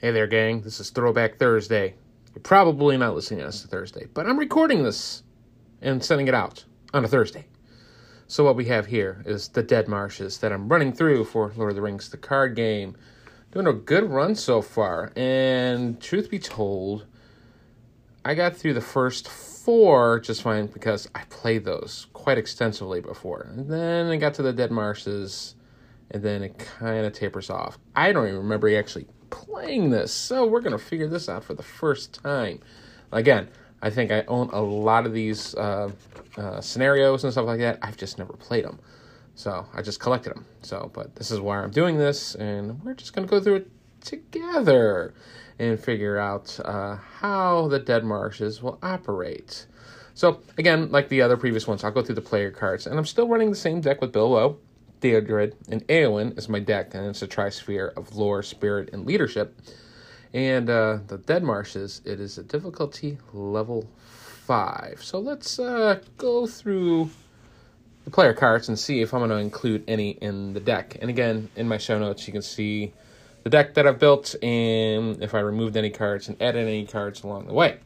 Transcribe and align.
Hey 0.00 0.12
there, 0.12 0.26
gang. 0.26 0.62
This 0.62 0.80
is 0.80 0.88
Throwback 0.88 1.36
Thursday. 1.36 1.94
You're 2.34 2.40
probably 2.40 2.96
not 2.96 3.14
listening 3.14 3.40
to 3.40 3.46
this 3.48 3.66
Thursday, 3.66 4.06
but 4.14 4.24
I'm 4.24 4.38
recording 4.38 4.82
this 4.82 5.22
and 5.82 6.02
sending 6.02 6.26
it 6.26 6.32
out 6.32 6.64
on 6.94 7.04
a 7.04 7.08
Thursday. 7.08 7.44
So, 8.26 8.42
what 8.42 8.56
we 8.56 8.64
have 8.64 8.86
here 8.86 9.22
is 9.26 9.48
the 9.48 9.62
Dead 9.62 9.88
Marshes 9.88 10.38
that 10.38 10.52
I'm 10.52 10.70
running 10.70 10.94
through 10.94 11.24
for 11.24 11.52
Lord 11.54 11.72
of 11.72 11.76
the 11.76 11.82
Rings, 11.82 12.08
the 12.08 12.16
card 12.16 12.56
game. 12.56 12.96
Doing 13.52 13.66
a 13.66 13.74
good 13.74 14.04
run 14.04 14.34
so 14.36 14.62
far, 14.62 15.12
and 15.16 16.00
truth 16.00 16.30
be 16.30 16.38
told, 16.38 17.04
I 18.24 18.32
got 18.34 18.56
through 18.56 18.72
the 18.72 18.80
first 18.80 19.28
four 19.28 20.18
just 20.18 20.40
fine 20.40 20.68
because 20.68 21.10
I 21.14 21.24
played 21.28 21.66
those 21.66 22.06
quite 22.14 22.38
extensively 22.38 23.02
before. 23.02 23.50
And 23.50 23.68
then 23.68 24.06
I 24.06 24.16
got 24.16 24.32
to 24.36 24.42
the 24.42 24.54
Dead 24.54 24.70
Marshes, 24.70 25.56
and 26.10 26.22
then 26.22 26.42
it 26.42 26.58
kind 26.58 27.04
of 27.04 27.12
tapers 27.12 27.50
off. 27.50 27.78
I 27.94 28.12
don't 28.12 28.28
even 28.28 28.38
remember 28.38 28.74
actually 28.74 29.06
playing 29.30 29.90
this, 29.90 30.12
so 30.12 30.46
we're 30.46 30.60
going 30.60 30.72
to 30.72 30.78
figure 30.78 31.08
this 31.08 31.28
out 31.28 31.44
for 31.44 31.54
the 31.54 31.62
first 31.62 32.22
time. 32.22 32.60
Again, 33.12 33.48
I 33.82 33.90
think 33.90 34.10
I 34.10 34.22
own 34.28 34.50
a 34.52 34.60
lot 34.60 35.06
of 35.06 35.12
these 35.12 35.54
uh, 35.54 35.90
uh, 36.36 36.60
scenarios 36.60 37.24
and 37.24 37.32
stuff 37.32 37.46
like 37.46 37.60
that. 37.60 37.78
I've 37.82 37.96
just 37.96 38.18
never 38.18 38.34
played 38.34 38.64
them. 38.64 38.78
So 39.34 39.66
I 39.72 39.82
just 39.82 40.00
collected 40.00 40.34
them. 40.34 40.44
So, 40.62 40.90
but 40.92 41.16
this 41.16 41.30
is 41.30 41.40
why 41.40 41.62
I'm 41.62 41.70
doing 41.70 41.96
this, 41.96 42.34
and 42.34 42.82
we're 42.84 42.94
just 42.94 43.14
going 43.14 43.26
to 43.26 43.30
go 43.30 43.40
through 43.40 43.56
it 43.56 43.70
together 44.00 45.14
and 45.58 45.78
figure 45.78 46.18
out 46.18 46.58
uh, 46.64 46.96
how 46.96 47.68
the 47.68 47.78
Dead 47.78 48.04
Marshes 48.04 48.62
will 48.62 48.78
operate. 48.82 49.66
So, 50.14 50.40
again, 50.58 50.90
like 50.90 51.08
the 51.08 51.22
other 51.22 51.36
previous 51.36 51.66
ones, 51.66 51.84
I'll 51.84 51.90
go 51.90 52.02
through 52.02 52.16
the 52.16 52.20
player 52.20 52.50
cards, 52.50 52.86
and 52.86 52.98
I'm 52.98 53.06
still 53.06 53.28
running 53.28 53.50
the 53.50 53.56
same 53.56 53.80
deck 53.80 54.00
with 54.00 54.12
Bilbo, 54.12 54.58
Theodred, 55.00 55.54
and 55.68 55.86
Eowyn 55.88 56.36
is 56.38 56.48
my 56.48 56.60
deck, 56.60 56.94
and 56.94 57.06
it's 57.06 57.22
a 57.22 57.28
trisphere 57.28 57.92
of 57.96 58.16
lore, 58.16 58.42
spirit, 58.42 58.90
and 58.92 59.06
leadership. 59.06 59.58
And 60.32 60.70
uh, 60.70 60.98
the 61.06 61.18
Dead 61.18 61.42
Marshes, 61.42 62.02
it 62.04 62.20
is 62.20 62.38
a 62.38 62.42
difficulty 62.42 63.18
level 63.32 63.88
5. 64.46 65.02
So 65.02 65.18
let's 65.18 65.58
uh, 65.58 66.00
go 66.18 66.46
through 66.46 67.10
the 68.04 68.10
player 68.10 68.32
cards 68.32 68.68
and 68.68 68.78
see 68.78 69.00
if 69.00 69.12
I'm 69.12 69.20
going 69.20 69.30
to 69.30 69.36
include 69.36 69.84
any 69.88 70.10
in 70.10 70.52
the 70.52 70.60
deck. 70.60 70.96
And 71.00 71.10
again, 71.10 71.48
in 71.56 71.68
my 71.68 71.78
show 71.78 71.98
notes, 71.98 72.26
you 72.26 72.32
can 72.32 72.42
see 72.42 72.92
the 73.42 73.50
deck 73.50 73.74
that 73.74 73.86
I've 73.86 73.98
built 73.98 74.34
and 74.42 75.22
if 75.22 75.34
I 75.34 75.40
removed 75.40 75.76
any 75.76 75.90
cards 75.90 76.28
and 76.28 76.40
added 76.40 76.66
any 76.66 76.86
cards 76.86 77.22
along 77.22 77.46
the 77.46 77.54
way. 77.54 77.78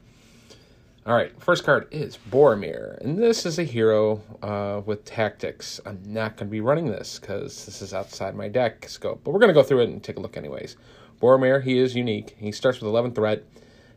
All 1.06 1.14
right, 1.14 1.38
first 1.38 1.64
card 1.64 1.86
is 1.91 2.16
Boromir, 2.30 2.98
and 3.02 3.19
this 3.19 3.44
is 3.44 3.58
a 3.58 3.62
hero 3.62 4.22
uh, 4.41 4.80
with 4.86 5.05
tactics. 5.05 5.78
I'm 5.84 6.00
not 6.06 6.38
going 6.38 6.48
to 6.48 6.50
be 6.50 6.62
running 6.62 6.86
this 6.86 7.19
because 7.19 7.66
this 7.66 7.83
is 7.83 7.92
outside 7.92 8.34
my 8.34 8.48
deck 8.48 8.88
scope, 8.88 9.20
but 9.22 9.33
we're 9.33 9.38
going 9.38 9.48
to 9.48 9.55
go 9.55 9.62
through 9.62 9.80
it 9.80 9.91
and 9.91 10.02
take 10.02 10.16
a 10.16 10.20
look 10.20 10.38
anyways. 10.38 10.78
Boromir, 11.20 11.62
he 11.62 11.78
is 11.78 11.94
unique. 11.94 12.34
He 12.38 12.50
starts 12.52 12.80
with 12.80 12.88
11 12.88 13.12
threat. 13.12 13.44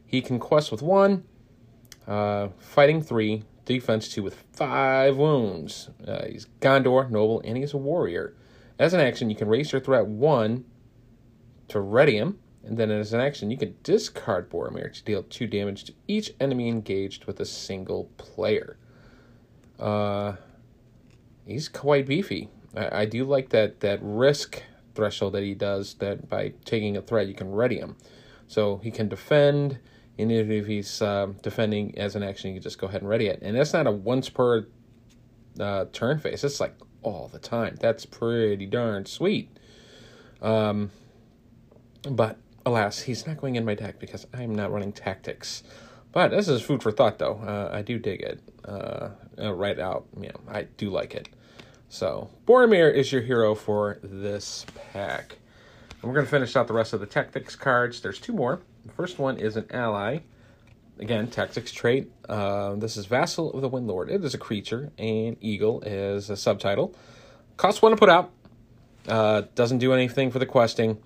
He 0.05 0.21
can 0.21 0.37
quest 0.37 0.69
with 0.69 0.81
1, 0.81 1.23
uh, 2.07 2.49
fighting 2.59 3.01
3, 3.01 3.41
defense 3.63 4.09
2 4.09 4.21
with 4.21 4.43
5 4.51 5.15
wounds. 5.15 5.89
Uh, 6.05 6.25
he's 6.25 6.47
Gondor, 6.59 7.09
noble, 7.09 7.39
and 7.45 7.55
he 7.55 7.63
is 7.63 7.73
a 7.73 7.77
warrior. 7.77 8.35
As 8.77 8.93
an 8.93 8.99
action, 8.99 9.29
you 9.29 9.37
can 9.37 9.47
raise 9.47 9.71
your 9.71 9.79
threat 9.79 10.07
1 10.07 10.65
to 11.69 11.79
ready 11.79 12.17
him, 12.17 12.39
and 12.67 12.77
then 12.77 12.91
as 12.91 13.13
an 13.13 13.21
action, 13.21 13.49
you 13.49 13.57
can 13.57 13.75
discard 13.81 14.49
Boromir 14.49 14.91
to 14.93 15.03
deal 15.03 15.23
two 15.23 15.47
damage 15.47 15.85
to 15.85 15.93
each 16.07 16.33
enemy 16.39 16.67
engaged 16.67 17.25
with 17.25 17.39
a 17.39 17.45
single 17.45 18.11
player. 18.17 18.77
Uh, 19.79 20.33
he's 21.45 21.69
quite 21.69 22.05
beefy. 22.05 22.49
I, 22.75 23.01
I 23.01 23.05
do 23.05 23.23
like 23.23 23.49
that 23.49 23.79
that 23.79 23.99
risk 24.01 24.61
threshold 24.95 25.33
that 25.33 25.43
he 25.43 25.53
does. 25.53 25.93
That 25.95 26.29
by 26.29 26.53
taking 26.65 26.97
a 26.97 27.01
threat, 27.01 27.27
you 27.27 27.33
can 27.33 27.51
ready 27.51 27.77
him, 27.77 27.95
so 28.47 28.77
he 28.77 28.91
can 28.91 29.07
defend. 29.07 29.79
And 30.19 30.31
if 30.31 30.65
he's 30.65 31.01
uh, 31.01 31.27
defending 31.43 31.97
as 31.97 32.15
an 32.15 32.23
action, 32.23 32.49
you 32.49 32.55
can 32.55 32.63
just 32.63 32.79
go 32.79 32.87
ahead 32.87 33.01
and 33.01 33.09
ready 33.09 33.27
it. 33.27 33.39
And 33.43 33.55
that's 33.55 33.71
not 33.71 33.85
a 33.85 33.91
once 33.91 34.29
per 34.29 34.65
uh, 35.59 35.85
turn 35.93 36.19
phase. 36.19 36.43
It's 36.43 36.59
like 36.59 36.75
all 37.03 37.29
the 37.31 37.39
time. 37.39 37.77
That's 37.79 38.05
pretty 38.05 38.65
darn 38.65 39.05
sweet. 39.05 39.55
Um, 40.41 40.91
but 42.01 42.37
alas, 42.67 42.99
he's 43.01 43.25
not 43.25 43.37
going 43.37 43.55
in 43.55 43.65
my 43.65 43.73
deck 43.73 43.99
because 43.99 44.27
I'm 44.33 44.53
not 44.53 44.71
running 44.71 44.91
tactics. 44.91 45.63
But 46.11 46.31
this 46.31 46.47
is 46.47 46.61
food 46.61 46.83
for 46.83 46.91
thought, 46.91 47.17
though. 47.17 47.35
Uh, 47.35 47.69
I 47.73 47.81
do 47.81 47.97
dig 47.97 48.21
it. 48.21 48.41
Uh, 48.65 49.09
uh, 49.39 49.53
right 49.53 49.79
out, 49.79 50.05
you 50.19 50.29
know, 50.29 50.39
I 50.49 50.63
do 50.63 50.89
like 50.89 51.15
it. 51.15 51.29
So 51.89 52.29
Boromir 52.45 52.93
is 52.93 53.11
your 53.11 53.21
hero 53.21 53.55
for 53.55 53.99
this 54.03 54.65
pack. 54.91 55.37
And 55.89 56.03
we're 56.03 56.13
going 56.13 56.25
to 56.25 56.31
finish 56.31 56.55
out 56.55 56.67
the 56.67 56.73
rest 56.73 56.93
of 56.93 56.99
the 56.99 57.05
tactics 57.05 57.55
cards. 57.55 58.01
There's 58.01 58.19
two 58.19 58.33
more. 58.33 58.61
The 58.85 58.93
first 58.93 59.19
one 59.19 59.37
is 59.37 59.55
an 59.55 59.65
ally. 59.69 60.19
Again, 60.99 61.27
tactics 61.27 61.71
trait. 61.71 62.11
Uh, 62.27 62.75
this 62.75 62.97
is 62.97 63.05
Vassal 63.05 63.53
of 63.53 63.61
the 63.61 63.69
Windlord. 63.69 64.09
It 64.09 64.23
is 64.23 64.33
a 64.33 64.37
creature, 64.37 64.91
and 64.97 65.37
Eagle 65.39 65.81
is 65.81 66.29
a 66.29 66.35
subtitle. 66.35 66.95
Costs 67.55 67.81
one 67.81 67.91
to 67.91 67.97
put 67.97 68.09
out. 68.09 68.31
Uh, 69.07 69.43
doesn't 69.55 69.77
do 69.77 69.93
anything 69.93 70.31
for 70.31 70.39
the 70.39 70.45
questing. 70.45 70.97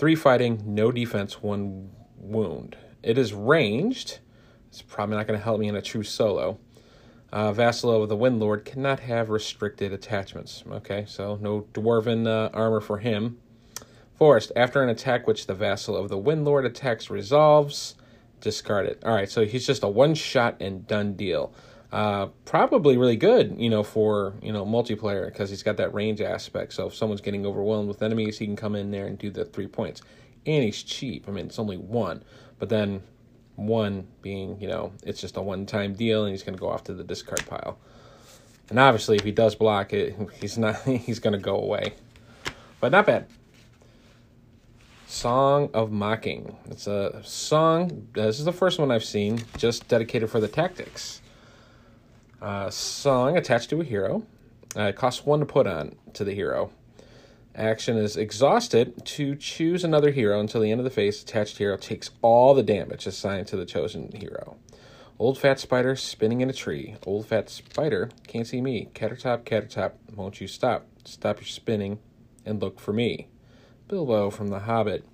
Three 0.00 0.14
fighting, 0.14 0.62
no 0.64 0.90
defense, 0.90 1.42
one 1.42 1.90
wound. 2.16 2.74
It 3.02 3.18
is 3.18 3.34
ranged. 3.34 4.20
It's 4.68 4.80
probably 4.80 5.18
not 5.18 5.26
going 5.26 5.38
to 5.38 5.44
help 5.44 5.60
me 5.60 5.68
in 5.68 5.76
a 5.76 5.82
true 5.82 6.04
solo. 6.04 6.58
Uh, 7.30 7.52
Vassal 7.52 8.02
of 8.02 8.08
the 8.08 8.16
Windlord 8.16 8.64
cannot 8.64 9.00
have 9.00 9.28
restricted 9.28 9.92
attachments. 9.92 10.64
Okay, 10.66 11.04
so 11.06 11.36
no 11.42 11.66
dwarven 11.74 12.26
uh, 12.26 12.48
armor 12.54 12.80
for 12.80 12.96
him. 12.96 13.40
Forest, 14.14 14.52
after 14.56 14.82
an 14.82 14.88
attack 14.88 15.26
which 15.26 15.46
the 15.46 15.52
Vassal 15.52 15.98
of 15.98 16.08
the 16.08 16.16
Windlord 16.16 16.64
attacks 16.64 17.10
resolves, 17.10 17.94
discard 18.40 18.86
it. 18.86 19.02
All 19.04 19.14
right, 19.14 19.30
so 19.30 19.44
he's 19.44 19.66
just 19.66 19.82
a 19.82 19.88
one 19.88 20.14
shot 20.14 20.56
and 20.62 20.86
done 20.86 21.12
deal. 21.12 21.52
Uh, 21.92 22.26
probably 22.44 22.96
really 22.96 23.16
good, 23.16 23.56
you 23.58 23.68
know, 23.68 23.82
for 23.82 24.34
you 24.42 24.52
know 24.52 24.64
multiplayer 24.64 25.26
because 25.26 25.50
he's 25.50 25.62
got 25.62 25.76
that 25.76 25.92
range 25.92 26.20
aspect. 26.20 26.72
So 26.72 26.86
if 26.86 26.94
someone's 26.94 27.20
getting 27.20 27.44
overwhelmed 27.44 27.88
with 27.88 28.02
enemies, 28.02 28.38
he 28.38 28.46
can 28.46 28.56
come 28.56 28.76
in 28.76 28.90
there 28.90 29.06
and 29.06 29.18
do 29.18 29.30
the 29.30 29.44
three 29.44 29.66
points. 29.66 30.02
And 30.46 30.64
he's 30.64 30.82
cheap. 30.82 31.28
I 31.28 31.32
mean, 31.32 31.46
it's 31.46 31.58
only 31.58 31.76
one, 31.76 32.22
but 32.58 32.68
then 32.68 33.02
one 33.56 34.06
being, 34.22 34.58
you 34.60 34.68
know, 34.68 34.92
it's 35.04 35.20
just 35.20 35.36
a 35.36 35.42
one-time 35.42 35.94
deal, 35.94 36.24
and 36.24 36.30
he's 36.30 36.42
going 36.42 36.54
to 36.54 36.60
go 36.60 36.70
off 36.70 36.84
to 36.84 36.94
the 36.94 37.04
discard 37.04 37.44
pile. 37.46 37.78
And 38.70 38.78
obviously, 38.78 39.16
if 39.16 39.24
he 39.24 39.32
does 39.32 39.54
block 39.54 39.92
it, 39.92 40.16
he's 40.40 40.56
not. 40.56 40.76
He's 40.84 41.18
going 41.18 41.32
to 41.32 41.38
go 41.38 41.56
away, 41.56 41.94
but 42.80 42.92
not 42.92 43.06
bad. 43.06 43.26
Song 45.08 45.70
of 45.74 45.90
Mocking. 45.90 46.56
It's 46.70 46.86
a 46.86 47.20
song. 47.24 48.06
This 48.12 48.38
is 48.38 48.44
the 48.44 48.52
first 48.52 48.78
one 48.78 48.92
I've 48.92 49.02
seen, 49.02 49.42
just 49.58 49.88
dedicated 49.88 50.30
for 50.30 50.38
the 50.38 50.46
tactics. 50.46 51.20
Song 52.70 53.36
attached 53.36 53.70
to 53.70 53.80
a 53.80 53.84
hero. 53.84 54.26
Uh, 54.76 54.82
it 54.84 54.96
costs 54.96 55.26
one 55.26 55.40
to 55.40 55.46
put 55.46 55.66
on 55.66 55.96
to 56.14 56.24
the 56.24 56.34
hero. 56.34 56.70
Action 57.54 57.96
is 57.96 58.16
exhausted 58.16 59.04
to 59.04 59.34
choose 59.34 59.82
another 59.82 60.12
hero 60.12 60.38
until 60.38 60.60
the 60.60 60.70
end 60.70 60.80
of 60.80 60.84
the 60.84 60.90
phase. 60.90 61.22
Attached 61.22 61.58
hero 61.58 61.76
takes 61.76 62.10
all 62.22 62.54
the 62.54 62.62
damage 62.62 63.06
assigned 63.06 63.48
to 63.48 63.56
the 63.56 63.66
chosen 63.66 64.12
hero. 64.12 64.56
Old 65.18 65.36
fat 65.36 65.58
spider 65.58 65.96
spinning 65.96 66.40
in 66.40 66.48
a 66.48 66.52
tree. 66.54 66.94
Old 67.04 67.26
fat 67.26 67.50
spider 67.50 68.08
can't 68.26 68.46
see 68.46 68.60
me. 68.60 68.88
Attercop, 68.94 69.42
attercop, 69.42 69.92
won't 70.14 70.40
you 70.40 70.46
stop? 70.46 70.86
Stop 71.04 71.40
your 71.40 71.48
spinning 71.48 71.98
and 72.46 72.62
look 72.62 72.80
for 72.80 72.92
me. 72.92 73.28
Bilbo 73.88 74.30
from 74.30 74.48
The 74.48 74.60
Hobbit. 74.60 75.04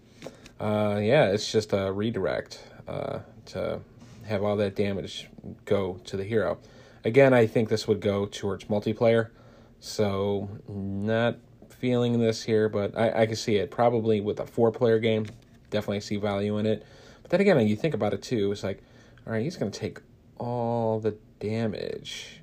Uh, 0.60 1.00
yeah, 1.02 1.30
it's 1.30 1.50
just 1.50 1.72
a 1.72 1.90
redirect 1.90 2.62
uh, 2.86 3.20
to 3.46 3.80
have 4.26 4.44
all 4.44 4.56
that 4.56 4.76
damage 4.76 5.28
go 5.64 6.00
to 6.04 6.16
the 6.16 6.24
hero. 6.24 6.58
Again, 7.06 7.32
I 7.32 7.46
think 7.46 7.68
this 7.68 7.86
would 7.86 8.00
go 8.00 8.26
towards 8.26 8.64
multiplayer, 8.64 9.30
so 9.78 10.48
not 10.66 11.36
feeling 11.68 12.18
this 12.18 12.42
here, 12.42 12.68
but 12.68 12.98
I, 12.98 13.22
I 13.22 13.26
can 13.26 13.36
see 13.36 13.58
it. 13.58 13.70
Probably 13.70 14.20
with 14.20 14.40
a 14.40 14.46
four 14.46 14.72
player 14.72 14.98
game, 14.98 15.26
definitely 15.70 16.00
see 16.00 16.16
value 16.16 16.58
in 16.58 16.66
it. 16.66 16.84
But 17.22 17.30
then 17.30 17.40
again, 17.40 17.64
you 17.64 17.76
think 17.76 17.94
about 17.94 18.12
it 18.12 18.22
too, 18.22 18.50
it's 18.50 18.64
like, 18.64 18.82
all 19.24 19.32
right, 19.32 19.42
he's 19.44 19.56
going 19.56 19.70
to 19.70 19.78
take 19.78 20.00
all 20.38 20.98
the 20.98 21.16
damage. 21.38 22.40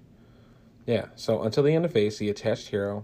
Yeah, 0.86 1.08
so 1.18 1.44
until 1.44 1.64
the 1.64 1.76
end 1.76 1.84
of 1.84 1.92
phase, 1.92 2.18
the 2.18 2.30
attached 2.30 2.70
hero 2.70 3.04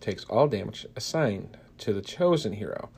takes 0.00 0.24
all 0.24 0.46
damage 0.46 0.84
assigned 0.94 1.56
to 1.78 1.94
the 1.94 2.02
chosen 2.02 2.52
hero. 2.52 2.90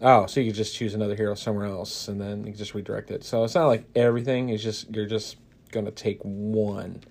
Oh, 0.00 0.24
so 0.24 0.40
you 0.40 0.46
can 0.46 0.54
just 0.54 0.74
choose 0.74 0.94
another 0.94 1.14
hero 1.14 1.34
somewhere 1.34 1.66
else, 1.66 2.08
and 2.08 2.18
then 2.18 2.46
you 2.46 2.54
just 2.54 2.72
redirect 2.72 3.10
it. 3.10 3.22
So 3.22 3.44
it's 3.44 3.54
not 3.54 3.66
like 3.66 3.84
everything. 3.94 4.48
is 4.48 4.62
just 4.62 4.94
you're 4.96 5.04
just 5.04 5.36
gonna 5.72 5.90
take 5.90 6.20
one. 6.22 7.02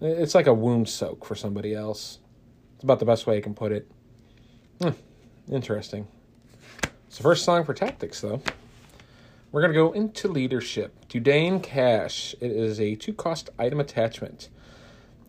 It's 0.00 0.34
like 0.34 0.46
a 0.46 0.54
wound 0.54 0.88
soak 0.88 1.24
for 1.24 1.34
somebody 1.34 1.74
else. 1.74 2.18
It's 2.74 2.84
about 2.84 2.98
the 2.98 3.06
best 3.06 3.26
way 3.26 3.38
I 3.38 3.40
can 3.40 3.54
put 3.54 3.72
it. 3.72 3.90
Hmm, 4.80 4.90
interesting. 5.50 6.06
It's 7.06 7.16
the 7.16 7.22
first 7.22 7.44
song 7.44 7.64
for 7.64 7.72
tactics, 7.72 8.20
though. 8.20 8.42
We're 9.52 9.62
going 9.62 9.72
to 9.72 9.78
go 9.78 9.92
into 9.92 10.28
leadership. 10.28 11.08
Dudain 11.08 11.62
Cache. 11.62 12.34
It 12.40 12.50
is 12.50 12.78
a 12.78 12.94
two 12.94 13.14
cost 13.14 13.48
item 13.58 13.80
attachment. 13.80 14.50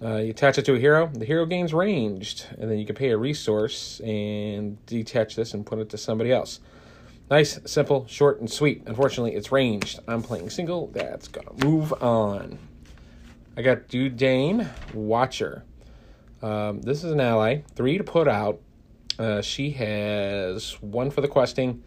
Uh, 0.01 0.17
you 0.17 0.31
attach 0.31 0.57
it 0.57 0.65
to 0.65 0.75
a 0.75 0.79
hero. 0.79 1.09
The 1.13 1.25
hero 1.25 1.45
gains 1.45 1.73
ranged, 1.73 2.45
and 2.59 2.69
then 2.69 2.77
you 2.77 2.85
can 2.85 2.95
pay 2.95 3.11
a 3.11 3.17
resource 3.17 3.99
and 4.01 4.85
detach 4.85 5.35
this 5.35 5.53
and 5.53 5.65
put 5.65 5.79
it 5.79 5.89
to 5.89 5.97
somebody 5.97 6.31
else. 6.31 6.59
Nice, 7.31 7.59
simple, 7.65 8.05
short, 8.07 8.39
and 8.39 8.51
sweet. 8.51 8.83
Unfortunately, 8.85 9.33
it's 9.33 9.51
ranged. 9.51 9.99
I'm 10.07 10.21
playing 10.21 10.49
single. 10.49 10.87
That's 10.87 11.27
gonna 11.27 11.65
move 11.65 11.93
on. 12.01 12.59
I 13.57 13.63
got 13.63 13.87
Dudane 13.87 14.69
Watcher. 14.93 15.63
Um, 16.43 16.79
this 16.81 17.03
is 17.03 17.11
an 17.11 17.19
ally. 17.19 17.61
Three 17.75 17.97
to 17.97 18.03
put 18.03 18.27
out. 18.27 18.61
Uh, 19.17 19.41
she 19.41 19.71
has 19.71 20.79
one 20.79 21.09
for 21.09 21.21
the 21.21 21.27
questing, 21.27 21.81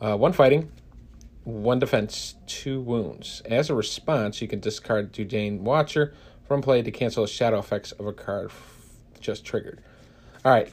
uh, 0.00 0.16
one 0.16 0.32
fighting, 0.32 0.72
one 1.44 1.78
defense, 1.78 2.34
two 2.48 2.80
wounds. 2.80 3.42
As 3.44 3.70
a 3.70 3.76
response, 3.76 4.42
you 4.42 4.48
can 4.48 4.58
discard 4.58 5.12
Dudane 5.12 5.60
Watcher 5.60 6.14
from 6.48 6.60
play 6.60 6.82
to 6.82 6.90
cancel 6.90 7.22
the 7.22 7.30
shadow 7.30 7.60
effects 7.60 7.92
of 7.92 8.06
a 8.06 8.12
card 8.12 8.50
just 9.20 9.44
triggered. 9.44 9.84
All 10.44 10.50
right. 10.50 10.72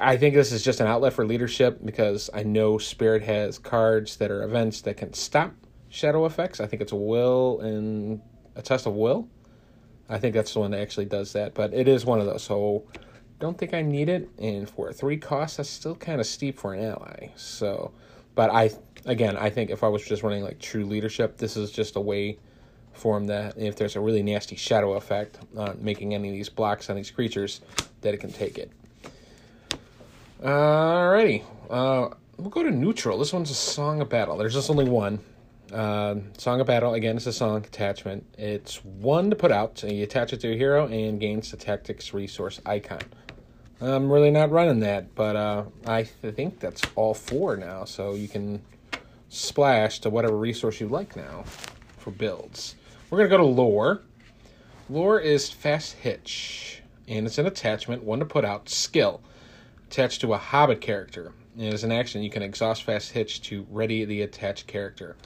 I 0.00 0.16
think 0.16 0.34
this 0.34 0.50
is 0.50 0.62
just 0.62 0.80
an 0.80 0.86
outlet 0.86 1.12
for 1.12 1.26
leadership 1.26 1.78
because 1.84 2.30
I 2.32 2.42
know 2.42 2.78
Spirit 2.78 3.22
has 3.24 3.58
cards 3.58 4.16
that 4.16 4.30
are 4.30 4.42
events 4.44 4.80
that 4.82 4.96
can 4.96 5.12
stop 5.12 5.52
shadow 5.90 6.24
effects. 6.24 6.58
I 6.58 6.66
think 6.66 6.80
it's 6.80 6.92
a 6.92 6.96
will 6.96 7.60
and 7.60 8.22
a 8.56 8.62
test 8.62 8.86
of 8.86 8.94
will. 8.94 9.28
I 10.08 10.18
think 10.18 10.34
that's 10.34 10.52
the 10.52 10.60
one 10.60 10.70
that 10.72 10.80
actually 10.80 11.06
does 11.06 11.32
that, 11.32 11.54
but 11.54 11.72
it 11.72 11.88
is 11.88 12.04
one 12.04 12.20
of 12.20 12.26
those. 12.26 12.42
So 12.42 12.84
don't 13.40 13.56
think 13.56 13.74
I 13.74 13.82
need 13.82 14.08
it. 14.08 14.28
And 14.38 14.68
for 14.68 14.92
three 14.92 15.16
costs, 15.16 15.56
that's 15.56 15.68
still 15.68 15.94
kind 15.94 16.20
of 16.20 16.26
steep 16.26 16.58
for 16.58 16.74
an 16.74 16.84
ally. 16.84 17.28
So, 17.36 17.92
but 18.34 18.50
I 18.50 18.70
again, 19.06 19.36
I 19.36 19.50
think 19.50 19.70
if 19.70 19.82
I 19.82 19.88
was 19.88 20.04
just 20.04 20.22
running 20.22 20.42
like 20.42 20.58
true 20.58 20.84
leadership, 20.84 21.36
this 21.36 21.56
is 21.56 21.70
just 21.70 21.96
a 21.96 22.00
way 22.00 22.38
for 22.92 23.16
him 23.16 23.26
that 23.26 23.58
if 23.58 23.76
there's 23.76 23.96
a 23.96 24.00
really 24.00 24.22
nasty 24.22 24.56
shadow 24.56 24.94
effect 24.94 25.38
on 25.56 25.78
making 25.80 26.14
any 26.14 26.28
of 26.28 26.34
these 26.34 26.48
blocks 26.48 26.88
on 26.90 26.96
these 26.96 27.10
creatures, 27.10 27.60
that 28.02 28.14
it 28.14 28.18
can 28.18 28.32
take 28.32 28.56
it. 28.58 28.70
Alrighty, 30.42 31.42
uh, 31.70 32.14
we'll 32.36 32.50
go 32.50 32.62
to 32.62 32.70
neutral. 32.70 33.18
This 33.18 33.32
one's 33.32 33.50
a 33.50 33.54
song 33.54 34.00
of 34.00 34.08
battle. 34.08 34.36
There's 34.36 34.54
just 34.54 34.70
only 34.70 34.88
one. 34.88 35.18
Uh, 35.74 36.20
song 36.38 36.60
of 36.60 36.68
battle 36.68 36.94
again. 36.94 37.16
It's 37.16 37.26
a 37.26 37.32
song 37.32 37.56
attachment. 37.56 38.24
It's 38.38 38.84
one 38.84 39.28
to 39.30 39.34
put 39.34 39.50
out. 39.50 39.76
So 39.76 39.88
you 39.88 40.04
attach 40.04 40.32
it 40.32 40.38
to 40.42 40.52
a 40.52 40.56
hero 40.56 40.86
and 40.86 41.18
gains 41.18 41.50
the 41.50 41.56
tactics 41.56 42.14
resource 42.14 42.60
icon. 42.64 43.00
I'm 43.80 44.08
really 44.08 44.30
not 44.30 44.52
running 44.52 44.78
that, 44.80 45.16
but 45.16 45.34
uh, 45.34 45.64
I 45.84 46.04
think 46.04 46.60
that's 46.60 46.82
all 46.94 47.12
four 47.12 47.56
now. 47.56 47.84
So 47.86 48.14
you 48.14 48.28
can 48.28 48.62
splash 49.30 49.98
to 50.00 50.10
whatever 50.10 50.36
resource 50.36 50.80
you 50.80 50.86
like 50.86 51.16
now 51.16 51.42
for 51.98 52.12
builds. 52.12 52.76
We're 53.10 53.18
gonna 53.18 53.30
go 53.30 53.38
to 53.38 53.42
lore. 53.42 54.00
Lore 54.88 55.18
is 55.18 55.50
fast 55.50 55.94
hitch, 55.94 56.82
and 57.08 57.26
it's 57.26 57.38
an 57.38 57.46
attachment. 57.46 58.04
One 58.04 58.20
to 58.20 58.24
put 58.24 58.44
out. 58.44 58.68
Skill 58.68 59.20
attached 59.88 60.20
to 60.20 60.34
a 60.34 60.38
Hobbit 60.38 60.80
character. 60.80 61.32
And 61.58 61.74
as 61.74 61.82
an 61.82 61.90
action, 61.90 62.22
you 62.22 62.30
can 62.30 62.42
exhaust 62.42 62.84
Fast 62.84 63.10
Hitch 63.10 63.42
to 63.42 63.66
ready 63.70 64.04
the 64.04 64.22
attached 64.22 64.66
character. 64.68 65.16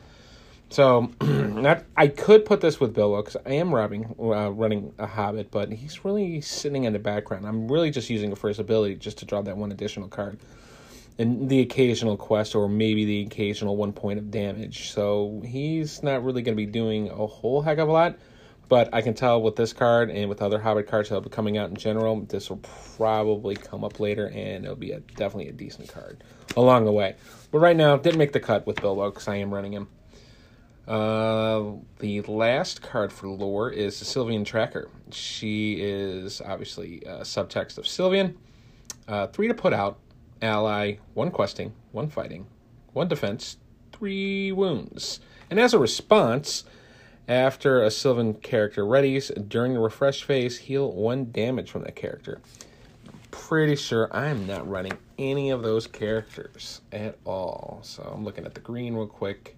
So, 0.70 1.10
not, 1.22 1.84
I 1.96 2.08
could 2.08 2.44
put 2.44 2.60
this 2.60 2.78
with 2.78 2.92
Bilbo 2.92 3.22
because 3.22 3.36
I 3.46 3.52
am 3.52 3.74
robbing, 3.74 4.14
uh, 4.18 4.52
running 4.52 4.92
a 4.98 5.06
Hobbit, 5.06 5.50
but 5.50 5.72
he's 5.72 6.04
really 6.04 6.40
sitting 6.42 6.84
in 6.84 6.92
the 6.92 6.98
background. 6.98 7.46
I'm 7.46 7.70
really 7.70 7.90
just 7.90 8.10
using 8.10 8.32
it 8.32 8.38
for 8.38 8.48
his 8.48 8.58
ability 8.58 8.96
just 8.96 9.18
to 9.18 9.24
draw 9.24 9.40
that 9.42 9.56
one 9.56 9.72
additional 9.72 10.08
card. 10.08 10.38
And 11.18 11.48
the 11.48 11.60
occasional 11.60 12.16
quest, 12.16 12.54
or 12.54 12.68
maybe 12.68 13.04
the 13.04 13.22
occasional 13.22 13.76
one 13.76 13.92
point 13.92 14.18
of 14.18 14.30
damage. 14.30 14.90
So, 14.90 15.42
he's 15.44 16.02
not 16.02 16.22
really 16.22 16.42
going 16.42 16.56
to 16.56 16.62
be 16.62 16.70
doing 16.70 17.08
a 17.08 17.26
whole 17.26 17.62
heck 17.62 17.78
of 17.78 17.88
a 17.88 17.92
lot. 17.92 18.18
But 18.68 18.92
I 18.92 19.00
can 19.00 19.14
tell 19.14 19.40
with 19.40 19.56
this 19.56 19.72
card 19.72 20.10
and 20.10 20.28
with 20.28 20.42
other 20.42 20.60
Hobbit 20.60 20.86
cards 20.86 21.08
that 21.08 21.14
will 21.14 21.22
be 21.22 21.30
coming 21.30 21.56
out 21.56 21.70
in 21.70 21.76
general, 21.76 22.20
this 22.20 22.50
will 22.50 22.60
probably 22.98 23.56
come 23.56 23.82
up 23.82 23.98
later, 23.98 24.26
and 24.28 24.64
it'll 24.64 24.76
be 24.76 24.92
a, 24.92 25.00
definitely 25.00 25.48
a 25.48 25.52
decent 25.52 25.88
card 25.88 26.22
along 26.54 26.84
the 26.84 26.92
way. 26.92 27.16
But 27.50 27.60
right 27.60 27.76
now, 27.76 27.96
didn't 27.96 28.18
make 28.18 28.32
the 28.32 28.40
cut 28.40 28.66
with 28.66 28.78
Bilbo 28.82 29.10
because 29.10 29.26
I 29.26 29.36
am 29.36 29.54
running 29.54 29.72
him. 29.72 29.88
Uh, 30.88 31.72
the 31.98 32.22
last 32.22 32.80
card 32.80 33.12
for 33.12 33.28
lore 33.28 33.70
is 33.70 33.98
the 33.98 34.06
Sylvian 34.06 34.42
Tracker. 34.42 34.88
She 35.10 35.74
is 35.74 36.40
obviously 36.40 37.02
a 37.02 37.20
subtext 37.20 37.76
of 37.76 37.84
Sylvian. 37.84 38.36
Uh, 39.06 39.26
three 39.26 39.48
to 39.48 39.54
put 39.54 39.74
out, 39.74 39.98
ally, 40.40 40.96
one 41.12 41.30
questing, 41.30 41.74
one 41.92 42.08
fighting, 42.08 42.46
one 42.94 43.06
defense, 43.06 43.58
three 43.92 44.50
wounds. 44.50 45.20
And 45.50 45.60
as 45.60 45.74
a 45.74 45.78
response, 45.78 46.64
after 47.28 47.82
a 47.82 47.90
Sylvan 47.90 48.32
character 48.32 48.82
readies, 48.82 49.30
during 49.46 49.74
the 49.74 49.80
refresh 49.80 50.22
phase, 50.22 50.56
heal 50.56 50.90
one 50.90 51.30
damage 51.30 51.70
from 51.70 51.82
that 51.82 51.96
character. 51.96 52.40
Pretty 53.30 53.76
sure 53.76 54.08
I'm 54.16 54.46
not 54.46 54.66
running 54.66 54.96
any 55.18 55.50
of 55.50 55.62
those 55.62 55.86
characters 55.86 56.80
at 56.92 57.18
all. 57.26 57.80
So 57.82 58.10
I'm 58.14 58.24
looking 58.24 58.46
at 58.46 58.54
the 58.54 58.60
green 58.60 58.94
real 58.94 59.06
quick. 59.06 59.57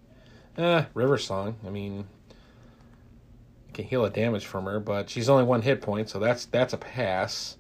Eh, 0.60 0.84
River 0.92 1.16
Song. 1.16 1.56
I 1.66 1.70
mean, 1.70 2.06
I 2.30 3.72
can 3.72 3.86
heal 3.86 4.04
a 4.04 4.10
damage 4.10 4.44
from 4.44 4.66
her, 4.66 4.78
but 4.78 5.08
she's 5.08 5.30
only 5.30 5.44
one 5.44 5.62
hit 5.62 5.80
point, 5.80 6.10
so 6.10 6.18
that's 6.18 6.44
that's 6.44 6.74
a 6.74 6.76
pass. 6.76 7.56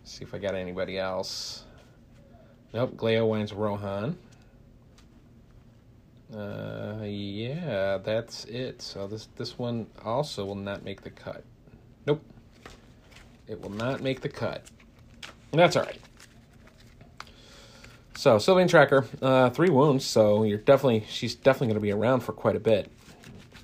Let's 0.00 0.12
see 0.18 0.24
if 0.24 0.32
I 0.32 0.38
got 0.38 0.54
anybody 0.54 0.98
else. 0.98 1.64
Nope, 2.72 2.96
Gleowine's 2.96 3.52
Rohan. 3.52 4.16
Uh, 6.32 7.02
yeah, 7.02 7.98
that's 7.98 8.44
it. 8.44 8.80
So 8.80 9.08
this 9.08 9.28
this 9.34 9.58
one 9.58 9.88
also 10.04 10.44
will 10.44 10.54
not 10.54 10.84
make 10.84 11.02
the 11.02 11.10
cut. 11.10 11.42
Nope, 12.06 12.22
it 13.48 13.60
will 13.60 13.70
not 13.70 14.00
make 14.00 14.20
the 14.20 14.28
cut. 14.28 14.62
And 15.50 15.58
that's 15.58 15.74
all 15.74 15.82
right. 15.82 15.98
So 18.22 18.38
Sylvain 18.38 18.68
Tracker, 18.68 19.04
uh, 19.20 19.50
three 19.50 19.68
wounds. 19.68 20.06
So 20.06 20.44
you're 20.44 20.56
definitely 20.56 21.04
she's 21.08 21.34
definitely 21.34 21.66
going 21.66 21.78
to 21.78 21.80
be 21.80 21.90
around 21.90 22.20
for 22.20 22.32
quite 22.32 22.54
a 22.54 22.60
bit. 22.60 22.88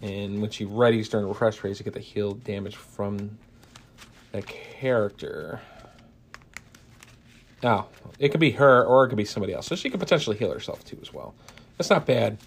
And 0.02 0.42
when 0.42 0.50
she 0.50 0.66
readies 0.66 1.08
during 1.08 1.26
the 1.26 1.32
refresh 1.32 1.58
phase, 1.58 1.78
you 1.78 1.84
get 1.84 1.94
the 1.94 2.00
heal 2.00 2.32
damage 2.32 2.74
from 2.74 3.38
a 4.34 4.42
character. 4.42 5.60
Now, 7.62 7.86
oh, 8.04 8.10
it 8.18 8.30
could 8.30 8.40
be 8.40 8.50
her 8.50 8.84
or 8.84 9.04
it 9.04 9.10
could 9.10 9.16
be 9.16 9.24
somebody 9.24 9.52
else. 9.52 9.68
So 9.68 9.76
she 9.76 9.90
could 9.90 10.00
potentially 10.00 10.36
heal 10.36 10.52
herself 10.52 10.84
too 10.84 10.98
as 11.00 11.12
well. 11.12 11.36
That's 11.76 11.90
not 11.90 12.04
bad. 12.04 12.38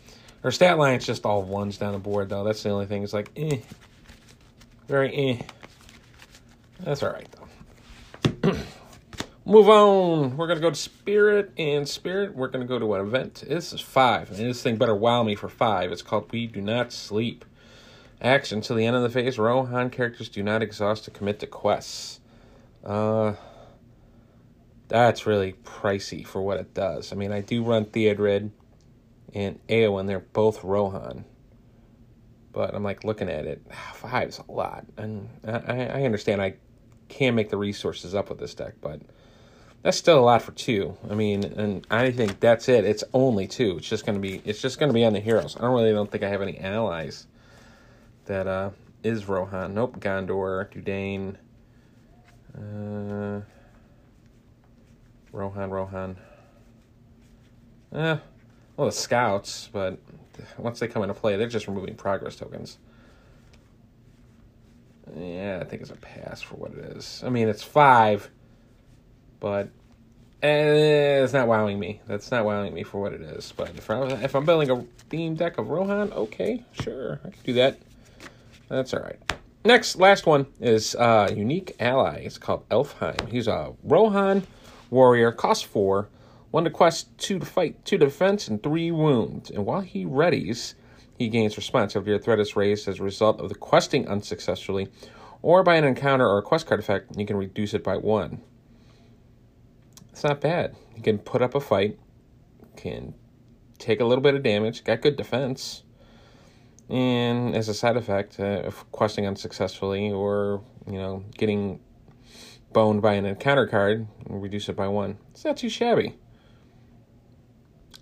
Her 0.43 0.51
stat 0.51 0.77
line's 0.77 1.05
just 1.05 1.25
all 1.25 1.43
ones 1.43 1.77
down 1.77 1.93
the 1.93 1.99
board, 1.99 2.27
though. 2.27 2.43
That's 2.43 2.61
the 2.61 2.71
only 2.71 2.87
thing. 2.87 3.03
It's 3.03 3.13
like, 3.13 3.31
eh. 3.37 3.59
Very 4.89 5.15
eh. 5.15 5.41
That's 6.81 7.03
all 7.03 7.13
right, 7.13 7.31
though. 7.31 7.40
Move 9.51 9.67
on. 9.67 10.37
We're 10.37 10.47
to 10.47 10.61
go 10.61 10.69
to 10.69 10.75
Spirit. 10.77 11.51
And 11.57 11.85
Spirit, 11.85 12.33
we're 12.37 12.47
to 12.47 12.63
go 12.63 12.79
to 12.79 12.93
an 12.93 13.01
event. 13.01 13.43
This 13.45 13.73
is 13.73 13.81
five. 13.81 14.29
And 14.29 14.39
this 14.39 14.63
thing 14.63 14.77
better 14.77 14.95
wow 14.95 15.23
me 15.23 15.35
for 15.35 15.49
five. 15.49 15.91
It's 15.91 16.01
called 16.01 16.31
We 16.31 16.47
Do 16.47 16.61
Not 16.61 16.93
Sleep. 16.93 17.43
Action. 18.21 18.59
Until 18.59 18.77
the 18.77 18.85
end 18.85 18.95
of 18.95 19.01
the 19.01 19.09
phase, 19.09 19.37
Rohan 19.37 19.89
characters 19.89 20.29
do 20.29 20.41
not 20.41 20.63
exhaust 20.63 21.03
to 21.03 21.11
commit 21.11 21.41
to 21.41 21.47
quests. 21.47 22.21
Uh, 22.81 23.33
that's 24.87 25.25
really 25.25 25.51
pricey 25.65 26.25
for 26.25 26.41
what 26.41 26.57
it 26.57 26.73
does. 26.73 27.11
I 27.11 27.17
mean, 27.17 27.33
I 27.33 27.41
do 27.41 27.61
run 27.61 27.83
Theodred 27.83 28.51
and 29.33 29.67
Eowyn, 29.67 30.07
they're 30.07 30.19
both 30.19 30.63
Rohan. 30.63 31.25
But 32.53 32.73
I'm 32.73 32.83
like 32.83 33.03
looking 33.03 33.27
at 33.27 33.45
it, 33.45 33.61
five 33.95 34.29
is 34.29 34.39
a 34.47 34.49
lot, 34.49 34.85
and 34.95 35.27
I, 35.45 35.87
I 35.87 36.03
understand 36.03 36.41
I 36.41 36.53
can 37.09 37.35
make 37.35 37.49
the 37.49 37.57
resources 37.57 38.15
up 38.15 38.29
with 38.29 38.39
this 38.39 38.53
deck, 38.53 38.75
but 38.79 39.01
that's 39.83 39.97
still 39.97 40.19
a 40.19 40.21
lot 40.21 40.41
for 40.41 40.51
two. 40.51 40.97
I 41.09 41.15
mean, 41.15 41.43
and 41.43 41.85
I 41.89 42.11
think 42.11 42.39
that's 42.39 42.69
it. 42.69 42.85
It's 42.85 43.03
only 43.13 43.47
two. 43.47 43.77
It's 43.77 43.87
just 43.87 44.05
gonna 44.05 44.19
be. 44.19 44.41
It's 44.45 44.61
just 44.61 44.79
gonna 44.79 44.93
be 44.93 45.05
on 45.05 45.13
the 45.13 45.19
heroes. 45.19 45.55
I 45.57 45.61
don't 45.61 45.73
really 45.73 45.91
don't 45.91 46.09
think 46.09 46.23
I 46.23 46.29
have 46.29 46.41
any 46.41 46.59
allies 46.59 47.27
that 48.25 48.47
uh 48.47 48.69
is 49.03 49.27
Rohan. 49.27 49.73
Nope, 49.73 49.99
Gondor, 49.99 50.69
Dudane, 50.71 51.35
uh, 52.55 53.41
Rohan, 55.31 55.69
Rohan. 55.69 56.17
Eh, 57.93 58.17
well, 58.77 58.85
the 58.85 58.91
scouts, 58.91 59.69
but 59.71 59.97
once 60.57 60.79
they 60.79 60.87
come 60.87 61.03
into 61.03 61.13
play, 61.13 61.35
they're 61.35 61.47
just 61.47 61.67
removing 61.67 61.95
progress 61.95 62.35
tokens. 62.35 62.77
Yeah, 65.15 65.59
I 65.61 65.65
think 65.65 65.81
it's 65.81 65.91
a 65.91 65.95
pass 65.95 66.41
for 66.41 66.55
what 66.55 66.71
it 66.71 66.79
is. 66.95 67.21
I 67.25 67.29
mean, 67.29 67.49
it's 67.49 67.63
five, 67.63 68.29
but 69.41 69.67
eh, 70.41 71.21
it's 71.21 71.33
not 71.33 71.49
wowing 71.49 71.77
me. 71.77 71.99
That's 72.07 72.31
not 72.31 72.45
wowing 72.45 72.73
me 72.73 72.83
for 72.83 73.01
what 73.01 73.11
it 73.11 73.21
is. 73.21 73.53
But 73.57 73.71
if, 73.71 73.91
I, 73.91 74.07
if 74.23 74.33
I'm 74.33 74.45
building 74.45 74.69
a 74.71 74.81
theme 75.09 75.35
deck 75.35 75.57
of 75.57 75.67
Rohan, 75.67 76.13
okay, 76.13 76.63
sure, 76.71 77.19
I 77.25 77.31
can 77.31 77.39
do 77.43 77.53
that. 77.53 77.77
That's 78.69 78.93
all 78.93 79.01
right. 79.01 79.19
Next, 79.65 79.97
last 79.97 80.25
one 80.25 80.47
is 80.61 80.95
uh, 80.95 81.29
unique 81.35 81.75
ally. 81.79 82.21
It's 82.23 82.37
called 82.37 82.67
Elfhelm. 82.69 83.29
He's 83.29 83.47
a 83.49 83.73
Rohan 83.83 84.47
warrior, 84.89 85.33
cost 85.33 85.65
four 85.65 86.07
one 86.51 86.65
to 86.65 86.69
quest, 86.69 87.17
two 87.17 87.39
to 87.39 87.45
fight, 87.45 87.83
two 87.85 87.97
to 87.97 88.05
defense, 88.05 88.47
and 88.47 88.61
three 88.61 88.91
wounds. 88.91 89.49
And 89.49 89.65
while 89.65 89.81
he 89.81 90.05
readies, 90.05 90.75
he 91.17 91.29
gains 91.29 91.57
response 91.57 91.95
if 91.95 92.05
your 92.05 92.19
threat 92.19 92.39
is 92.39 92.55
raised 92.55 92.87
as 92.87 92.99
a 92.99 93.03
result 93.03 93.39
of 93.39 93.49
the 93.49 93.55
questing 93.55 94.07
unsuccessfully, 94.07 94.89
or 95.41 95.63
by 95.63 95.75
an 95.75 95.85
encounter 95.85 96.27
or 96.27 96.37
a 96.37 96.43
quest 96.43 96.67
card 96.67 96.79
effect, 96.79 97.17
you 97.17 97.25
can 97.25 97.37
reduce 97.37 97.73
it 97.73 97.83
by 97.83 97.97
one. 97.97 98.41
It's 100.11 100.23
not 100.23 100.41
bad. 100.41 100.75
You 100.95 101.01
can 101.01 101.17
put 101.17 101.41
up 101.41 101.55
a 101.55 101.59
fight, 101.59 101.97
can 102.75 103.13
take 103.79 103.99
a 103.99 104.05
little 104.05 104.21
bit 104.21 104.35
of 104.35 104.43
damage, 104.43 104.83
got 104.83 105.01
good 105.01 105.15
defense. 105.15 105.83
And 106.89 107.55
as 107.55 107.69
a 107.69 107.73
side 107.73 107.95
effect, 107.95 108.39
uh, 108.39 108.63
if 108.65 108.89
questing 108.91 109.25
unsuccessfully 109.25 110.11
or, 110.11 110.61
you 110.85 110.97
know, 110.97 111.23
getting 111.37 111.79
boned 112.73 113.01
by 113.01 113.13
an 113.13 113.25
encounter 113.25 113.67
card, 113.67 114.07
reduce 114.27 114.69
it 114.69 114.75
by 114.75 114.87
one. 114.87 115.17
It's 115.31 115.45
not 115.45 115.57
too 115.57 115.69
shabby. 115.69 116.15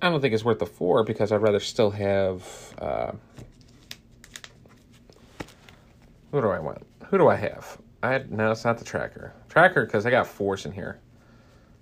I 0.01 0.09
don't 0.09 0.21
think 0.21 0.33
it's 0.33 0.45
worth 0.45 0.59
the 0.59 0.65
four 0.65 1.03
because 1.03 1.31
I'd 1.31 1.41
rather 1.41 1.59
still 1.59 1.91
have. 1.91 2.73
Uh, 2.77 3.11
who 6.31 6.41
do 6.41 6.49
I 6.49 6.59
want? 6.59 6.85
Who 7.07 7.17
do 7.17 7.27
I 7.27 7.35
have? 7.35 7.77
I 8.01 8.23
no, 8.29 8.51
it's 8.51 8.63
not 8.63 8.77
the 8.77 8.85
tracker. 8.85 9.33
Tracker 9.49 9.85
because 9.85 10.05
I 10.05 10.11
got 10.11 10.25
force 10.25 10.65
in 10.65 10.71
here. 10.71 10.99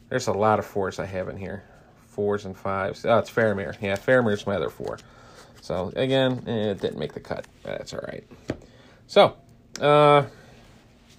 There's 0.10 0.28
a 0.28 0.34
lot 0.34 0.60
of 0.60 0.66
fours 0.66 1.00
I 1.00 1.06
have 1.06 1.28
in 1.30 1.38
here. 1.38 1.64
Fours 2.08 2.46
and 2.46 2.58
fives. 2.58 3.06
Oh, 3.06 3.18
it's 3.20 3.30
Faramir. 3.30 3.76
Yeah, 3.82 3.96
Faramir's 3.96 4.48
my 4.48 4.56
other 4.56 4.70
four. 4.70 4.98
So 5.62 5.92
again, 5.96 6.44
eh, 6.48 6.72
it 6.72 6.82
didn't 6.82 6.98
make 6.98 7.14
the 7.14 7.20
cut. 7.20 7.46
That's 7.64 7.94
all 7.94 8.04
right. 8.08 8.24
So, 9.08 9.36
uh, 9.82 10.26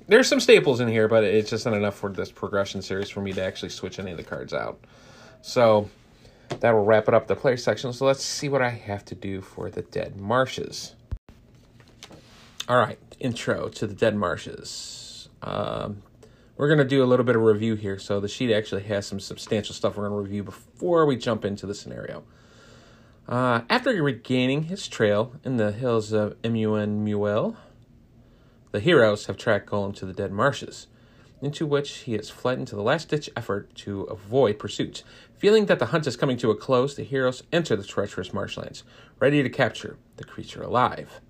there's 0.08 0.26
some 0.26 0.40
staples 0.40 0.80
in 0.80 0.88
here, 0.88 1.06
but 1.06 1.22
it's 1.22 1.50
just 1.50 1.66
not 1.66 1.74
enough 1.74 1.96
for 1.96 2.10
this 2.10 2.32
progression 2.32 2.80
series 2.80 3.10
for 3.10 3.20
me 3.20 3.32
to 3.34 3.42
actually 3.42 3.68
switch 3.68 3.98
any 3.98 4.10
of 4.10 4.16
the 4.16 4.24
cards 4.24 4.54
out. 4.54 4.80
So 5.42 5.90
that 6.60 6.72
will 6.72 6.84
wrap 6.84 7.08
it 7.08 7.14
up 7.14 7.26
the 7.26 7.36
player 7.36 7.58
section. 7.58 7.92
So 7.92 8.06
let's 8.06 8.24
see 8.24 8.48
what 8.48 8.62
I 8.62 8.70
have 8.70 9.04
to 9.06 9.14
do 9.14 9.42
for 9.42 9.70
the 9.70 9.82
Dead 9.82 10.16
Marshes. 10.16 10.94
All 12.68 12.78
right, 12.78 12.98
intro 13.20 13.68
to 13.68 13.86
the 13.86 13.94
Dead 13.94 14.16
Marshes. 14.16 15.28
Um, 15.42 16.02
we're 16.58 16.66
going 16.66 16.78
to 16.78 16.84
do 16.84 17.02
a 17.02 17.06
little 17.06 17.24
bit 17.24 17.36
of 17.36 17.42
review 17.42 17.76
here. 17.76 17.98
So 17.98 18.20
the 18.20 18.28
sheet 18.28 18.52
actually 18.52 18.82
has 18.82 19.06
some 19.06 19.20
substantial 19.20 19.74
stuff 19.74 19.96
we're 19.96 20.08
going 20.08 20.20
to 20.20 20.28
review 20.28 20.42
before 20.42 21.06
we 21.06 21.16
jump 21.16 21.44
into 21.44 21.66
the 21.66 21.74
scenario. 21.74 22.24
Uh, 23.28 23.62
after 23.70 23.90
regaining 24.02 24.64
his 24.64 24.88
trail 24.88 25.32
in 25.44 25.56
the 25.56 25.70
hills 25.70 26.12
of 26.12 26.36
Emyn 26.42 27.56
the 28.70 28.80
heroes 28.80 29.26
have 29.26 29.36
tracked 29.36 29.70
Gollum 29.70 29.94
to 29.96 30.04
the 30.04 30.12
Dead 30.12 30.32
Marshes, 30.32 30.88
into 31.40 31.64
which 31.64 31.98
he 31.98 32.14
has 32.14 32.28
fled 32.28 32.58
into 32.58 32.74
the 32.74 32.82
last 32.82 33.08
ditch 33.08 33.30
effort 33.36 33.74
to 33.76 34.02
avoid 34.02 34.58
pursuit. 34.58 35.04
Feeling 35.36 35.66
that 35.66 35.78
the 35.78 35.86
hunt 35.86 36.06
is 36.06 36.16
coming 36.16 36.36
to 36.38 36.50
a 36.50 36.56
close, 36.56 36.96
the 36.96 37.04
heroes 37.04 37.44
enter 37.52 37.76
the 37.76 37.84
treacherous 37.84 38.32
marshlands, 38.32 38.82
ready 39.20 39.42
to 39.42 39.48
capture 39.48 39.96
the 40.16 40.24
creature 40.24 40.62
alive. 40.62 41.20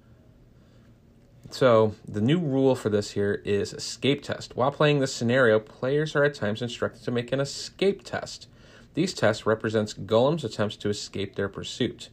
So, 1.51 1.95
the 2.07 2.21
new 2.21 2.39
rule 2.39 2.75
for 2.75 2.91
this 2.91 3.13
here 3.13 3.41
is 3.45 3.73
escape 3.73 4.23
test. 4.23 4.55
While 4.55 4.71
playing 4.71 5.01
this 5.01 5.15
scenario, 5.15 5.59
players 5.59 6.15
are 6.15 6.25
at 6.25 6.35
times 6.35 6.61
instructed 6.61 7.03
to 7.05 7.11
make 7.11 7.33
an 7.33 7.41
escape 7.41 8.05
test. 8.05 8.49
These 8.95 9.15
tests 9.15 9.47
represents 9.47 9.95
Gollum's 9.95 10.45
attempts 10.45 10.77
to 10.77 10.91
escape 10.91 11.37
their 11.37 11.49
pursuit. 11.49 12.11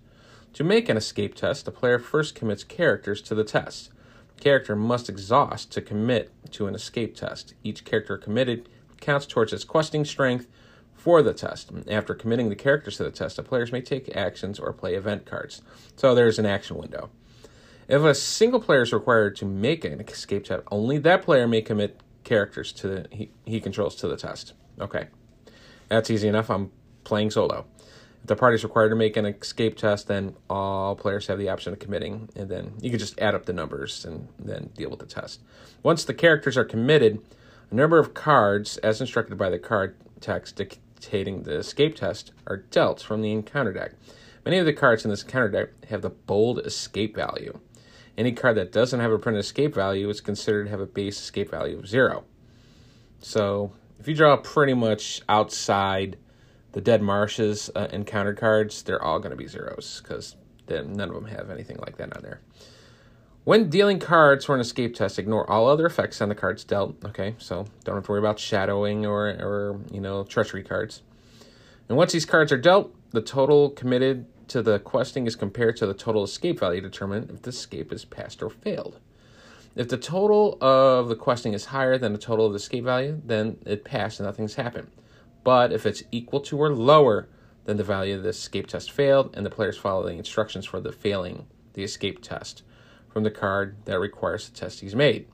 To 0.53 0.63
make 0.63 0.87
an 0.87 0.95
escape 0.95 1.35
test, 1.35 1.65
the 1.65 1.71
player 1.71 1.99
first 1.99 2.33
commits 2.33 2.63
characters 2.63 3.21
to 3.23 3.35
the 3.35 3.43
test 3.43 3.91
character 4.39 4.75
must 4.75 5.09
exhaust 5.09 5.71
to 5.71 5.81
commit 5.81 6.31
to 6.51 6.67
an 6.67 6.75
escape 6.75 7.15
test. 7.15 7.53
Each 7.63 7.83
character 7.85 8.17
committed 8.17 8.69
counts 8.99 9.25
towards 9.25 9.53
its 9.53 9.63
questing 9.63 10.05
strength 10.05 10.47
for 10.93 11.21
the 11.21 11.33
test. 11.33 11.71
After 11.89 12.13
committing 12.13 12.49
the 12.49 12.55
characters 12.55 12.97
to 12.97 13.03
the 13.03 13.11
test, 13.11 13.35
the 13.35 13.43
players 13.43 13.71
may 13.71 13.81
take 13.81 14.15
actions 14.15 14.59
or 14.59 14.73
play 14.73 14.95
event 14.95 15.25
cards. 15.25 15.61
So 15.95 16.15
there's 16.15 16.39
an 16.39 16.45
action 16.45 16.77
window. 16.77 17.09
If 17.87 18.01
a 18.01 18.15
single 18.15 18.59
player 18.59 18.81
is 18.81 18.91
required 18.91 19.35
to 19.37 19.45
make 19.45 19.85
an 19.85 20.01
escape 20.01 20.45
test, 20.45 20.63
only 20.71 20.97
that 20.99 21.21
player 21.21 21.47
may 21.47 21.61
commit 21.61 21.99
characters 22.23 22.71
to 22.73 22.87
the, 22.87 23.07
he, 23.11 23.31
he 23.45 23.61
controls 23.61 23.95
to 23.97 24.07
the 24.07 24.17
test. 24.17 24.53
Okay. 24.79 25.07
That's 25.87 26.09
easy 26.09 26.27
enough. 26.27 26.49
I'm 26.49 26.71
playing 27.03 27.31
solo. 27.31 27.65
If 28.21 28.27
the 28.27 28.35
party 28.35 28.55
is 28.55 28.63
required 28.63 28.89
to 28.89 28.95
make 28.95 29.15
an 29.17 29.27
escape 29.27 29.77
test, 29.77 30.07
then 30.07 30.35
all 30.49 30.95
players 30.95 31.27
have 31.27 31.37
the 31.37 31.49
option 31.49 31.73
of 31.73 31.79
committing, 31.79 32.29
and 32.35 32.49
then 32.49 32.73
you 32.81 32.89
can 32.89 32.97
just 32.97 33.19
add 33.21 33.35
up 33.35 33.45
the 33.45 33.53
numbers 33.53 34.03
and 34.03 34.29
then 34.39 34.71
deal 34.75 34.89
with 34.89 34.99
the 34.99 35.05
test. 35.05 35.41
Once 35.83 36.03
the 36.03 36.13
characters 36.13 36.57
are 36.57 36.65
committed, 36.65 37.21
a 37.69 37.75
number 37.75 37.99
of 37.99 38.15
cards, 38.15 38.77
as 38.77 38.99
instructed 38.99 39.37
by 39.37 39.51
the 39.51 39.59
card 39.59 39.95
text 40.21 40.55
dictating 40.55 41.43
the 41.43 41.57
escape 41.57 41.95
test, 41.95 42.31
are 42.47 42.57
dealt 42.57 42.99
from 42.99 43.21
the 43.21 43.31
encounter 43.31 43.73
deck. 43.73 43.91
Many 44.43 44.57
of 44.57 44.65
the 44.65 44.73
cards 44.73 45.05
in 45.05 45.11
this 45.11 45.21
encounter 45.21 45.49
deck 45.49 45.85
have 45.89 46.01
the 46.01 46.09
bold 46.09 46.65
escape 46.65 47.15
value. 47.15 47.59
Any 48.17 48.31
card 48.31 48.55
that 48.57 48.71
doesn't 48.71 48.99
have 48.99 49.11
a 49.11 49.19
printed 49.19 49.41
escape 49.41 49.75
value 49.75 50.09
is 50.09 50.21
considered 50.21 50.65
to 50.65 50.69
have 50.69 50.79
a 50.79 50.85
base 50.85 51.19
escape 51.19 51.51
value 51.51 51.77
of 51.77 51.87
zero. 51.87 52.23
So 53.19 53.71
if 53.99 54.07
you 54.07 54.15
draw 54.15 54.37
pretty 54.37 54.73
much 54.73 55.21
outside 55.27 56.17
the 56.71 56.81
Dead 56.81 57.01
Marshes 57.01 57.69
uh, 57.75 57.87
encounter 57.91 58.33
cards, 58.33 58.83
they're 58.83 59.01
all 59.01 59.19
going 59.19 59.31
to 59.31 59.37
be 59.37 59.47
zeros 59.47 60.01
because 60.01 60.35
none 60.69 61.09
of 61.09 61.15
them 61.15 61.25
have 61.25 61.49
anything 61.49 61.77
like 61.77 61.97
that 61.97 62.15
on 62.15 62.23
there. 62.23 62.41
When 63.43 63.69
dealing 63.69 63.99
cards 63.99 64.45
for 64.45 64.55
an 64.55 64.61
escape 64.61 64.95
test, 64.95 65.19
ignore 65.19 65.49
all 65.49 65.67
other 65.67 65.85
effects 65.85 66.19
on 66.19 66.29
the 66.29 66.35
cards 66.35 66.63
dealt. 66.63 66.95
Okay, 67.05 67.35
so 67.37 67.67
don't 67.83 67.95
have 67.95 68.05
to 68.05 68.11
worry 68.11 68.19
about 68.19 68.39
shadowing 68.39 69.05
or, 69.05 69.27
or 69.27 69.79
you 69.91 70.01
know 70.01 70.23
treachery 70.23 70.63
cards. 70.63 71.03
And 71.87 71.97
once 71.97 72.11
these 72.11 72.25
cards 72.25 72.51
are 72.51 72.57
dealt, 72.57 72.93
the 73.11 73.21
total 73.21 73.69
committed 73.69 74.25
to 74.49 74.61
the 74.61 74.79
questing 74.79 75.27
is 75.27 75.35
compared 75.35 75.77
to 75.77 75.85
the 75.85 75.93
total 75.93 76.23
escape 76.23 76.59
value 76.59 76.81
to 76.81 76.89
determine 76.89 77.29
if 77.33 77.41
the 77.41 77.49
escape 77.49 77.91
is 77.91 78.05
passed 78.05 78.41
or 78.41 78.49
failed. 78.49 78.99
If 79.75 79.89
the 79.89 79.97
total 79.97 80.57
of 80.61 81.09
the 81.09 81.15
questing 81.15 81.53
is 81.53 81.65
higher 81.65 81.97
than 81.97 82.13
the 82.13 82.19
total 82.19 82.45
of 82.45 82.53
the 82.53 82.57
escape 82.57 82.85
value, 82.85 83.21
then 83.25 83.57
it 83.65 83.83
passed 83.83 84.19
and 84.19 84.27
nothing's 84.27 84.55
happened. 84.55 84.89
But 85.43 85.71
if 85.71 85.85
it's 85.85 86.03
equal 86.11 86.39
to 86.41 86.57
or 86.57 86.73
lower 86.73 87.27
than 87.65 87.77
the 87.77 87.83
value 87.83 88.15
of 88.15 88.23
the 88.23 88.29
escape 88.29 88.67
test 88.67 88.91
failed, 88.91 89.35
and 89.35 89.45
the 89.45 89.49
players 89.49 89.77
follow 89.77 90.03
the 90.03 90.13
instructions 90.13 90.65
for 90.65 90.79
the 90.79 90.91
failing 90.91 91.47
the 91.73 91.83
escape 91.83 92.21
test 92.21 92.63
from 93.09 93.23
the 93.23 93.31
card 93.31 93.75
that 93.85 93.99
requires 93.99 94.49
the 94.49 94.57
test 94.57 94.79
he's 94.79 94.95
made. 94.95 95.27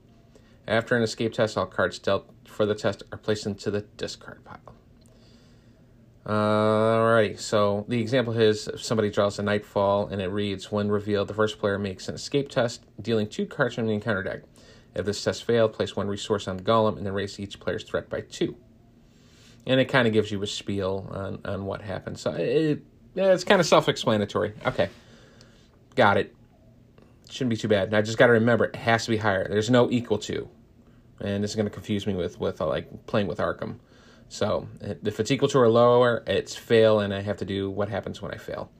After 0.67 0.95
an 0.95 1.03
escape 1.03 1.33
test, 1.33 1.57
all 1.57 1.65
cards 1.65 1.99
dealt 1.99 2.29
for 2.45 2.65
the 2.65 2.75
test 2.75 3.03
are 3.11 3.17
placed 3.17 3.45
into 3.45 3.71
the 3.71 3.81
discard 3.81 4.43
pile. 4.43 4.75
Alrighty, 6.25 7.39
so 7.39 7.85
the 7.87 7.99
example 7.99 8.37
is 8.37 8.67
if 8.67 8.83
somebody 8.83 9.09
draws 9.09 9.39
a 9.39 9.43
Nightfall 9.43 10.07
and 10.07 10.21
it 10.21 10.27
reads, 10.27 10.71
when 10.71 10.89
revealed, 10.89 11.27
the 11.27 11.33
first 11.33 11.57
player 11.57 11.79
makes 11.79 12.07
an 12.07 12.15
escape 12.15 12.49
test, 12.49 12.83
dealing 13.01 13.27
two 13.27 13.45
cards 13.45 13.75
from 13.75 13.87
the 13.87 13.93
encounter 13.93 14.21
deck. 14.21 14.41
If 14.93 15.05
this 15.05 15.23
test 15.23 15.45
failed, 15.45 15.73
place 15.73 15.95
one 15.95 16.07
resource 16.07 16.47
on 16.47 16.57
the 16.57 16.63
Gollum 16.63 16.97
and 16.97 17.05
then 17.05 17.13
raise 17.13 17.39
each 17.39 17.59
player's 17.59 17.83
threat 17.83 18.09
by 18.09 18.21
two 18.21 18.55
and 19.65 19.79
it 19.79 19.85
kind 19.85 20.07
of 20.07 20.13
gives 20.13 20.31
you 20.31 20.41
a 20.41 20.47
spiel 20.47 21.07
on, 21.11 21.39
on 21.45 21.65
what 21.65 21.81
happened. 21.81 22.17
So 22.17 22.31
it, 22.33 22.83
it's 23.15 23.43
kind 23.43 23.59
of 23.59 23.67
self 23.67 23.89
explanatory. 23.89 24.53
Okay, 24.65 24.89
got 25.95 26.17
it. 26.17 26.35
Shouldn't 27.29 27.51
be 27.51 27.57
too 27.57 27.67
bad. 27.67 27.91
Now 27.91 27.99
I 27.99 28.01
just 28.01 28.17
got 28.17 28.27
to 28.27 28.33
remember 28.33 28.65
it 28.65 28.75
has 28.75 29.05
to 29.05 29.11
be 29.11 29.17
higher. 29.17 29.47
There's 29.47 29.69
no 29.69 29.89
equal 29.89 30.17
to, 30.19 30.49
and 31.19 31.43
this 31.43 31.51
is 31.51 31.55
going 31.55 31.67
to 31.67 31.71
confuse 31.71 32.07
me 32.07 32.15
with 32.15 32.39
with 32.39 32.61
uh, 32.61 32.67
like 32.67 33.05
playing 33.07 33.27
with 33.27 33.39
Arkham. 33.39 33.77
So 34.31 34.69
if 34.81 35.19
it's 35.19 35.29
equal 35.29 35.49
to 35.49 35.59
or 35.59 35.67
lower, 35.67 36.23
it's 36.25 36.55
fail, 36.55 37.01
and 37.01 37.13
I 37.13 37.19
have 37.19 37.35
to 37.37 37.45
do 37.45 37.69
what 37.69 37.89
happens 37.89 38.21
when 38.21 38.31
I 38.31 38.37
fail, 38.37 38.71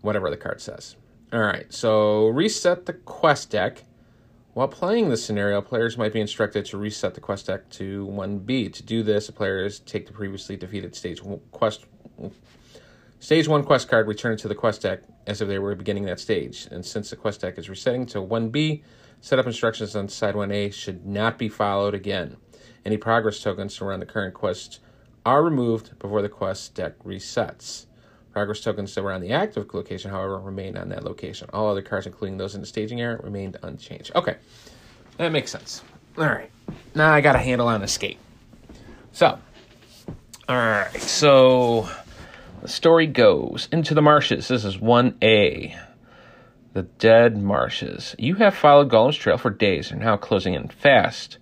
whatever 0.00 0.30
the 0.30 0.36
card 0.36 0.60
says. 0.60 0.94
All 1.32 1.40
right, 1.40 1.66
so 1.74 2.28
reset 2.28 2.86
the 2.86 2.92
quest 2.92 3.50
deck 3.50 3.82
while 4.52 4.68
playing 4.68 5.08
the 5.08 5.16
scenario, 5.16 5.60
players 5.60 5.98
might 5.98 6.12
be 6.12 6.20
instructed 6.20 6.64
to 6.66 6.78
reset 6.78 7.14
the 7.14 7.20
quest 7.20 7.48
deck 7.48 7.68
to 7.70 8.06
1B. 8.06 8.72
To 8.74 8.82
do 8.84 9.02
this, 9.02 9.28
players 9.30 9.80
take 9.80 10.06
the 10.06 10.12
previously 10.12 10.56
defeated 10.56 10.94
stage 10.94 11.20
quest 11.50 11.86
stage 13.18 13.48
1 13.48 13.64
quest 13.64 13.88
card, 13.88 14.06
return 14.06 14.34
it 14.34 14.38
to 14.38 14.48
the 14.48 14.54
quest 14.54 14.82
deck 14.82 15.00
as 15.26 15.40
if 15.40 15.48
they 15.48 15.58
were 15.58 15.74
beginning 15.74 16.04
that 16.04 16.20
stage. 16.20 16.68
And 16.70 16.86
since 16.86 17.10
the 17.10 17.16
quest 17.16 17.40
deck 17.40 17.58
is 17.58 17.68
resetting 17.68 18.06
to 18.06 18.18
1B, 18.18 18.84
setup 19.20 19.46
instructions 19.46 19.96
on 19.96 20.08
side 20.08 20.36
1A 20.36 20.72
should 20.72 21.04
not 21.04 21.36
be 21.36 21.48
followed 21.48 21.94
again. 21.94 22.36
Any 22.84 22.96
progress 22.96 23.40
tokens 23.40 23.80
around 23.80 24.00
the 24.00 24.06
current 24.06 24.34
quest 24.34 24.80
are 25.24 25.42
removed 25.42 25.98
before 25.98 26.22
the 26.22 26.28
quest 26.28 26.74
deck 26.74 26.98
resets. 27.04 27.86
Progress 28.32 28.60
tokens 28.60 28.98
on 28.98 29.20
the 29.20 29.32
active 29.32 29.72
location, 29.72 30.10
however, 30.10 30.38
remain 30.38 30.76
on 30.76 30.88
that 30.88 31.04
location. 31.04 31.48
All 31.52 31.70
other 31.70 31.82
cards, 31.82 32.06
including 32.06 32.36
those 32.36 32.54
in 32.54 32.60
the 32.60 32.66
staging 32.66 33.00
area, 33.00 33.18
remained 33.18 33.56
unchanged. 33.62 34.10
Okay, 34.14 34.36
that 35.18 35.30
makes 35.30 35.50
sense. 35.50 35.82
All 36.18 36.24
right, 36.24 36.50
now 36.94 37.12
I 37.12 37.20
got 37.20 37.36
a 37.36 37.38
handle 37.38 37.68
on 37.68 37.82
escape. 37.82 38.18
So, 39.12 39.38
all 40.48 40.56
right, 40.56 41.00
so 41.00 41.88
the 42.60 42.68
story 42.68 43.06
goes 43.06 43.68
into 43.70 43.94
the 43.94 44.02
marshes. 44.02 44.48
This 44.48 44.64
is 44.64 44.78
1A. 44.78 45.78
The 46.72 46.82
Dead 46.82 47.40
Marshes. 47.40 48.16
You 48.18 48.34
have 48.34 48.56
followed 48.56 48.90
Gollum's 48.90 49.16
trail 49.16 49.38
for 49.38 49.50
days 49.50 49.92
and 49.92 50.00
now 50.00 50.16
closing 50.16 50.54
in 50.54 50.66
fast. 50.66 51.38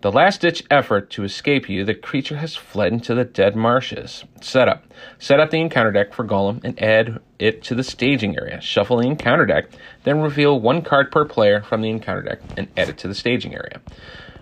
The 0.00 0.12
last 0.12 0.42
ditch 0.42 0.62
effort 0.70 1.10
to 1.10 1.24
escape 1.24 1.68
you, 1.68 1.84
the 1.84 1.92
creature 1.92 2.36
has 2.36 2.54
fled 2.54 2.92
into 2.92 3.16
the 3.16 3.24
dead 3.24 3.56
marshes. 3.56 4.22
Setup. 4.40 4.84
Set 5.18 5.40
up 5.40 5.50
the 5.50 5.60
encounter 5.60 5.90
deck 5.90 6.14
for 6.14 6.24
Gollum 6.24 6.60
and 6.62 6.80
add 6.80 7.18
it 7.40 7.64
to 7.64 7.74
the 7.74 7.82
staging 7.82 8.36
area. 8.38 8.60
Shuffle 8.60 8.98
the 8.98 9.08
encounter 9.08 9.44
deck, 9.44 9.66
then 10.04 10.20
reveal 10.20 10.60
one 10.60 10.82
card 10.82 11.10
per 11.10 11.24
player 11.24 11.62
from 11.62 11.82
the 11.82 11.90
encounter 11.90 12.22
deck 12.22 12.38
and 12.56 12.68
add 12.76 12.88
it 12.88 12.98
to 12.98 13.08
the 13.08 13.14
staging 13.14 13.56
area. 13.56 13.80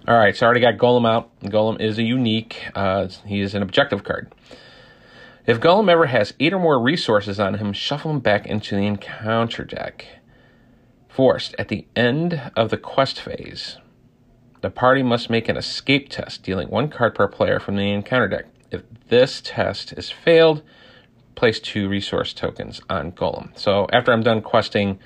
Alright, 0.07 0.37
so 0.37 0.45
I 0.45 0.47
already 0.47 0.61
got 0.61 0.77
Gollum 0.77 1.09
out. 1.09 1.31
Gollum 1.41 1.81
is 1.81 1.97
a 1.97 2.03
unique, 2.03 2.67
uh, 2.75 3.09
he 3.25 3.41
is 3.41 3.55
an 3.55 3.63
objective 3.63 4.05
card. 4.05 4.31
If 5.47 5.59
Gollum 5.59 5.91
ever 5.91 6.07
has 6.07 6.35
eight 6.39 6.53
or 6.53 6.59
more 6.59 6.79
resources 6.79 7.41
on 7.41 7.55
him, 7.55 7.73
shuffle 7.73 8.11
him 8.11 8.21
back 8.21 8.47
into 8.47 8.77
the 8.77 8.85
encounter 8.85 9.65
deck. 9.65 10.07
Forced, 11.09 11.55
at 11.59 11.69
the 11.69 11.87
end 11.97 12.53
of 12.55 12.69
the 12.69 12.77
quest 12.77 13.19
phase, 13.19 13.79
the 14.61 14.71
party 14.71 15.03
must 15.03 15.31
make 15.31 15.49
an 15.49 15.57
escape 15.57 16.09
test, 16.09 16.43
dealing 16.43 16.69
one 16.69 16.89
card 16.89 17.15
per 17.15 17.29
player 17.29 17.61
from 17.61 17.77
the 17.77 17.91
encounter 17.93 18.29
deck. 18.29 18.47
If 18.71 18.83
this 19.09 19.41
test 19.45 19.93
is 19.93 20.11
failed, 20.11 20.63
place 21.35 21.61
two 21.61 21.89
resource 21.89 22.33
tokens 22.33 22.81
on 22.91 23.13
Gollum. 23.13 23.57
So 23.59 23.87
after 23.93 24.13
I'm 24.13 24.23
done 24.23 24.43
questing, 24.43 24.99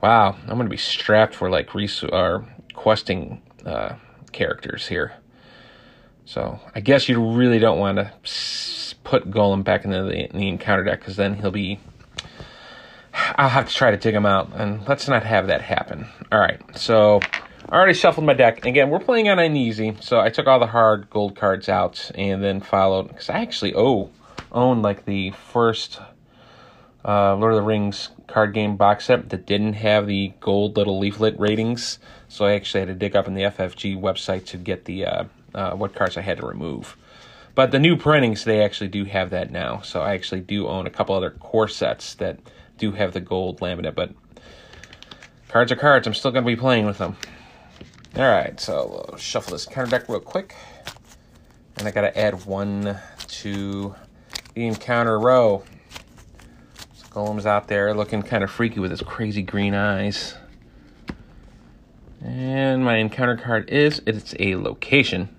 wow, 0.00 0.36
I'm 0.42 0.54
going 0.54 0.64
to 0.64 0.70
be 0.70 0.76
strapped 0.76 1.34
for 1.34 1.50
like 1.50 1.74
res- 1.74 2.04
or 2.04 2.46
questing 2.74 3.42
uh, 3.64 3.94
characters 4.32 4.88
here. 4.88 5.14
So 6.24 6.60
I 6.74 6.80
guess 6.80 7.08
you 7.08 7.20
really 7.34 7.58
don't 7.58 7.78
want 7.78 7.98
to 7.98 8.12
put 9.04 9.30
Gollum 9.30 9.64
back 9.64 9.84
into 9.84 10.04
the, 10.04 10.30
in 10.30 10.38
the 10.38 10.48
encounter 10.48 10.84
deck 10.84 11.00
because 11.00 11.16
then 11.16 11.34
he'll 11.34 11.50
be. 11.50 11.80
I'll 13.36 13.50
have 13.50 13.68
to 13.68 13.74
try 13.74 13.90
to 13.90 13.96
dig 13.98 14.14
him 14.14 14.24
out, 14.24 14.52
and 14.54 14.88
let's 14.88 15.06
not 15.06 15.22
have 15.24 15.48
that 15.48 15.60
happen. 15.60 16.06
All 16.30 16.38
right, 16.38 16.60
so 16.78 17.20
I 17.68 17.76
already 17.76 17.94
shuffled 17.94 18.26
my 18.26 18.34
deck. 18.34 18.66
Again, 18.66 18.90
we're 18.90 18.98
playing 18.98 19.28
on 19.28 19.38
an 19.38 19.56
easy, 19.56 19.96
so 20.00 20.20
I 20.20 20.30
took 20.30 20.46
all 20.46 20.58
the 20.58 20.66
hard 20.66 21.08
gold 21.10 21.36
cards 21.36 21.68
out 21.68 22.10
and 22.14 22.42
then 22.42 22.60
followed 22.60 23.08
because 23.08 23.30
I 23.30 23.40
actually 23.40 23.74
oh 23.74 24.10
own 24.50 24.82
like 24.82 25.04
the 25.04 25.30
first 25.30 26.00
uh, 27.04 27.34
Lord 27.36 27.52
of 27.52 27.56
the 27.56 27.62
Rings 27.62 28.10
card 28.26 28.52
game 28.52 28.76
box 28.76 29.06
set 29.06 29.28
that 29.30 29.46
didn't 29.46 29.74
have 29.74 30.06
the 30.06 30.32
gold 30.40 30.76
little 30.76 30.98
leaflet 30.98 31.38
ratings. 31.38 31.98
So 32.28 32.44
I 32.44 32.52
actually 32.54 32.80
had 32.80 32.88
to 32.88 32.94
dig 32.94 33.16
up 33.16 33.26
in 33.26 33.34
the 33.34 33.42
FFG 33.42 34.00
website 34.00 34.46
to 34.46 34.56
get 34.56 34.84
the 34.84 35.06
uh, 35.06 35.24
uh, 35.54 35.72
what 35.72 35.94
cards 35.94 36.16
I 36.16 36.22
had 36.22 36.38
to 36.38 36.46
remove. 36.46 36.96
But 37.54 37.70
the 37.70 37.78
new 37.78 37.96
printings, 37.96 38.44
they 38.44 38.62
actually 38.62 38.88
do 38.88 39.04
have 39.04 39.30
that 39.30 39.50
now. 39.50 39.80
So 39.82 40.00
I 40.00 40.14
actually 40.14 40.40
do 40.40 40.68
own 40.68 40.86
a 40.86 40.90
couple 40.90 41.14
other 41.14 41.30
core 41.30 41.68
sets 41.68 42.14
that 42.14 42.38
do 42.78 42.92
have 42.92 43.12
the 43.12 43.20
gold 43.20 43.60
laminate. 43.60 43.94
But 43.94 44.10
cards 45.48 45.70
are 45.70 45.76
cards. 45.76 46.06
I'm 46.06 46.14
still 46.14 46.30
going 46.30 46.44
to 46.44 46.50
be 46.50 46.56
playing 46.56 46.86
with 46.86 46.98
them. 46.98 47.16
All 48.14 48.24
right, 48.24 48.60
so 48.60 49.06
we'll 49.08 49.16
shuffle 49.16 49.52
this 49.52 49.64
counter 49.64 49.90
deck 49.90 50.06
real 50.06 50.20
quick. 50.20 50.54
And 51.78 51.88
I 51.88 51.90
got 51.90 52.02
to 52.02 52.18
add 52.18 52.44
one 52.44 52.98
to 53.26 53.94
the 54.52 54.66
encounter 54.66 55.18
row. 55.18 55.62
So 56.94 57.06
Gollum's 57.06 57.46
out 57.46 57.68
there 57.68 57.94
looking 57.94 58.22
kind 58.22 58.44
of 58.44 58.50
freaky 58.50 58.80
with 58.80 58.90
his 58.90 59.00
crazy 59.00 59.40
green 59.40 59.72
eyes. 59.72 60.34
And 62.20 62.84
my 62.84 62.98
encounter 62.98 63.38
card 63.38 63.70
is 63.70 64.02
it's 64.06 64.34
a 64.38 64.56
location. 64.56 65.34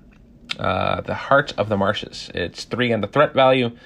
Uh, 0.57 1.01
the 1.01 1.13
Heart 1.13 1.53
of 1.59 1.69
the 1.69 1.77
Marshes. 1.77 2.31
It's 2.33 2.63
three 2.63 2.91
on 2.91 3.01
the 3.01 3.07
threat 3.07 3.35
value. 3.35 3.77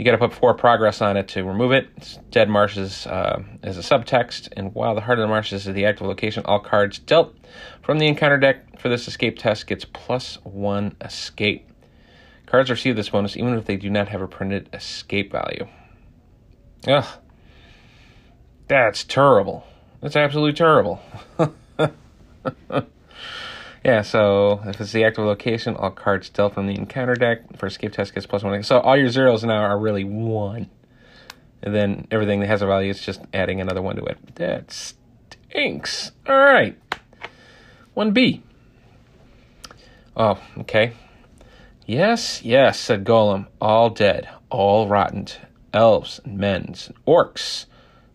You 0.00 0.04
got 0.04 0.12
to 0.12 0.18
put 0.18 0.32
four 0.32 0.54
progress 0.54 1.02
on 1.02 1.18
it 1.18 1.28
to 1.28 1.44
remove 1.44 1.72
it. 1.72 1.86
It's 1.98 2.18
Dead 2.30 2.48
Marshes 2.48 3.06
uh, 3.06 3.42
is 3.62 3.76
a 3.76 3.82
subtext, 3.82 4.48
and 4.56 4.74
while 4.74 4.94
the 4.94 5.02
Heart 5.02 5.18
of 5.18 5.24
the 5.24 5.28
Marshes 5.28 5.66
is 5.66 5.74
the 5.74 5.84
active 5.84 6.06
location, 6.06 6.42
all 6.46 6.58
cards 6.58 6.98
dealt 6.98 7.36
from 7.82 7.98
the 7.98 8.06
encounter 8.06 8.38
deck 8.38 8.80
for 8.80 8.88
this 8.88 9.06
escape 9.06 9.38
test 9.38 9.66
gets 9.66 9.84
plus 9.84 10.36
one 10.42 10.96
escape. 11.02 11.68
Cards 12.46 12.70
receive 12.70 12.96
this 12.96 13.10
bonus 13.10 13.36
even 13.36 13.52
if 13.52 13.66
they 13.66 13.76
do 13.76 13.90
not 13.90 14.08
have 14.08 14.22
a 14.22 14.26
printed 14.26 14.70
escape 14.72 15.30
value. 15.30 15.68
Ugh. 16.88 17.04
That's 18.68 19.04
terrible. 19.04 19.66
That's 20.00 20.16
absolutely 20.16 20.54
terrible. 20.54 21.02
yeah, 23.84 24.02
so 24.02 24.60
if 24.66 24.80
it's 24.80 24.92
the 24.92 25.04
active 25.04 25.24
location, 25.24 25.74
all 25.74 25.90
cards 25.90 26.28
dealt 26.28 26.54
from 26.54 26.66
the 26.66 26.74
encounter 26.74 27.14
deck 27.14 27.56
for 27.56 27.66
escape 27.66 27.92
test 27.92 28.14
gets 28.14 28.26
plus 28.26 28.42
one. 28.42 28.62
So 28.62 28.78
all 28.80 28.96
your 28.96 29.08
zeros 29.08 29.42
now 29.44 29.62
are 29.62 29.78
really 29.78 30.04
one. 30.04 30.68
And 31.62 31.74
then 31.74 32.06
everything 32.10 32.40
that 32.40 32.46
has 32.46 32.62
a 32.62 32.66
value 32.66 32.90
is 32.90 33.00
just 33.00 33.20
adding 33.32 33.60
another 33.60 33.82
one 33.82 33.96
to 33.96 34.04
it. 34.04 34.36
That 34.36 34.70
stinks. 34.72 36.12
All 36.26 36.36
right. 36.36 36.78
1B. 37.96 38.42
Oh, 40.16 40.38
okay. 40.58 40.92
Yes, 41.86 42.42
yes, 42.42 42.78
said 42.78 43.04
Gollum. 43.04 43.46
All 43.60 43.90
dead, 43.90 44.28
all 44.50 44.88
rotten. 44.88 45.26
Elves 45.72 46.20
and 46.24 46.42
and 46.44 46.74
orcs. 47.06 47.66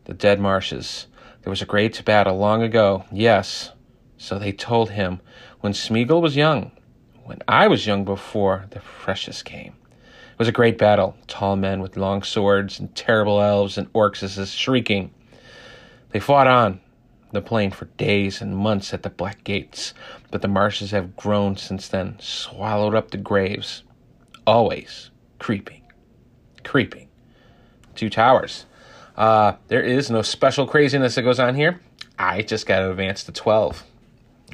The 0.06 0.14
dead 0.14 0.40
marshes. 0.40 1.08
There 1.42 1.50
was 1.50 1.62
a 1.62 1.66
great 1.66 2.04
battle 2.06 2.38
long 2.38 2.62
ago. 2.62 3.06
Yes, 3.12 3.72
so 4.18 4.40
they 4.40 4.52
told 4.52 4.92
him 4.92 5.20
when 5.66 5.74
Smeagol 5.74 6.22
was 6.22 6.36
young, 6.36 6.70
when 7.24 7.40
I 7.48 7.68
was 7.68 7.88
young 7.88 8.06
before 8.06 8.68
the 8.70 8.82
Precious 8.82 9.42
came. 9.42 9.74
It 9.94 10.38
was 10.38 10.48
a 10.48 10.52
great 10.52 10.78
battle. 10.78 11.18
Tall 11.26 11.56
men 11.56 11.82
with 11.82 11.98
long 11.98 12.22
swords 12.22 12.80
and 12.80 12.94
terrible 12.94 13.42
elves 13.42 13.76
and 13.76 13.92
orcs 13.92 14.56
shrieking. 14.56 15.12
They 16.12 16.20
fought 16.20 16.46
on 16.46 16.82
the 17.32 17.42
plain 17.42 17.72
for 17.72 17.86
days 17.98 18.42
and 18.42 18.56
months 18.56 18.94
at 18.94 19.02
the 19.02 19.10
black 19.10 19.44
gates, 19.44 19.96
but 20.30 20.44
the 20.44 20.48
marshes 20.48 20.92
have 20.92 21.16
grown 21.16 21.58
since 21.58 21.88
then, 21.88 22.18
swallowed 22.20 22.94
up 22.94 23.10
the 23.10 23.18
graves. 23.18 23.82
Always 24.46 25.10
creeping, 25.40 25.82
creeping. 26.64 27.08
Two 27.96 28.12
towers. 28.12 28.68
Uh, 29.18 29.54
there 29.68 29.82
is 29.82 30.12
no 30.12 30.22
special 30.22 30.68
craziness 30.68 31.16
that 31.16 31.24
goes 31.24 31.40
on 31.40 31.56
here. 31.56 31.82
I 32.20 32.44
just 32.44 32.68
got 32.68 32.82
to 32.82 32.92
advance 32.92 33.24
to 33.24 33.32
12. 33.32 33.84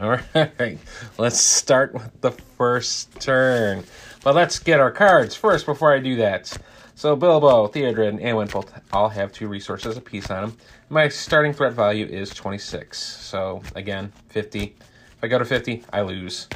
All 0.02 0.18
right, 0.36 0.80
let's 1.20 1.40
start 1.40 1.94
with 1.94 2.22
the 2.22 2.32
first 2.32 3.20
turn. 3.20 3.84
But 4.24 4.34
let's 4.34 4.58
get 4.58 4.80
our 4.80 4.90
cards 4.90 5.36
first 5.36 5.68
before 5.68 5.94
I 5.94 6.00
do 6.00 6.16
that. 6.16 6.58
So 6.96 7.16
Bilbo, 7.16 7.68
Theodred, 7.68 8.20
and 8.20 8.52
both 8.52 8.74
all 8.92 9.10
have 9.10 9.32
two 9.32 9.48
resources 9.48 9.98
apiece 9.98 10.32
on 10.32 10.42
them. 10.42 10.58
My 10.90 11.08
starting 11.08 11.54
threat 11.54 11.74
value 11.74 12.08
is 12.08 12.32
26. 12.32 12.98
So 12.98 13.62
again, 13.76 14.12
50. 14.30 14.64
If 14.64 14.76
I 15.22 15.28
go 15.28 15.38
to 15.38 15.46
50, 15.46 15.84
I 15.94 16.02
lose. 16.02 16.48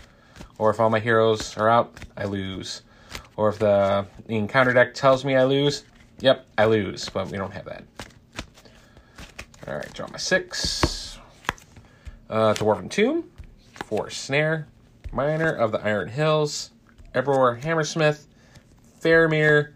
Or 0.58 0.72
if 0.72 0.80
all 0.80 0.90
my 0.90 1.00
heroes 1.00 1.56
are 1.56 1.70
out, 1.70 2.00
I 2.18 2.26
lose. 2.26 2.82
Or 3.38 3.50
if 3.50 3.60
the, 3.60 4.08
the 4.26 4.38
encounter 4.38 4.74
deck 4.74 4.96
tells 4.96 5.24
me 5.24 5.36
I 5.36 5.44
lose, 5.44 5.84
yep, 6.20 6.48
I 6.58 6.66
lose. 6.66 7.10
But 7.10 7.30
we 7.30 7.38
don't 7.38 7.54
have 7.54 7.66
that. 7.66 7.84
All 9.68 9.76
right, 9.76 9.94
draw 9.94 10.08
my 10.08 10.18
six. 10.18 11.20
Uh, 12.28 12.56
Dwarven 12.56 12.90
Tomb, 12.90 13.24
Forest 13.86 14.24
Snare, 14.26 14.68
Miner 15.12 15.54
of 15.54 15.72
the 15.72 15.80
Iron 15.86 16.10
Hills, 16.10 16.72
Erebor 17.14 17.62
Hammersmith, 17.62 18.28
Faramir, 19.00 19.74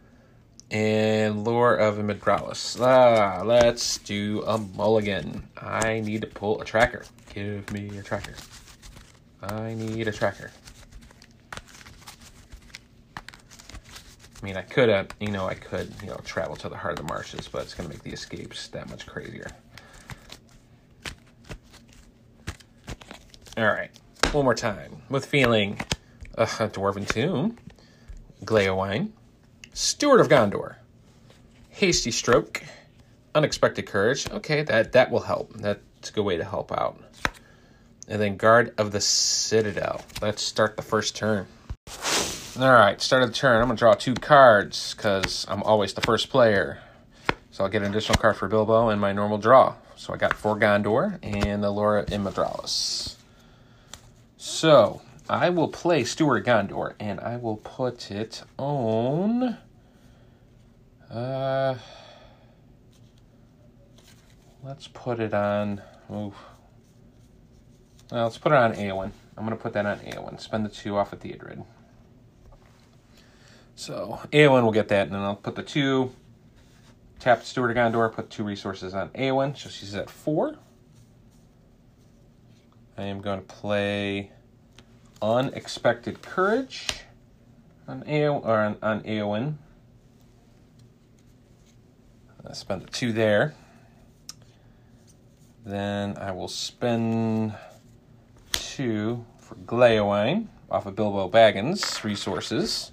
and 0.72 1.44
Lore 1.44 1.76
of 1.76 1.98
Imladris. 1.98 2.80
Ah, 2.80 3.44
let's 3.44 4.00
do 4.00 4.44
a 4.48 4.58
mulligan. 4.58 5.48
I 5.58 6.00
need 6.00 6.22
to 6.22 6.28
pull 6.28 6.60
a 6.60 6.66
tracker. 6.66 7.06
Give 7.34 7.72
me 7.72 7.98
a 7.98 8.04
tracker. 8.04 8.34
I 9.42 9.76
need 9.76 10.08
a 10.08 10.12
tracker. 10.12 10.52
I 14.42 14.46
mean, 14.46 14.58
I 14.58 14.62
could 14.62 14.90
have, 14.90 15.10
you 15.20 15.32
know, 15.32 15.48
I 15.48 15.54
could, 15.54 15.94
you 16.02 16.08
know, 16.08 16.20
travel 16.24 16.56
to 16.58 16.70
the 16.70 16.78
heart 16.78 16.98
of 17.00 17.06
the 17.06 17.14
marshes, 17.14 17.48
but 17.48 17.62
it's 17.64 17.74
going 17.74 17.90
to 17.90 17.96
make 17.96 18.04
the 18.04 18.12
escapes 18.12 18.70
that 18.70 18.90
much 18.90 19.06
crazier. 19.06 19.52
All 23.58 23.66
right, 23.66 23.92
one 24.34 24.46
more 24.46 24.56
time. 24.56 25.02
With 25.10 25.26
feeling, 25.26 25.80
uh, 26.38 26.46
Dwarven 26.46 27.08
Tomb, 27.08 27.58
Gleowine, 28.46 29.14
Steward 29.74 30.20
of 30.20 30.28
Gondor, 30.28 30.76
Hasty 31.70 32.12
Stroke, 32.12 32.64
Unexpected 33.34 33.88
Courage. 33.88 34.30
Okay, 34.30 34.64
that 34.64 34.92
that 34.92 35.10
will 35.10 35.22
help. 35.22 35.54
That's 35.54 36.10
a 36.10 36.14
good 36.14 36.24
way 36.24 36.38
to 36.38 36.44
help 36.44 36.72
out. 36.72 37.00
And 38.08 38.22
then 38.22 38.38
Guard 38.38 38.74
of 38.78 38.92
the 38.92 39.02
Citadel. 39.02 40.02
Let's 40.22 40.42
start 40.42 40.76
the 40.76 40.84
first 40.84 41.16
turn. 41.16 41.48
All 42.60 42.74
right, 42.74 43.00
start 43.02 43.24
of 43.24 43.30
the 43.30 43.36
turn. 43.36 43.62
I'm 43.62 43.68
gonna 43.68 43.78
draw 43.78 43.94
two 43.94 44.16
cards 44.16 44.94
because 44.96 45.46
I'm 45.50 45.64
always 45.64 45.94
the 45.94 46.02
first 46.02 46.30
player. 46.30 46.80
So 47.52 47.64
I'll 47.64 47.70
get 47.70 47.82
an 47.82 47.92
additional 47.92 48.18
card 48.18 48.38
for 48.38 48.48
Bilbo 48.48 48.90
and 48.90 49.02
my 49.02 49.12
normal 49.12 49.38
draw. 49.38 49.76
So 49.96 50.14
I 50.14 50.18
got 50.18 50.34
For 50.34 50.56
Gondor 50.56 51.20
and 51.24 51.64
the 51.64 51.72
Laura 51.72 52.06
Imladris. 52.06 53.19
So 54.42 55.02
I 55.30 55.50
will 55.50 55.68
play 55.68 56.06
Steward 56.06 56.46
Gondor, 56.46 56.94
and 56.98 57.20
I 57.20 57.36
will 57.36 57.58
put 57.58 58.10
it 58.10 58.42
on. 58.58 59.58
Uh, 61.12 61.76
let's 64.64 64.88
put 64.88 65.20
it 65.20 65.34
on. 65.34 65.82
Oof. 66.10 66.34
Well, 68.10 68.24
let's 68.24 68.38
put 68.38 68.54
it 68.54 68.58
on 68.58 68.76
Eowyn. 68.76 69.12
I'm 69.36 69.46
going 69.46 69.58
to 69.58 69.62
put 69.62 69.74
that 69.74 69.86
on 69.86 70.00
Eowyn. 70.00 70.40
Spend 70.40 70.66
the 70.66 70.70
two 70.70 70.96
off 70.96 71.12
of 71.12 71.20
Theodred. 71.20 71.66
So 73.76 74.22
Eowyn 74.32 74.64
will 74.64 74.72
get 74.72 74.88
that, 74.88 75.08
and 75.08 75.16
then 75.16 75.22
I'll 75.22 75.36
put 75.36 75.56
the 75.56 75.64
two. 75.64 76.14
Tap 77.20 77.40
of 77.40 77.46
Gondor, 77.46 78.14
put 78.14 78.30
two 78.30 78.46
resources 78.46 78.94
on 78.94 79.10
Eowyn, 79.10 79.58
so 79.58 79.70
she's 79.70 79.96
at 79.96 80.10
four. 80.10 80.56
I 83.00 83.04
am 83.04 83.22
going 83.22 83.40
to 83.40 83.46
play 83.46 84.30
Unexpected 85.22 86.22
Courage 86.22 86.86
on, 87.88 88.04
Eo- 88.10 88.40
or 88.40 88.60
on, 88.60 88.78
on 88.84 89.04
Eowyn. 89.04 89.54
I 92.46 92.52
spend 92.52 92.82
the 92.82 92.88
two 92.88 93.14
there. 93.14 93.56
Then 95.66 96.18
I 96.18 96.34
will 96.34 96.50
spend 96.50 97.56
two 98.52 99.26
for 99.38 99.56
Gleowine 99.56 100.50
off 100.70 100.86
of 100.86 100.98
Bilbo 100.98 101.30
Baggins 101.30 102.04
resources. 102.04 102.92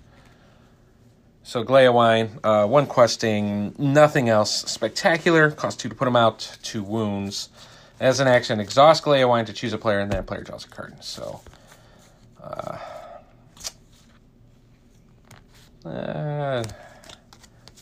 So 1.42 1.64
Gleowine, 1.64 2.38
uh, 2.45 2.66
one 2.66 2.87
questing, 2.87 3.75
nothing 3.77 4.29
else 4.29 4.53
spectacular. 4.71 5.51
Cost 5.51 5.81
two 5.81 5.88
to 5.88 5.97
put 5.97 6.07
him 6.07 6.14
out, 6.14 6.59
two 6.62 6.85
wounds. 6.85 7.49
As 7.99 8.21
an 8.21 8.29
action, 8.29 8.61
exhaust 8.61 9.05
Gleowine 9.05 9.47
to 9.47 9.53
choose 9.53 9.73
a 9.73 9.79
player, 9.79 10.01
and 10.01 10.13
then 10.13 10.21
a 10.21 10.23
player 10.23 10.43
draws 10.43 10.65
a 10.65 10.69
card. 10.69 11.03
So, 11.03 11.41
uh, 12.43 12.79
uh, 15.85 16.65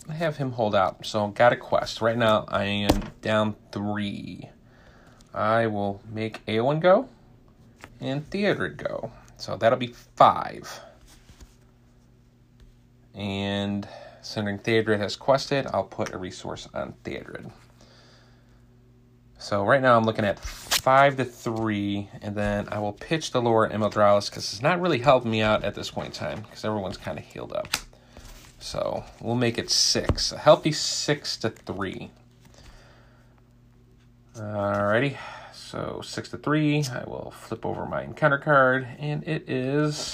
I 0.08 0.12
have 0.12 0.36
him 0.36 0.52
hold 0.52 0.74
out. 0.74 1.04
So 1.06 1.28
got 1.28 1.52
a 1.52 1.56
quest. 1.56 2.00
Right 2.00 2.16
now 2.16 2.44
I 2.48 2.64
am 2.64 3.02
down 3.22 3.56
three. 3.72 4.50
I 5.32 5.66
will 5.66 6.00
make 6.12 6.44
Eowyn 6.46 6.80
go 6.80 7.08
and 8.00 8.28
Theodred 8.30 8.76
go. 8.76 9.10
So 9.36 9.56
that'll 9.56 9.78
be 9.78 9.94
five. 10.16 10.80
And 13.14 13.88
considering 14.16 14.58
Theodred 14.58 14.98
has 14.98 15.16
quested, 15.16 15.66
I'll 15.72 15.84
put 15.84 16.12
a 16.12 16.18
resource 16.18 16.68
on 16.74 16.94
Theodred. 17.04 17.50
So 19.44 19.62
right 19.62 19.82
now 19.82 19.94
I'm 19.94 20.04
looking 20.04 20.24
at 20.24 20.38
five 20.38 21.18
to 21.18 21.24
three, 21.26 22.08
and 22.22 22.34
then 22.34 22.66
I 22.70 22.78
will 22.78 22.94
pitch 22.94 23.30
the 23.30 23.42
lower 23.42 23.68
Imeldralis 23.68 24.30
because 24.30 24.50
it's 24.54 24.62
not 24.62 24.80
really 24.80 25.00
helping 25.00 25.30
me 25.30 25.42
out 25.42 25.64
at 25.64 25.74
this 25.74 25.90
point 25.90 26.06
in 26.06 26.12
time 26.12 26.40
because 26.40 26.64
everyone's 26.64 26.96
kind 26.96 27.18
of 27.18 27.26
healed 27.26 27.52
up. 27.52 27.68
So 28.58 29.04
we'll 29.20 29.34
make 29.34 29.58
it 29.58 29.68
six. 29.68 30.32
A 30.32 30.38
healthy 30.38 30.72
six 30.72 31.36
to 31.36 31.50
three. 31.50 32.10
Alrighty. 34.34 35.18
So 35.52 36.00
six 36.02 36.30
to 36.30 36.38
three. 36.38 36.82
I 36.90 37.04
will 37.04 37.34
flip 37.36 37.66
over 37.66 37.84
my 37.84 38.02
encounter 38.02 38.38
card, 38.38 38.88
and 38.98 39.28
it 39.28 39.46
is 39.46 40.10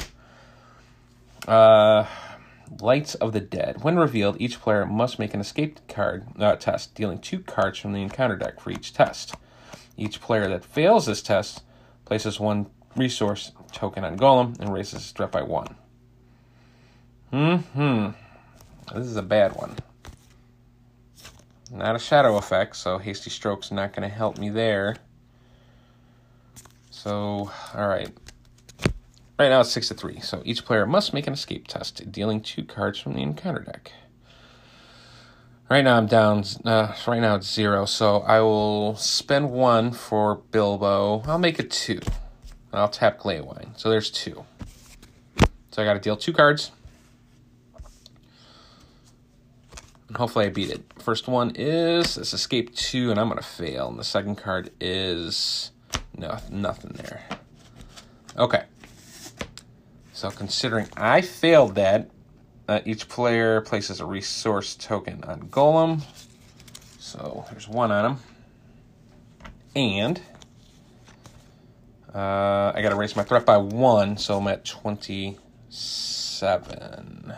uh, 1.46 2.04
Lights 2.78 3.14
of 3.16 3.32
the 3.32 3.40
Dead. 3.40 3.82
When 3.82 3.96
revealed, 3.96 4.40
each 4.40 4.60
player 4.60 4.86
must 4.86 5.18
make 5.18 5.34
an 5.34 5.40
escape 5.40 5.80
card 5.88 6.26
uh, 6.38 6.56
test, 6.56 6.94
dealing 6.94 7.18
two 7.18 7.40
cards 7.40 7.78
from 7.78 7.92
the 7.92 8.02
encounter 8.02 8.36
deck 8.36 8.60
for 8.60 8.70
each 8.70 8.92
test. 8.92 9.34
Each 9.96 10.20
player 10.20 10.48
that 10.48 10.64
fails 10.64 11.06
this 11.06 11.20
test 11.20 11.62
places 12.04 12.38
one 12.38 12.66
resource 12.96 13.52
token 13.72 14.04
on 14.04 14.16
Gollum 14.16 14.58
and 14.60 14.72
raises 14.72 15.02
his 15.02 15.10
threat 15.12 15.32
by 15.32 15.42
one. 15.42 15.74
Hmm. 17.30 18.08
This 18.94 19.06
is 19.06 19.16
a 19.16 19.22
bad 19.22 19.54
one. 19.54 19.76
Not 21.72 21.94
a 21.94 22.00
shadow 22.00 22.36
effect, 22.36 22.76
so 22.76 22.98
Hasty 22.98 23.30
Stroke's 23.30 23.70
not 23.70 23.92
going 23.92 24.08
to 24.08 24.14
help 24.14 24.38
me 24.38 24.48
there. 24.48 24.96
So, 26.90 27.50
alright. 27.74 28.08
Right 28.08 28.29
now 29.48 29.60
it's 29.60 29.70
6 29.70 29.88
to 29.88 29.94
3, 29.94 30.20
so 30.20 30.42
each 30.44 30.64
player 30.64 30.86
must 30.86 31.14
make 31.14 31.26
an 31.26 31.32
escape 31.32 31.66
test, 31.66 32.10
dealing 32.10 32.40
two 32.40 32.64
cards 32.64 32.98
from 32.98 33.14
the 33.14 33.22
encounter 33.22 33.62
deck. 33.62 33.92
Right 35.70 35.84
now 35.84 35.96
I'm 35.96 36.06
down, 36.06 36.44
uh, 36.64 36.94
right 37.06 37.20
now 37.20 37.36
it's 37.36 37.50
0, 37.50 37.86
so 37.86 38.18
I 38.18 38.40
will 38.40 38.96
spend 38.96 39.50
one 39.50 39.92
for 39.92 40.36
Bilbo. 40.50 41.22
I'll 41.26 41.38
make 41.38 41.58
it 41.58 41.70
2. 41.70 42.00
I'll 42.72 42.88
tap 42.88 43.18
Gleowine, 43.20 43.72
so 43.76 43.88
there's 43.88 44.10
2. 44.10 44.44
So 45.70 45.82
I 45.82 45.84
got 45.84 45.94
to 45.94 46.00
deal 46.00 46.16
two 46.16 46.32
cards. 46.32 46.72
And 50.08 50.16
hopefully 50.16 50.46
I 50.46 50.48
beat 50.48 50.70
it. 50.70 50.82
First 50.98 51.28
one 51.28 51.52
is 51.54 52.16
this 52.16 52.34
escape 52.34 52.74
two, 52.74 53.12
and 53.12 53.20
I'm 53.20 53.28
gonna 53.28 53.42
fail. 53.42 53.88
And 53.88 53.96
the 53.96 54.02
second 54.02 54.34
card 54.36 54.72
is 54.80 55.70
no 56.16 56.38
nothing 56.50 56.94
there. 56.94 57.22
Okay. 58.36 58.64
So 60.20 60.30
considering 60.30 60.86
I 60.98 61.22
failed 61.22 61.76
that, 61.76 62.10
uh, 62.68 62.80
each 62.84 63.08
player 63.08 63.62
places 63.62 64.00
a 64.00 64.04
resource 64.04 64.74
token 64.74 65.24
on 65.24 65.48
Gollum. 65.48 66.02
So 66.98 67.46
there's 67.50 67.66
one 67.66 67.90
on 67.90 68.04
him. 68.04 68.18
And 69.74 70.20
uh, 72.14 72.72
I 72.74 72.82
got 72.82 72.90
to 72.90 72.96
raise 72.96 73.16
my 73.16 73.22
threat 73.22 73.46
by 73.46 73.56
one, 73.56 74.18
so 74.18 74.36
I'm 74.36 74.46
at 74.48 74.66
27. 74.66 77.34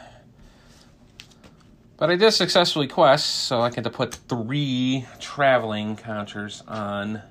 But 1.98 2.10
I 2.10 2.16
did 2.16 2.32
successfully 2.32 2.88
quest, 2.88 3.44
so 3.44 3.60
I 3.60 3.70
get 3.70 3.84
to 3.84 3.90
put 3.90 4.12
three 4.12 5.06
traveling 5.20 5.94
counters 5.94 6.64
on 6.66 7.22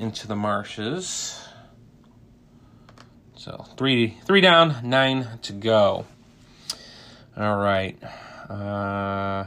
into 0.00 0.26
the 0.26 0.34
marshes. 0.34 1.41
So 3.42 3.66
three, 3.76 4.18
three 4.24 4.40
down, 4.40 4.88
nine 4.88 5.26
to 5.42 5.52
go. 5.52 6.06
All 7.36 7.56
right. 7.56 8.00
Uh, 8.48 9.46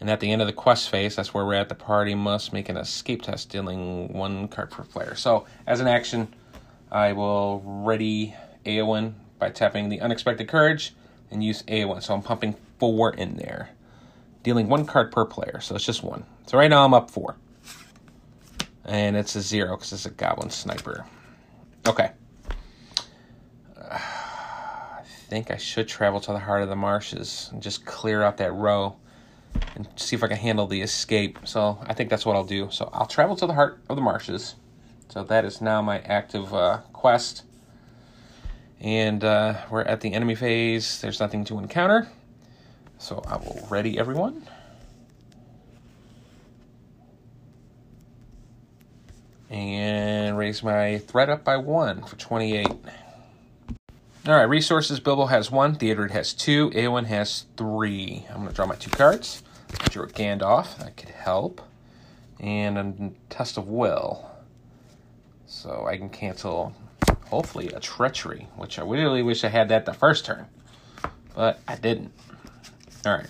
and 0.00 0.10
at 0.10 0.18
the 0.18 0.32
end 0.32 0.42
of 0.42 0.48
the 0.48 0.52
quest 0.52 0.90
phase, 0.90 1.14
that's 1.14 1.32
where 1.32 1.46
we're 1.46 1.54
at. 1.54 1.68
The 1.68 1.76
party 1.76 2.16
must 2.16 2.52
make 2.52 2.68
an 2.68 2.76
escape 2.76 3.22
test, 3.22 3.48
dealing 3.48 4.12
one 4.12 4.48
card 4.48 4.72
per 4.72 4.82
player. 4.82 5.14
So 5.14 5.46
as 5.68 5.78
an 5.78 5.86
action, 5.86 6.34
I 6.90 7.12
will 7.12 7.62
ready 7.64 8.34
Eowyn 8.66 9.12
by 9.38 9.50
tapping 9.50 9.88
the 9.88 10.00
Unexpected 10.00 10.48
Courage 10.48 10.92
and 11.30 11.44
use 11.44 11.62
Eowyn. 11.68 12.02
So 12.02 12.14
I'm 12.14 12.22
pumping 12.22 12.56
four 12.80 13.14
in 13.14 13.36
there, 13.36 13.70
dealing 14.42 14.68
one 14.68 14.84
card 14.84 15.12
per 15.12 15.24
player. 15.26 15.60
So 15.60 15.76
it's 15.76 15.84
just 15.84 16.02
one. 16.02 16.24
So 16.48 16.58
right 16.58 16.68
now 16.68 16.84
I'm 16.84 16.92
up 16.92 17.08
four. 17.08 17.36
And 18.84 19.16
it's 19.16 19.36
a 19.36 19.40
zero 19.40 19.76
because 19.76 19.92
it's 19.92 20.06
a 20.06 20.10
Goblin 20.10 20.50
Sniper. 20.50 21.06
Okay. 21.86 22.10
Uh, 23.92 23.98
I 23.98 25.02
think 25.32 25.50
I 25.50 25.56
should 25.56 25.88
travel 25.88 26.20
to 26.20 26.32
the 26.32 26.40
heart 26.40 26.62
of 26.62 26.68
the 26.68 26.76
marshes 26.76 27.48
and 27.52 27.62
just 27.62 27.86
clear 27.86 28.22
out 28.22 28.36
that 28.36 28.52
row 28.52 28.96
and 29.74 29.88
see 29.96 30.14
if 30.14 30.22
I 30.22 30.28
can 30.28 30.36
handle 30.36 30.66
the 30.66 30.82
escape. 30.82 31.38
So 31.44 31.78
I 31.86 31.94
think 31.94 32.10
that's 32.10 32.26
what 32.26 32.36
I'll 32.36 32.44
do. 32.44 32.68
So 32.70 32.90
I'll 32.92 33.06
travel 33.06 33.34
to 33.36 33.46
the 33.46 33.54
heart 33.54 33.80
of 33.88 33.96
the 33.96 34.02
marshes. 34.02 34.56
So 35.08 35.24
that 35.24 35.46
is 35.46 35.62
now 35.62 35.80
my 35.80 36.00
active 36.00 36.52
uh, 36.52 36.80
quest. 36.92 37.44
And 38.78 39.24
uh, 39.24 39.54
we're 39.70 39.80
at 39.84 40.02
the 40.02 40.12
enemy 40.12 40.34
phase. 40.34 41.00
There's 41.00 41.18
nothing 41.18 41.46
to 41.46 41.58
encounter. 41.58 42.08
So 42.98 43.22
I 43.26 43.38
will 43.38 43.66
ready 43.70 43.98
everyone. 43.98 44.46
And 49.48 50.36
raise 50.36 50.62
my 50.62 50.98
threat 50.98 51.30
up 51.30 51.42
by 51.42 51.56
one 51.56 52.02
for 52.02 52.16
28. 52.16 52.66
All 54.24 54.36
right, 54.36 54.44
resources. 54.44 55.00
Bilbo 55.00 55.26
has 55.26 55.50
one. 55.50 55.74
Theodred 55.74 56.12
has 56.12 56.32
two. 56.32 56.70
Eowyn 56.70 57.06
has 57.06 57.46
three. 57.56 58.24
I'm 58.30 58.36
going 58.36 58.50
to 58.50 58.54
draw 58.54 58.66
my 58.66 58.76
two 58.76 58.90
cards. 58.90 59.42
I 59.80 59.88
drew 59.88 60.04
a 60.04 60.06
Gandalf. 60.06 60.78
That 60.78 60.96
could 60.96 61.08
help. 61.08 61.60
And 62.38 62.78
a 62.78 63.10
Test 63.30 63.58
of 63.58 63.66
Will. 63.66 64.30
So 65.46 65.86
I 65.88 65.96
can 65.96 66.08
cancel 66.08 66.72
hopefully 67.30 67.70
a 67.70 67.80
treachery, 67.80 68.46
which 68.54 68.78
I 68.78 68.84
really 68.84 69.24
wish 69.24 69.42
I 69.42 69.48
had 69.48 69.68
that 69.70 69.86
the 69.86 69.92
first 69.92 70.24
turn, 70.24 70.46
but 71.34 71.58
I 71.66 71.74
didn't. 71.74 72.12
All 73.04 73.14
right. 73.14 73.26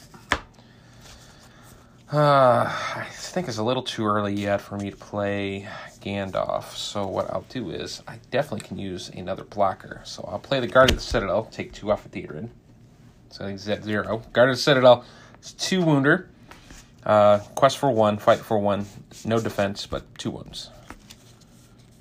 Uh, 2.12 2.70
I 2.96 3.06
think 3.12 3.48
it's 3.48 3.56
a 3.56 3.62
little 3.62 3.82
too 3.82 4.04
early 4.04 4.34
yet 4.34 4.60
for 4.60 4.76
me 4.76 4.90
to 4.90 4.96
play 4.96 5.66
Gandalf. 6.02 6.74
So 6.76 7.06
what 7.06 7.30
I'll 7.30 7.46
do 7.48 7.70
is 7.70 8.02
I 8.06 8.18
definitely 8.30 8.66
can 8.66 8.78
use 8.78 9.08
another 9.08 9.44
blocker. 9.44 10.00
So 10.04 10.28
I'll 10.30 10.38
play 10.38 10.60
the 10.60 10.66
Guard 10.66 10.90
of 10.90 10.96
the 10.96 11.02
Citadel, 11.02 11.44
take 11.46 11.72
two 11.72 11.90
off 11.90 12.04
of 12.04 12.10
Theodred. 12.10 12.48
So 13.30 13.46
he's 13.48 13.68
at 13.68 13.84
zero. 13.84 14.22
Guard 14.32 14.50
of 14.50 14.56
the 14.56 14.62
Citadel, 14.62 15.04
it's 15.34 15.52
two 15.52 15.82
wounder. 15.82 16.28
Uh, 17.04 17.38
quest 17.54 17.78
for 17.78 17.90
one, 17.90 18.18
fight 18.18 18.38
for 18.38 18.58
one. 18.58 18.86
No 19.24 19.40
defense, 19.40 19.86
but 19.86 20.02
two 20.18 20.30
wounds. 20.30 20.70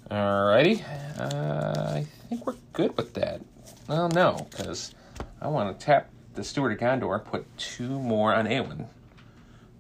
Alrighty. 0.10 0.84
Uh, 1.18 1.94
I 1.96 2.06
think 2.30 2.46
we're 2.46 2.56
good 2.74 2.98
with 2.98 3.14
that. 3.14 3.42
Well, 3.88 4.10
no, 4.10 4.48
because 4.50 4.94
I 5.42 5.48
want 5.48 5.80
to 5.80 5.86
tap 5.86 6.10
the 6.34 6.44
Steward 6.44 6.74
of 6.74 6.80
Gondor, 6.80 7.24
put 7.24 7.46
two 7.58 7.90
more 7.90 8.34
on 8.34 8.46
Eowyn. 8.46 8.88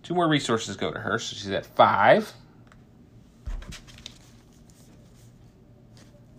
Two 0.03 0.15
more 0.15 0.27
resources 0.27 0.75
go 0.75 0.91
to 0.91 0.99
her, 0.99 1.19
so 1.19 1.35
she's 1.35 1.51
at 1.51 1.65
five. 1.65 2.33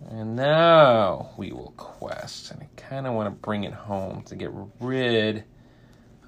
And 0.09 0.35
now 0.35 1.31
we 1.37 1.51
will 1.51 1.73
quest. 1.77 2.51
And 2.51 2.61
I 2.61 2.67
kind 2.77 3.07
of 3.07 3.13
want 3.13 3.27
to 3.27 3.41
bring 3.41 3.63
it 3.63 3.73
home 3.73 4.23
to 4.23 4.35
get 4.35 4.51
rid 4.79 5.43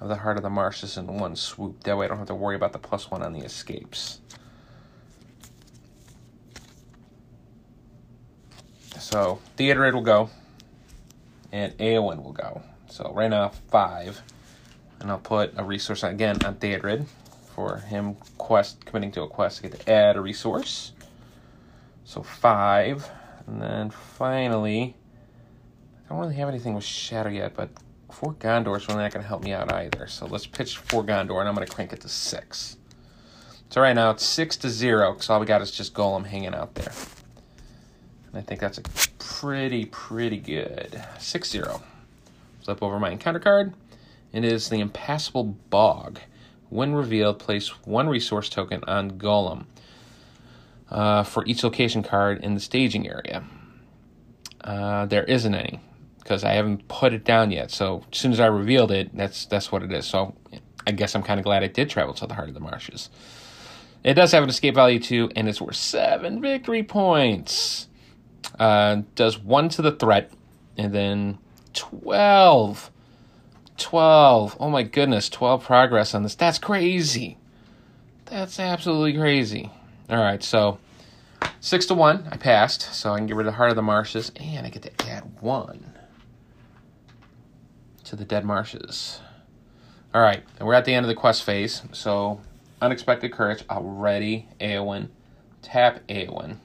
of 0.00 0.08
the 0.08 0.16
Heart 0.16 0.36
of 0.36 0.42
the 0.42 0.50
Marshes 0.50 0.96
in 0.96 1.06
one 1.06 1.36
swoop. 1.36 1.84
That 1.84 1.96
way 1.96 2.06
I 2.06 2.08
don't 2.08 2.18
have 2.18 2.26
to 2.28 2.34
worry 2.34 2.56
about 2.56 2.72
the 2.72 2.78
plus 2.78 3.10
one 3.10 3.22
on 3.22 3.32
the 3.32 3.40
escapes. 3.40 4.20
So 8.98 9.40
Theodred 9.56 9.92
will 9.92 10.00
go, 10.00 10.30
and 11.52 11.76
Eowyn 11.78 12.22
will 12.22 12.32
go. 12.32 12.62
So 12.88 13.12
right 13.14 13.30
now 13.30 13.50
five, 13.70 14.20
and 15.00 15.10
I'll 15.10 15.18
put 15.18 15.52
a 15.56 15.64
resource 15.64 16.02
again 16.02 16.44
on 16.44 16.56
Theodred 16.56 17.06
for 17.54 17.76
him 17.76 18.16
quest 18.36 18.84
committing 18.84 19.12
to 19.12 19.22
a 19.22 19.28
quest 19.28 19.58
to 19.58 19.68
get 19.68 19.80
to 19.80 19.90
add 19.90 20.16
a 20.16 20.20
resource. 20.20 20.92
So 22.04 22.22
five. 22.22 23.08
And 23.46 23.62
then 23.62 23.90
finally, 23.90 24.96
I 26.04 26.08
don't 26.08 26.18
really 26.18 26.34
have 26.34 26.48
anything 26.48 26.74
with 26.74 26.84
Shadow 26.84 27.30
yet, 27.30 27.54
but 27.54 27.70
For 28.10 28.34
Gondor 28.34 28.76
is 28.76 28.88
really 28.88 29.02
not 29.02 29.12
going 29.12 29.22
to 29.22 29.28
help 29.28 29.42
me 29.42 29.52
out 29.52 29.72
either. 29.72 30.06
So 30.08 30.26
let's 30.26 30.46
pitch 30.46 30.78
For 30.78 31.04
Gondor, 31.04 31.40
and 31.40 31.48
I'm 31.48 31.54
going 31.54 31.66
to 31.66 31.72
crank 31.72 31.92
it 31.92 32.00
to 32.00 32.08
six. 32.08 32.76
So 33.70 33.80
right 33.80 33.94
now 33.94 34.10
it's 34.10 34.24
six 34.24 34.56
to 34.58 34.70
zero, 34.70 35.12
because 35.12 35.28
all 35.30 35.40
we 35.40 35.46
got 35.46 35.62
is 35.62 35.70
just 35.70 35.94
Gollum 35.94 36.26
hanging 36.26 36.54
out 36.54 36.74
there. 36.74 36.92
And 38.28 38.38
I 38.38 38.40
think 38.40 38.60
that's 38.60 38.78
a 38.78 38.82
pretty, 39.18 39.86
pretty 39.86 40.38
good. 40.38 41.02
Six 41.18 41.50
zero. 41.50 41.82
Flip 42.62 42.82
over 42.82 42.98
my 42.98 43.10
encounter 43.10 43.40
card. 43.40 43.74
It 44.32 44.44
is 44.44 44.68
the 44.68 44.80
Impassable 44.80 45.44
Bog. 45.70 46.20
When 46.68 46.94
revealed, 46.94 47.38
place 47.38 47.68
one 47.86 48.08
resource 48.08 48.48
token 48.48 48.82
on 48.88 49.12
Gollum 49.12 49.66
uh, 50.90 51.22
for 51.22 51.44
each 51.46 51.64
location 51.64 52.02
card 52.02 52.42
in 52.42 52.54
the 52.54 52.60
staging 52.60 53.08
area. 53.08 53.44
Uh, 54.62 55.06
there 55.06 55.24
isn't 55.24 55.54
any 55.54 55.80
because 56.18 56.42
I 56.42 56.52
haven't 56.54 56.88
put 56.88 57.12
it 57.12 57.24
down 57.24 57.50
yet. 57.52 57.70
So 57.70 58.04
as 58.12 58.18
soon 58.18 58.32
as 58.32 58.40
I 58.40 58.46
revealed 58.46 58.90
it, 58.90 59.16
that's 59.16 59.46
that's 59.46 59.70
what 59.70 59.82
it 59.82 59.92
is. 59.92 60.06
So 60.06 60.34
I 60.86 60.92
guess 60.92 61.14
I'm 61.14 61.22
kind 61.22 61.38
of 61.38 61.44
glad 61.44 61.62
I 61.62 61.68
did 61.68 61.88
travel 61.88 62.14
to 62.14 62.26
the 62.26 62.34
heart 62.34 62.48
of 62.48 62.54
the 62.54 62.60
marshes. 62.60 63.10
It 64.02 64.14
does 64.14 64.32
have 64.32 64.42
an 64.42 64.48
escape 64.48 64.74
value 64.74 65.00
too, 65.00 65.30
and 65.34 65.48
it's 65.48 65.60
worth 65.60 65.76
seven 65.76 66.40
victory 66.40 66.82
points. 66.82 67.88
Uh, 68.58 69.02
does 69.14 69.38
one 69.38 69.68
to 69.70 69.82
the 69.82 69.92
threat, 69.92 70.32
and 70.76 70.92
then 70.92 71.38
twelve. 71.72 72.90
12. 73.78 74.56
Oh 74.58 74.70
my 74.70 74.82
goodness, 74.82 75.28
12 75.28 75.62
progress 75.62 76.14
on 76.14 76.22
this. 76.22 76.34
That's 76.34 76.58
crazy. 76.58 77.36
That's 78.24 78.58
absolutely 78.58 79.12
crazy. 79.18 79.70
All 80.08 80.22
right, 80.22 80.40
so 80.40 80.78
six 81.58 81.86
to 81.86 81.94
one, 81.94 82.28
I 82.30 82.36
passed, 82.36 82.94
so 82.94 83.12
I 83.12 83.18
can 83.18 83.26
get 83.26 83.34
rid 83.34 83.48
of 83.48 83.52
the 83.52 83.56
Heart 83.56 83.70
of 83.70 83.76
the 83.76 83.82
Marshes, 83.82 84.30
and 84.36 84.64
I 84.64 84.70
get 84.70 84.82
to 84.82 85.08
add 85.10 85.24
one 85.40 85.94
to 88.04 88.14
the 88.14 88.24
Dead 88.24 88.44
Marshes. 88.44 89.18
All 90.14 90.22
right, 90.22 90.44
and 90.58 90.68
we're 90.68 90.74
at 90.74 90.84
the 90.84 90.94
end 90.94 91.04
of 91.04 91.08
the 91.08 91.16
quest 91.16 91.42
phase. 91.42 91.82
So, 91.92 92.40
Unexpected 92.80 93.32
Courage, 93.32 93.64
I'll 93.68 93.82
ready 93.82 94.48
Eowyn, 94.60 95.08
tap 95.60 96.06
Eowyn. 96.06 96.58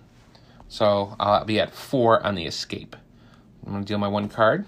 So 0.69 1.15
I'll 1.19 1.43
be 1.43 1.59
at 1.59 1.73
four 1.73 2.23
on 2.23 2.35
the 2.35 2.45
escape. 2.45 2.95
I'm 3.65 3.71
going 3.71 3.83
to 3.83 3.87
deal 3.87 3.97
my 3.97 4.07
one 4.07 4.29
card, 4.29 4.65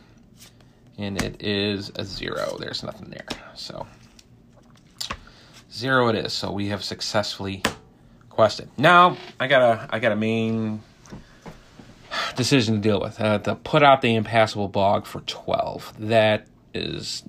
and 0.97 1.21
it 1.21 1.43
is 1.43 1.91
a 1.95 2.03
zero. 2.03 2.57
There's 2.59 2.81
nothing 2.81 3.11
there. 3.11 3.27
So, 3.53 3.85
zero 5.71 6.07
it 6.07 6.15
is. 6.15 6.33
So 6.33 6.51
we 6.51 6.69
have 6.69 6.83
successfully 6.83 7.61
quested. 8.33 8.69
Now, 8.77 9.17
I 9.39 9.47
got 9.47 9.61
a, 9.61 9.87
I 9.91 9.99
got 9.99 10.11
a 10.11 10.15
main 10.15 10.81
decision 12.35 12.75
to 12.75 12.81
deal 12.81 12.99
with. 12.99 13.19
Uh, 13.21 13.39
to 13.39 13.55
put 13.55 13.83
out 13.83 14.01
the 14.01 14.15
impassable 14.15 14.67
bog 14.67 15.05
for 15.05 15.21
12. 15.21 15.93
That 15.99 16.47
is 16.73 17.23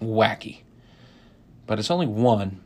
wacky. 0.00 0.60
But 1.66 1.78
it's 1.78 1.90
only 1.90 2.06
one, 2.06 2.62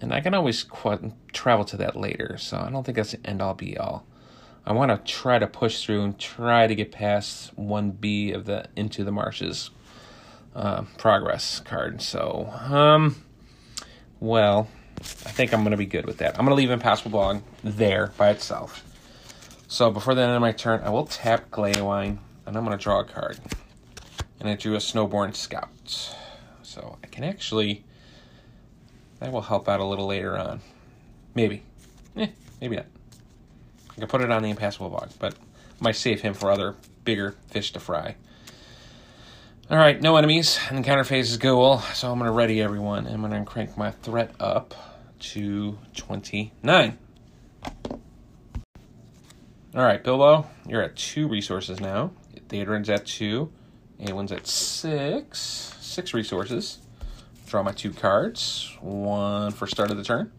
and 0.00 0.12
I 0.12 0.20
can 0.20 0.34
always 0.34 0.62
qu- 0.64 1.12
travel 1.32 1.64
to 1.66 1.76
that 1.78 1.96
later, 1.96 2.36
so 2.38 2.58
I 2.58 2.70
don't 2.70 2.84
think 2.84 2.96
that's 2.96 3.12
the 3.12 3.26
end 3.26 3.40
all 3.40 3.54
be 3.54 3.78
all. 3.78 4.06
I 4.64 4.72
want 4.72 4.90
to 4.90 5.12
try 5.12 5.38
to 5.38 5.46
push 5.46 5.84
through 5.84 6.02
and 6.02 6.18
try 6.18 6.66
to 6.66 6.74
get 6.74 6.92
past 6.92 7.56
1B 7.56 8.34
of 8.34 8.44
the 8.44 8.66
Into 8.76 9.04
the 9.04 9.10
Marshes 9.10 9.70
uh, 10.54 10.82
progress 10.98 11.60
card. 11.60 12.00
So, 12.02 12.48
um, 12.70 13.16
well, 14.20 14.68
I 15.24 15.30
think 15.30 15.52
I'm 15.52 15.60
going 15.60 15.72
to 15.72 15.76
be 15.76 15.86
good 15.86 16.06
with 16.06 16.18
that. 16.18 16.38
I'm 16.38 16.44
going 16.44 16.50
to 16.50 16.54
leave 16.54 16.70
Impassable 16.70 17.10
Bog 17.10 17.42
there 17.62 18.12
by 18.16 18.30
itself. 18.30 18.84
So 19.68 19.90
before 19.90 20.14
the 20.14 20.22
end 20.22 20.32
of 20.32 20.40
my 20.40 20.52
turn, 20.52 20.80
I 20.82 20.90
will 20.90 21.06
tap 21.06 21.50
Gleowine, 21.50 22.18
and 22.46 22.56
I'm 22.56 22.64
going 22.64 22.76
to 22.76 22.82
draw 22.82 23.00
a 23.00 23.04
card 23.04 23.38
and 24.42 24.50
I 24.50 24.56
drew 24.56 24.74
a 24.74 24.78
Snowbourn 24.78 25.36
Scout. 25.36 26.16
So 26.62 26.98
I 27.02 27.06
can 27.06 27.22
actually, 27.22 27.84
that 29.20 29.30
will 29.30 29.42
help 29.42 29.68
out 29.68 29.78
a 29.78 29.84
little 29.84 30.06
later 30.06 30.36
on. 30.36 30.60
Maybe. 31.32 31.62
Eh, 32.16 32.26
maybe 32.60 32.74
not. 32.74 32.86
I 33.92 33.94
can 33.94 34.08
put 34.08 34.20
it 34.20 34.32
on 34.32 34.42
the 34.42 34.50
Impassable 34.50 34.90
Bog, 34.90 35.10
but 35.20 35.36
might 35.78 35.94
save 35.94 36.22
him 36.22 36.34
for 36.34 36.50
other 36.50 36.74
bigger 37.04 37.36
fish 37.50 37.72
to 37.74 37.80
fry. 37.80 38.16
All 39.70 39.78
right, 39.78 40.00
no 40.02 40.16
enemies. 40.16 40.58
Encounter 40.72 41.04
phase 41.04 41.30
is 41.30 41.36
go 41.36 41.78
so 41.94 42.10
I'm 42.10 42.18
going 42.18 42.28
to 42.28 42.32
ready 42.32 42.60
everyone. 42.60 43.06
I'm 43.06 43.20
going 43.20 43.32
to 43.32 43.48
crank 43.48 43.76
my 43.78 43.92
threat 43.92 44.34
up 44.40 44.74
to 45.22 45.78
29. 45.96 46.98
All 49.74 49.82
right, 49.82 50.02
Bilbo, 50.04 50.46
you're 50.68 50.82
at 50.82 50.96
two 50.96 51.28
resources 51.28 51.80
now. 51.80 52.10
Theodorin's 52.48 52.90
at 52.90 53.06
two. 53.06 53.50
Eowyn's 53.98 54.32
at 54.32 54.46
six. 54.46 55.74
Six 55.80 56.12
resources. 56.12 56.78
Draw 57.46 57.62
my 57.62 57.72
two 57.72 57.92
cards. 57.92 58.76
One 58.80 59.52
for 59.52 59.66
start 59.66 59.90
of 59.90 59.96
the 59.96 60.04
turn. 60.04 60.30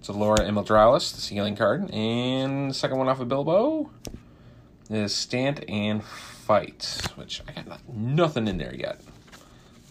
It's 0.00 0.08
a 0.08 0.12
Laura 0.12 0.40
Imildralis, 0.40 1.14
the 1.14 1.20
sealing 1.20 1.54
card. 1.54 1.90
And 1.92 2.70
the 2.70 2.74
second 2.74 2.98
one 2.98 3.08
off 3.08 3.20
of 3.20 3.28
Bilbo 3.28 3.90
is 4.90 5.14
Stand 5.14 5.64
and 5.68 6.02
Fight, 6.02 7.08
which 7.14 7.40
I 7.48 7.62
got 7.62 7.88
nothing 7.88 8.48
in 8.48 8.58
there 8.58 8.74
yet. 8.74 9.00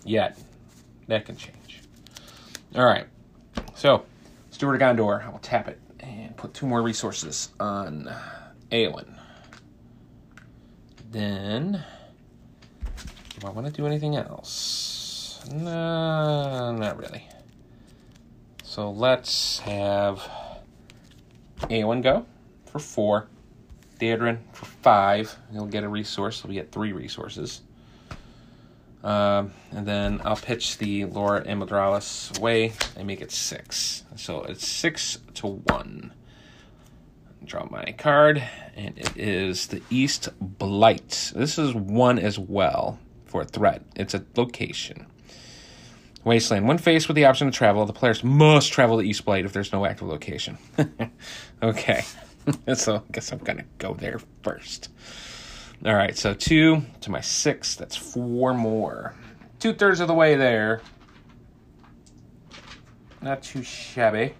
Yet. 0.03 0.37
That 1.07 1.25
can 1.25 1.37
change. 1.37 1.81
All 2.75 2.85
right. 2.85 3.07
So, 3.75 4.05
Steward 4.53 4.79
of 4.79 4.97
Gondor. 4.97 5.25
I 5.25 5.29
will 5.29 5.39
tap 5.39 5.67
it 5.67 5.79
and 5.99 6.37
put 6.37 6.53
two 6.53 6.67
more 6.67 6.83
resources 6.83 7.49
on 7.59 8.07
Eowyn. 8.71 9.17
Then 11.09 11.83
do 13.39 13.47
I 13.47 13.49
want 13.49 13.65
to 13.65 13.73
do 13.73 13.87
anything 13.87 14.15
else? 14.15 15.43
No, 15.51 16.71
not 16.71 16.99
really. 16.99 17.27
So 18.63 18.91
let's 18.91 19.57
have 19.59 20.21
Eowyn 21.61 22.03
go 22.03 22.27
for 22.67 22.77
four. 22.77 23.29
Theodorin 23.99 24.37
for 24.51 24.65
five. 24.65 25.35
He'll 25.51 25.65
get 25.65 25.83
a 25.83 25.89
resource, 25.89 26.41
so 26.41 26.47
we 26.47 26.53
get 26.53 26.71
three 26.71 26.93
resources. 26.93 27.61
Um, 29.03 29.51
and 29.71 29.85
then 29.85 30.21
I'll 30.23 30.37
pitch 30.37 30.77
the 30.77 31.05
Laura 31.05 31.43
Imildralis 31.43 32.37
away 32.37 32.73
and 32.95 33.05
make 33.05 33.21
it 33.21 33.31
six. 33.31 34.03
So 34.15 34.43
it's 34.43 34.65
six 34.65 35.19
to 35.35 35.47
one. 35.47 36.13
Draw 37.43 37.67
my 37.69 37.93
card, 37.97 38.41
and 38.75 38.97
it 38.97 39.17
is 39.17 39.67
the 39.67 39.81
East 39.89 40.29
Blight. 40.39 41.33
This 41.35 41.57
is 41.57 41.73
one 41.73 42.17
as 42.17 42.39
well 42.39 42.99
for 43.25 43.41
a 43.41 43.45
threat. 43.45 43.81
It's 43.97 44.13
a 44.13 44.23
location. 44.37 45.07
Wasteland. 46.23 46.69
When 46.69 46.77
faced 46.77 47.09
with 47.09 47.15
the 47.15 47.25
option 47.25 47.51
to 47.51 47.57
travel, 47.57 47.85
the 47.85 47.91
players 47.91 48.23
must 48.23 48.71
travel 48.71 48.97
to 48.97 49.03
East 49.03 49.25
Blight 49.25 49.43
if 49.43 49.51
there's 49.51 49.73
no 49.73 49.85
active 49.85 50.07
location. 50.07 50.57
okay. 51.63 52.05
so 52.75 52.95
I 52.97 53.01
guess 53.11 53.31
I'm 53.31 53.39
going 53.39 53.57
to 53.57 53.65
go 53.77 53.93
there 53.93 54.19
first. 54.41 54.89
All 55.85 55.93
right, 55.93 56.17
so 56.17 56.33
two 56.33 56.81
to 57.01 57.11
my 57.11 57.21
six. 57.21 57.75
That's 57.75 57.95
four 57.95 58.53
more. 58.53 59.15
Two 59.59 59.73
thirds 59.73 59.99
of 59.99 60.07
the 60.07 60.13
way 60.13 60.35
there. 60.35 60.81
Not 63.21 63.43
too 63.43 63.63
shabby. 63.63 64.33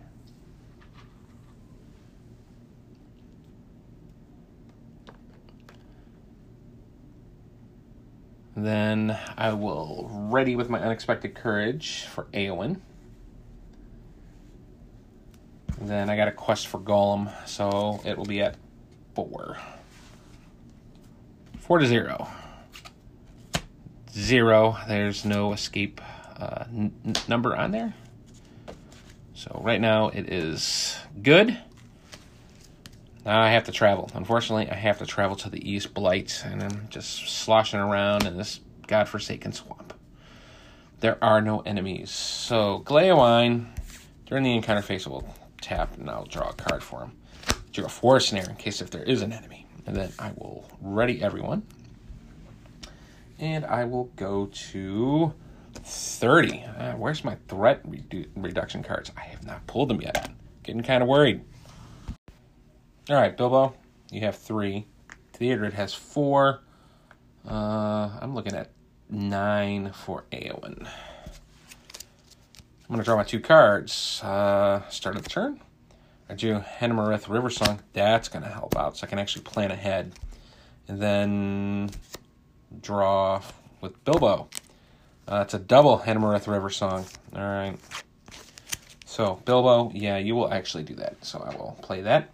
Then 8.56 9.18
I 9.38 9.54
will 9.54 10.10
ready 10.32 10.56
with 10.56 10.70
my 10.70 10.80
unexpected 10.80 11.34
courage 11.34 12.06
for 12.06 12.26
Eowyn. 12.34 12.80
Then 15.82 16.10
I 16.10 16.16
got 16.16 16.28
a 16.28 16.32
quest 16.32 16.68
for 16.68 16.80
Gollum, 16.80 17.32
so 17.48 18.00
it 18.06 18.18
will 18.18 18.26
be 18.26 18.42
at 18.42 18.56
four. 19.16 19.58
Four 21.64 21.80
to 21.80 21.86
zero. 21.86 22.28
Zero. 24.12 24.78
There's 24.86 25.24
no 25.24 25.54
escape 25.54 26.02
uh, 26.38 26.66
n- 26.68 26.94
number 27.30 27.56
on 27.56 27.72
there. 27.72 27.94
So 29.34 29.62
right 29.64 29.80
now 29.80 30.10
it 30.10 30.30
is 30.30 30.98
good. 31.22 31.58
Now 33.26 33.40
I 33.42 33.52
have 33.52 33.64
to 33.64 33.72
travel. 33.72 34.12
Unfortunately, 34.14 34.70
I 34.70 34.76
have 34.76 35.00
to 35.00 35.06
travel 35.06 35.38
to 35.38 35.50
the 35.50 35.72
East 35.72 35.94
Blight, 35.94 36.44
and 36.46 36.62
I'm 36.62 36.90
just 36.90 37.30
sloshing 37.30 37.80
around 37.80 38.26
in 38.26 38.36
this 38.36 38.60
godforsaken 38.88 39.54
swamp. 39.54 39.94
There 41.00 41.18
are 41.24 41.42
no 41.42 41.62
enemies. 41.62 42.12
So, 42.12 42.80
Gleowine, 42.80 43.74
during 44.26 44.44
the 44.44 44.54
encounter 44.54 44.82
phase, 44.82 45.08
will 45.08 45.34
tap, 45.62 45.98
and 45.98 46.10
I'll 46.10 46.26
draw 46.26 46.50
a 46.50 46.54
card 46.54 46.84
for 46.84 47.04
him. 47.04 47.18
Draw 47.72 47.86
a 47.86 47.90
forest 47.90 48.30
snare 48.30 48.50
in 48.50 48.58
case 48.58 48.82
if 48.82 48.92
there 48.92 49.04
is 49.04 49.22
an 49.22 49.32
enemy. 49.32 49.63
And 49.86 49.96
then 49.96 50.12
I 50.20 50.32
will 50.36 50.66
ready 50.82 51.22
everyone. 51.22 51.64
And 53.40 53.66
I 53.66 53.86
will 53.86 54.06
go 54.16 54.46
to 54.72 55.34
30. 55.74 56.64
Uh, 56.64 56.94
where's 56.94 57.24
my 57.24 57.36
threat 57.48 57.86
redu- 57.88 58.30
reduction 58.36 58.84
cards? 58.84 59.12
I 59.18 59.22
have 59.22 59.46
not 59.46 59.66
pulled 59.68 59.90
them 59.90 60.02
yet. 60.02 60.32
Getting 60.64 60.84
kind 60.84 61.04
of 61.04 61.10
worried. 61.10 61.42
All 63.10 63.18
right, 63.18 63.36
Bilbo, 63.36 63.74
you 64.12 64.22
have 64.22 64.38
three. 64.38 64.88
Theodred 65.34 65.74
has 65.74 65.94
four. 65.94 66.62
Uh, 67.46 68.18
I'm 68.22 68.34
looking 68.34 68.56
at 68.56 68.72
nine 69.10 69.92
for 69.92 70.24
Eowyn. 70.32 70.88
I'm 72.84 72.88
going 72.88 73.00
to 73.00 73.04
draw 73.04 73.18
my 73.18 73.24
two 73.24 73.42
cards. 73.42 74.22
Uh, 74.24 74.88
start 74.90 75.18
of 75.18 75.24
the 75.24 75.30
turn. 75.30 75.60
I 76.30 76.36
do 76.36 76.60
Henamarth 76.60 77.26
Riversong. 77.26 77.80
That's 77.94 78.30
going 78.30 78.44
to 78.44 78.50
help 78.50 78.76
out, 78.76 78.98
so 78.98 79.06
I 79.06 79.10
can 79.10 79.20
actually 79.20 79.44
plan 79.44 79.72
ahead. 79.72 80.14
And 80.88 81.02
then 81.02 81.90
draw 82.82 83.42
with 83.82 84.04
Bilbo. 84.04 84.50
Uh, 85.28 85.42
it's 85.46 85.54
a 85.54 85.60
double 85.60 86.00
Henamarth 86.00 86.46
Riversong. 86.46 87.08
All 87.36 87.42
right. 87.42 87.78
So, 89.06 89.42
Bilbo, 89.46 89.92
yeah, 89.94 90.18
you 90.18 90.36
will 90.36 90.52
actually 90.52 90.84
do 90.84 90.96
that. 90.96 91.24
So 91.24 91.40
I 91.40 91.56
will 91.56 91.78
play 91.82 92.02
that. 92.02 92.34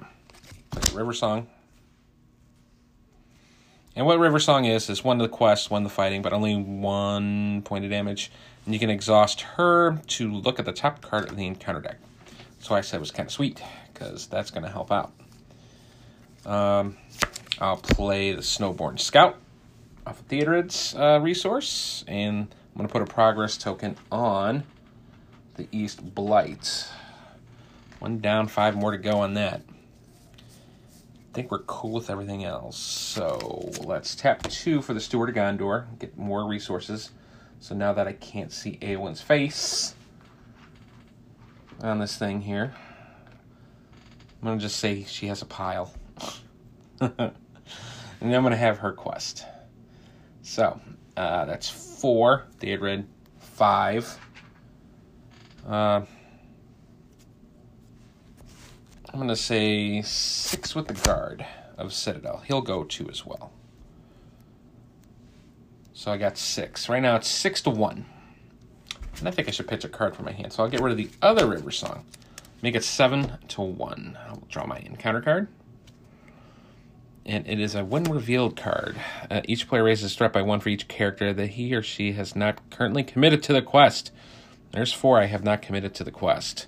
Play 0.72 0.82
the 0.82 0.98
River 0.98 1.14
Song. 1.14 1.48
And 3.96 4.06
what 4.06 4.18
River 4.18 4.40
Song 4.40 4.66
is, 4.66 4.90
is 4.90 5.04
one 5.04 5.20
of 5.20 5.30
the 5.30 5.36
quests, 5.36 5.70
one 5.70 5.84
of 5.84 5.90
the 5.90 5.94
fighting, 5.94 6.22
but 6.22 6.32
only 6.32 6.56
one 6.56 7.64
point 7.64 7.84
of 7.84 7.92
damage. 7.92 8.32
And 8.66 8.74
you 8.74 8.80
can 8.80 8.90
exhaust 8.90 9.42
her 9.42 9.98
to 10.08 10.32
look 10.32 10.58
at 10.58 10.66
the 10.66 10.72
top 10.72 11.02
card 11.02 11.28
of 11.28 11.36
the 11.36 11.46
encounter 11.46 11.82
deck. 11.82 11.98
So 12.60 12.76
I 12.76 12.82
said 12.82 12.98
it 12.98 13.00
was 13.00 13.12
kind 13.12 13.28
of 13.28 13.34
sweet, 13.34 13.62
because 13.94 14.28
that's 14.28 14.52
going 14.52 14.64
to 14.64 14.70
help 14.70 14.92
out. 14.92 15.12
Um, 16.46 16.98
I'll 17.60 17.78
play 17.78 18.34
the 18.34 18.42
Snowbourn 18.42 19.00
Scout 19.00 19.38
off 20.06 20.20
of 20.20 20.26
Theodred's 20.28 20.96
uh, 20.96 21.20
resource, 21.22 22.04
and 22.08 22.48
I'm 22.48 22.78
going 22.78 22.88
to 22.88 22.92
put 22.92 23.02
a 23.02 23.06
progress 23.06 23.58
token 23.58 23.98
on 24.12 24.64
the 25.56 25.68
East 25.72 26.14
Bight. 26.16 26.88
One 28.00 28.20
down, 28.20 28.48
five 28.48 28.76
more 28.76 28.92
to 28.92 28.98
go 28.98 29.20
on 29.20 29.34
that 29.34 29.62
I 31.30 31.32
think 31.34 31.52
we're 31.52 31.60
cool 31.60 31.92
with 31.92 32.10
everything 32.10 32.44
else. 32.44 32.78
So 32.78 33.70
let's 33.84 34.16
tap 34.16 34.42
two 34.44 34.82
for 34.82 34.96
the 34.96 35.00
Steward 35.00 35.30
of 35.30 35.36
Gondor, 35.36 35.86
get 36.00 36.18
more 36.18 36.48
resources. 36.48 37.12
So 37.60 37.76
now 37.76 37.94
that 37.94 38.08
I 38.08 38.14
can't 38.14 38.52
see 38.52 38.80
Eowyn's 38.82 39.22
face 39.22 39.94
on 41.82 42.00
this 42.00 42.18
thing 42.18 42.42
here, 42.42 42.74
I'm 44.42 44.48
going 44.48 44.60
to 44.60 44.62
just 44.62 44.80
say 44.80 45.04
she 45.04 45.28
has 45.28 45.42
a 45.42 45.46
pile. 45.46 45.94
and 47.02 47.14
I'm 48.22 48.30
going 48.30 48.52
to 48.52 48.58
have 48.58 48.80
her 48.80 48.92
quest. 48.92 49.46
So 50.42 50.80
uh, 51.16 51.46
that's 51.46 51.70
four, 51.70 52.46
Theodred, 52.60 53.06
five. 53.40 54.18
Uh, 55.68 56.02
I'm 59.12 59.16
going 59.16 59.28
to 59.28 59.36
say 59.36 60.02
six 60.02 60.76
with 60.76 60.88
the 60.88 60.94
guard 60.94 61.46
of 61.78 61.94
Citadel. 61.94 62.44
He'll 62.46 62.62
go 62.62 62.84
two 62.84 63.10
as 63.10 63.26
well. 63.26 63.52
So 65.94 66.12
I 66.12 66.18
got 66.18 66.38
six. 66.38 66.88
Right 66.88 67.02
now 67.02 67.16
it's 67.16 67.28
six 67.28 67.62
to 67.64 67.70
one. 67.70 68.06
And 69.20 69.28
I 69.28 69.32
think 69.32 69.48
I 69.48 69.52
should 69.52 69.68
pitch 69.68 69.84
a 69.84 69.90
card 69.90 70.16
from 70.16 70.26
my 70.26 70.32
hand. 70.32 70.54
So 70.54 70.64
I'll 70.64 70.70
get 70.70 70.82
rid 70.82 70.92
of 70.92 70.98
the 70.98 71.10
other 71.22 71.46
River 71.46 71.72
Song. 71.72 72.06
Make 72.62 72.76
it 72.76 72.84
seven 72.84 73.38
to 73.50 73.62
one. 73.62 74.18
I'll 74.28 74.44
draw 74.50 74.66
my 74.66 74.80
encounter 74.80 75.22
card. 75.22 75.48
And 77.26 77.48
it 77.48 77.60
is 77.60 77.76
a 77.76 77.86
when 77.86 78.06
revealed 78.06 78.56
card. 78.56 78.98
Uh, 79.30 79.42
each 79.46 79.68
player 79.68 79.84
raises 79.84 80.14
a 80.14 80.18
threat 80.18 80.34
by 80.34 80.42
one 80.42 80.60
for 80.60 80.70
each 80.70 80.88
character 80.88 81.34
that 81.34 81.48
he 81.52 81.74
or 81.76 81.84
she 81.84 82.14
has 82.14 82.36
not 82.36 82.70
currently 82.70 83.04
committed 83.04 83.44
to 83.44 83.54
the 83.54 83.62
quest. 83.62 84.12
There's 84.72 84.94
four 84.94 85.20
I 85.20 85.26
have 85.26 85.44
not 85.44 85.62
committed 85.62 85.94
to 85.96 86.04
the 86.04 86.12
quest. 86.12 86.68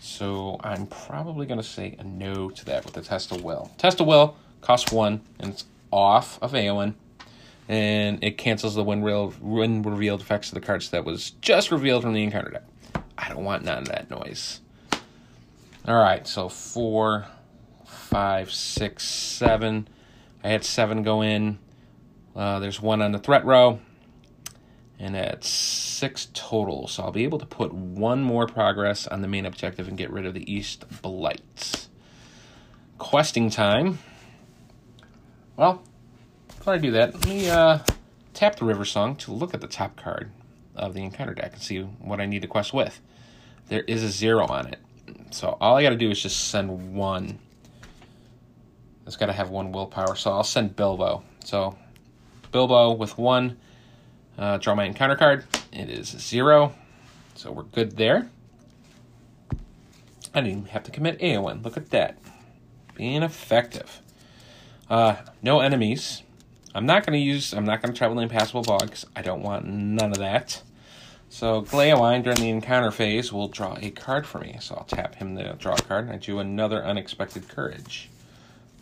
So 0.00 0.58
I'm 0.62 0.86
probably 0.86 1.46
going 1.46 1.60
to 1.60 1.66
say 1.66 1.96
a 1.98 2.04
no 2.04 2.50
to 2.50 2.64
that 2.66 2.84
with 2.84 2.94
the 2.94 3.02
Test 3.02 3.32
of 3.32 3.42
Will. 3.42 3.70
Test 3.78 4.00
of 4.00 4.06
Will 4.06 4.36
costs 4.60 4.92
one, 4.92 5.22
and 5.38 5.52
it's 5.52 5.64
off 5.90 6.38
of 6.42 6.52
Eowyn, 6.52 6.94
and 7.68 8.22
it 8.22 8.38
cancels 8.38 8.74
the 8.74 8.84
when 8.84 9.02
revealed 9.02 10.20
effects 10.20 10.48
of 10.48 10.54
the 10.54 10.60
cards 10.60 10.90
that 10.90 11.04
was 11.04 11.30
just 11.40 11.70
revealed 11.70 12.02
from 12.02 12.12
the 12.12 12.22
encounter 12.22 12.50
deck. 12.50 12.64
I 13.16 13.28
don't 13.28 13.44
want 13.44 13.64
none 13.64 13.78
of 13.78 13.88
that 13.88 14.10
noise. 14.10 14.60
All 15.86 15.96
right, 15.96 16.26
so 16.26 16.48
four, 16.48 17.26
five, 17.86 18.52
six, 18.52 19.04
seven. 19.04 19.88
I 20.42 20.48
had 20.48 20.64
seven 20.64 21.02
go 21.02 21.22
in. 21.22 21.58
Uh, 22.34 22.58
there's 22.58 22.80
one 22.80 23.00
on 23.00 23.12
the 23.12 23.18
threat 23.18 23.44
row 23.44 23.80
and 24.98 25.16
at 25.16 25.44
six 25.44 26.28
total. 26.32 26.88
So 26.88 27.02
I'll 27.02 27.12
be 27.12 27.24
able 27.24 27.38
to 27.38 27.46
put 27.46 27.72
one 27.72 28.22
more 28.22 28.46
progress 28.46 29.06
on 29.06 29.22
the 29.22 29.28
main 29.28 29.46
objective 29.46 29.88
and 29.88 29.96
get 29.96 30.10
rid 30.10 30.26
of 30.26 30.34
the 30.34 30.50
East 30.52 30.84
Bight. 31.02 31.88
Questing 32.98 33.50
time. 33.50 33.98
Well, 35.56 35.82
before 36.64 36.76
I 36.76 36.78
do 36.78 36.92
that, 36.92 37.12
let 37.12 37.28
me 37.28 37.50
uh, 37.50 37.80
tap 38.32 38.56
the 38.56 38.64
River 38.64 38.86
Song 38.86 39.16
to 39.16 39.32
look 39.32 39.52
at 39.52 39.60
the 39.60 39.66
top 39.66 39.96
card 39.96 40.30
of 40.74 40.94
the 40.94 41.02
encounter 41.02 41.34
deck 41.34 41.52
and 41.52 41.60
see 41.60 41.82
what 41.82 42.22
I 42.22 42.24
need 42.24 42.40
to 42.40 42.48
quest 42.48 42.72
with. 42.72 43.02
There 43.68 43.82
is 43.82 44.02
a 44.02 44.08
zero 44.08 44.46
on 44.46 44.68
it. 44.68 44.78
So 45.30 45.58
all 45.60 45.76
I 45.76 45.82
got 45.82 45.90
to 45.90 45.96
do 45.96 46.10
is 46.10 46.22
just 46.22 46.48
send 46.48 46.94
one. 46.94 47.38
It's 49.06 49.16
got 49.16 49.26
to 49.26 49.34
have 49.34 49.50
one 49.50 49.72
willpower, 49.72 50.16
so 50.16 50.32
I'll 50.32 50.42
send 50.42 50.74
Bilbo. 50.74 51.22
So 51.44 51.76
Bilbo 52.50 52.92
with 52.92 53.18
one 53.18 53.58
uh, 54.38 54.56
draw 54.56 54.74
my 54.74 54.84
encounter 54.84 55.16
card. 55.16 55.44
It 55.70 55.90
is 55.90 56.08
zero, 56.08 56.74
so 57.34 57.52
we're 57.52 57.64
good 57.64 57.98
there. 57.98 58.30
I 60.32 60.40
didn't 60.40 60.60
even 60.60 60.64
have 60.70 60.84
to 60.84 60.90
commit 60.90 61.18
Eowyn. 61.18 61.62
Look 61.62 61.76
at 61.76 61.90
that. 61.90 62.16
Being 62.94 63.22
effective. 63.22 64.00
Uh, 64.88 65.16
no 65.42 65.60
enemies. 65.60 66.22
I'm 66.74 66.86
not 66.86 67.06
going 67.06 67.18
to 67.18 67.24
use, 67.24 67.52
I'm 67.52 67.64
not 67.64 67.80
going 67.80 67.92
to 67.92 67.98
travel 67.98 68.16
the 68.16 68.22
impassable 68.22 68.62
bog 68.62 68.82
because 68.82 69.06
I 69.14 69.22
don't 69.22 69.42
want 69.42 69.66
none 69.66 70.10
of 70.10 70.18
that. 70.18 70.62
So 71.28 71.62
Gleowine 71.62 72.22
during 72.22 72.40
the 72.40 72.48
encounter 72.48 72.90
phase 72.90 73.32
will 73.32 73.48
draw 73.48 73.76
a 73.80 73.90
card 73.90 74.26
for 74.26 74.38
me. 74.38 74.58
So 74.60 74.74
I'll 74.76 74.84
tap 74.84 75.16
him 75.16 75.36
to 75.36 75.54
draw 75.54 75.74
a 75.74 75.82
card 75.82 76.06
and 76.06 76.14
I 76.14 76.16
do 76.18 76.38
another 76.38 76.84
unexpected 76.84 77.48
courage. 77.48 78.08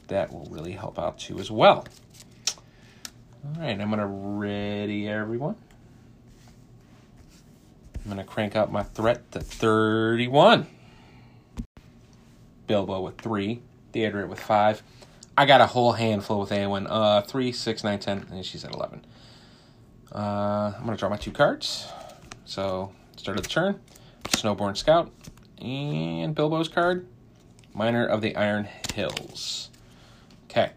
That 0.08 0.32
will 0.32 0.46
really 0.50 0.72
help 0.72 0.98
out 0.98 1.18
too 1.18 1.38
as 1.38 1.50
well. 1.50 1.86
All 3.44 3.62
right, 3.62 3.80
I'm 3.80 3.90
gonna 3.90 4.06
ready 4.06 5.08
everyone. 5.08 5.56
I'm 8.04 8.10
gonna 8.10 8.24
crank 8.24 8.54
up 8.54 8.70
my 8.70 8.82
threat 8.82 9.32
to 9.32 9.40
31. 9.40 10.66
Bilbo 12.66 13.00
with 13.00 13.18
three, 13.18 13.60
Theodred 13.92 14.28
with 14.28 14.40
five. 14.40 14.82
I 15.36 15.46
got 15.46 15.60
a 15.60 15.66
whole 15.66 15.92
handful 15.92 16.40
with 16.40 16.50
Eowyn. 16.50 16.86
Uh, 16.88 17.22
three, 17.22 17.52
six, 17.52 17.82
nine, 17.82 17.98
ten, 17.98 18.26
and 18.30 18.44
she's 18.44 18.64
at 18.64 18.74
11. 18.74 19.04
Uh, 20.14 20.72
I'm 20.76 20.84
gonna 20.84 20.96
draw 20.96 21.08
my 21.08 21.16
two 21.16 21.32
cards. 21.32 21.88
So, 22.44 22.92
start 23.16 23.38
of 23.38 23.44
the 23.44 23.48
turn, 23.48 23.80
Snowbourn 24.24 24.76
Scout, 24.76 25.10
and 25.58 26.34
Bilbo's 26.34 26.68
card, 26.68 27.06
Miner 27.72 28.06
of 28.06 28.20
the 28.20 28.36
Iron 28.36 28.68
Hills. 28.94 29.70
Okay, 30.50 30.70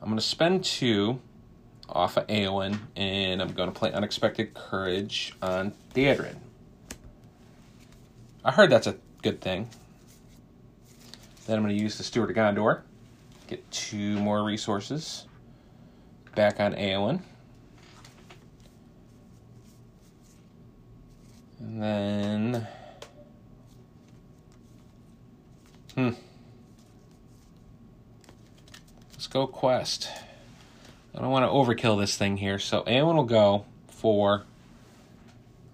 I'm 0.00 0.08
gonna 0.08 0.22
spend 0.22 0.64
two 0.64 1.20
off 1.94 2.16
of 2.16 2.26
Eowyn, 2.26 2.78
and 2.96 3.40
I'm 3.40 3.52
going 3.52 3.70
to 3.70 3.78
play 3.78 3.92
Unexpected 3.92 4.54
Courage 4.54 5.34
on 5.42 5.72
Theodred. 5.94 6.36
I 8.44 8.50
heard 8.50 8.70
that's 8.70 8.86
a 8.86 8.96
good 9.22 9.40
thing. 9.40 9.68
Then 11.46 11.58
I'm 11.58 11.64
going 11.64 11.76
to 11.76 11.82
use 11.82 11.98
the 11.98 12.04
Steward 12.04 12.30
of 12.30 12.36
Gondor, 12.36 12.82
get 13.52 13.70
two 13.70 14.18
more 14.18 14.42
resources 14.42 15.26
back 16.34 16.58
on 16.58 16.74
Eowyn. 16.74 17.20
And 21.60 21.82
then. 21.82 22.66
Hmm. 25.94 26.10
Let's 29.12 29.26
go 29.26 29.46
quest. 29.46 30.08
I 31.14 31.20
don't 31.20 31.30
want 31.30 31.44
to 31.44 31.50
overkill 31.50 32.00
this 32.00 32.16
thing 32.16 32.38
here. 32.38 32.58
So 32.58 32.82
Eowyn 32.82 33.14
will 33.14 33.24
go 33.24 33.66
for. 33.88 34.44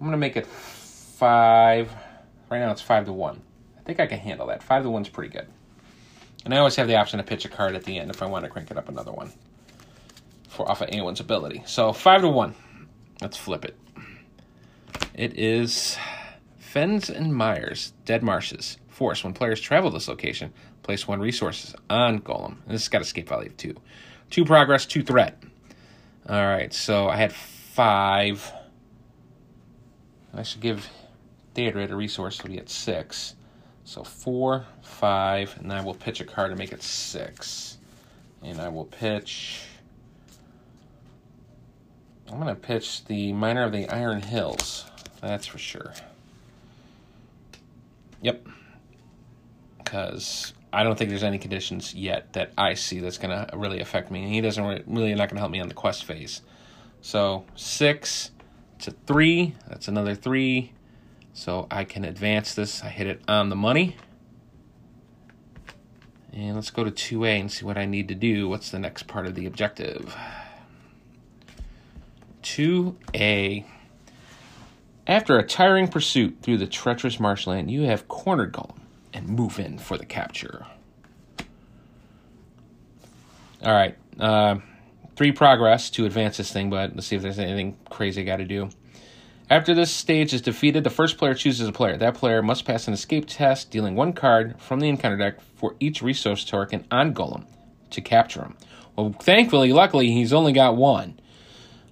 I'm 0.01 0.07
going 0.07 0.13
to 0.13 0.19
make 0.19 0.37
it 0.37 0.47
five. 0.47 1.93
Right 2.51 2.59
now 2.59 2.73
it's 2.73 2.83
five 2.83 3.05
to 3.07 3.13
one. 3.13 3.41
I 3.79 3.83
think 3.83 4.01
I 4.01 4.07
can 4.07 4.19
handle 4.19 4.49
that. 4.49 4.65
Five 4.65 4.83
to 4.83 4.91
one's 4.91 5.09
pretty 5.09 5.31
good. 5.31 5.47
And 6.45 6.55
I 6.55 6.59
always 6.59 6.77
have 6.77 6.89
the 6.89 6.97
option 6.97 7.19
to 7.19 7.25
pitch 7.25 7.45
a 7.45 7.49
card 7.49 7.75
at 7.75 7.85
the 7.85 7.99
end 7.99 8.11
if 8.11 8.23
I 8.23 8.27
want 8.27 8.45
to 8.45 8.51
crank 8.51 8.71
it 8.71 8.79
up 8.79 8.89
another 8.89 9.13
one 9.13 9.33
for 10.49 10.71
off 10.71 10.81
of 10.81 10.89
anyone's 10.89 11.21
ability. 11.21 11.63
So 11.67 11.93
five 11.93 12.23
to 12.23 12.29
one. 12.29 12.55
Let's 13.21 13.37
flip 13.37 13.65
it. 13.65 13.77
It 15.15 15.39
is 15.39 15.99
Fens 16.59 17.11
and 17.11 17.35
Mires, 17.35 17.93
Dead 18.05 18.23
Marshes. 18.23 18.79
Force. 18.89 19.23
When 19.23 19.33
players 19.33 19.61
travel 19.61 19.91
this 19.91 20.09
location, 20.09 20.53
place 20.83 21.07
one 21.07 21.21
resources 21.21 21.75
on 21.89 22.21
Gollum. 22.21 22.57
And 22.65 22.75
this 22.75 22.83
has 22.83 22.89
got 22.89 23.01
escape 23.01 23.29
value 23.29 23.51
of 23.51 23.57
two. 23.57 23.77
Two 24.31 24.45
progress, 24.45 24.87
two 24.87 25.05
threat. 25.05 25.41
All 26.29 26.45
right, 26.45 26.75
so 26.75 27.09
I 27.09 27.17
had 27.17 27.33
five. 27.33 28.53
I 30.35 30.43
should 30.43 30.61
give 30.61 30.89
Theodred 31.55 31.91
a 31.91 31.97
resource 31.97 32.39
to 32.39 32.49
be 32.49 32.59
at 32.59 32.69
six. 32.69 33.35
So 33.89 34.05
four, 34.05 34.67
five, 34.83 35.57
and 35.61 35.73
I 35.73 35.81
will 35.83 35.95
pitch 35.95 36.21
a 36.21 36.25
card 36.27 36.51
to 36.51 36.57
make 36.57 36.73
it 36.73 36.83
six. 36.83 37.79
And 38.43 38.61
I 38.61 38.69
will 38.69 38.85
pitch. 38.85 39.63
I'm 42.31 42.39
going 42.39 42.55
to 42.55 42.55
pitch 42.55 43.07
the 43.07 43.33
Miner 43.33 43.63
of 43.63 43.73
the 43.73 43.89
Iron 43.89 44.21
Hills. 44.21 44.85
That's 45.23 45.47
for 45.47 45.57
sure. 45.57 45.95
Yep. 48.21 48.47
Because 49.79 50.53
I 50.71 50.83
don't 50.83 50.99
think 50.99 51.09
there's 51.09 51.25
any 51.25 51.39
conditions 51.39 51.95
yet 51.95 52.35
that 52.35 52.53
I 52.59 52.75
see 52.75 53.01
that's 53.01 53.17
going 53.17 53.31
to 53.31 53.57
really 53.57 53.81
affect 53.81 54.11
me. 54.11 54.23
And 54.23 54.35
he 54.35 54.43
doesn't 54.43 54.63
really, 54.63 54.83
really 54.87 55.15
not 55.15 55.31
going 55.31 55.37
to 55.37 55.41
help 55.41 55.51
me 55.51 55.61
on 55.61 55.69
the 55.69 55.75
quest 55.75 56.05
phase. 56.05 56.43
So 57.01 57.47
six 57.55 58.33
to 58.81 58.91
three. 59.07 59.55
That's 59.67 59.89
another 59.89 60.15
three. 60.15 60.73
So 61.39 61.69
I 61.71 61.85
can 61.85 62.05
advance 62.05 62.53
this. 62.57 62.83
I 62.83 62.89
hit 62.89 63.07
it 63.07 63.23
on 63.29 63.49
the 63.49 63.55
money. 63.55 63.97
And 66.33 66.57
let's 66.57 66.71
go 66.71 66.83
to 66.83 66.91
2A 66.91 67.41
and 67.41 67.51
see 67.53 67.65
what 67.65 67.79
I 67.79 67.87
need 67.87 68.09
to 68.09 68.17
do. 68.17 68.49
What's 68.49 68.73
the 68.73 68.81
next 68.81 69.05
part 69.05 69.25
of 69.25 69.37
the 69.37 69.47
objective? 69.47 70.17
2A. 72.43 73.65
After 75.07 75.39
a 75.39 75.45
tiring 75.45 75.87
pursuit 75.87 76.39
through 76.43 76.59
the 76.59 76.67
treacherous 76.67 77.21
marshland, 77.21 77.71
you 77.71 77.83
have 77.83 78.09
cornered 78.09 78.53
Gollum 78.53 78.81
and 79.13 79.29
move 79.29 79.61
in 79.61 79.79
for 79.79 79.97
the 79.97 80.07
capture. 80.07 80.67
All 83.63 83.73
right. 83.73 83.97
Uh, 84.19 84.57
three 85.15 85.31
progress 85.31 85.89
to 85.91 86.05
advance 86.05 86.39
this 86.39 86.53
thing, 86.53 86.69
but 86.69 86.97
let's 86.97 87.07
see 87.07 87.15
if 87.15 87.23
there's 87.23 87.39
anything 87.39 87.77
crazy 87.91 88.23
I 88.23 88.25
got 88.25 88.39
to 88.39 88.45
do. 88.45 88.71
After 89.51 89.73
this 89.73 89.91
stage 89.91 90.35
is 90.35 90.43
defeated, 90.43 90.85
the 90.85 90.91
first 90.91 91.17
player 91.17 91.33
chooses 91.33 91.67
a 91.67 91.73
player. 91.73 91.97
That 91.97 92.15
player 92.15 92.43
must 92.43 92.67
pass 92.67 92.87
an 92.87 92.93
escape 92.93 93.25
test, 93.27 93.71
dealing 93.71 93.95
one 93.95 94.13
card 94.13 94.61
from 94.61 94.81
the 94.81 94.89
encounter 94.89 95.17
deck 95.17 95.41
for 95.57 95.75
each 95.81 96.03
resource 96.03 96.45
token 96.45 96.85
on 96.91 97.15
Gollum 97.15 97.47
to 97.91 98.03
capture 98.03 98.43
him. 98.43 98.57
Well, 98.95 99.15
thankfully, 99.19 99.73
luckily, 99.73 100.11
he's 100.11 100.35
only 100.35 100.53
got 100.53 100.77
one. 100.77 101.19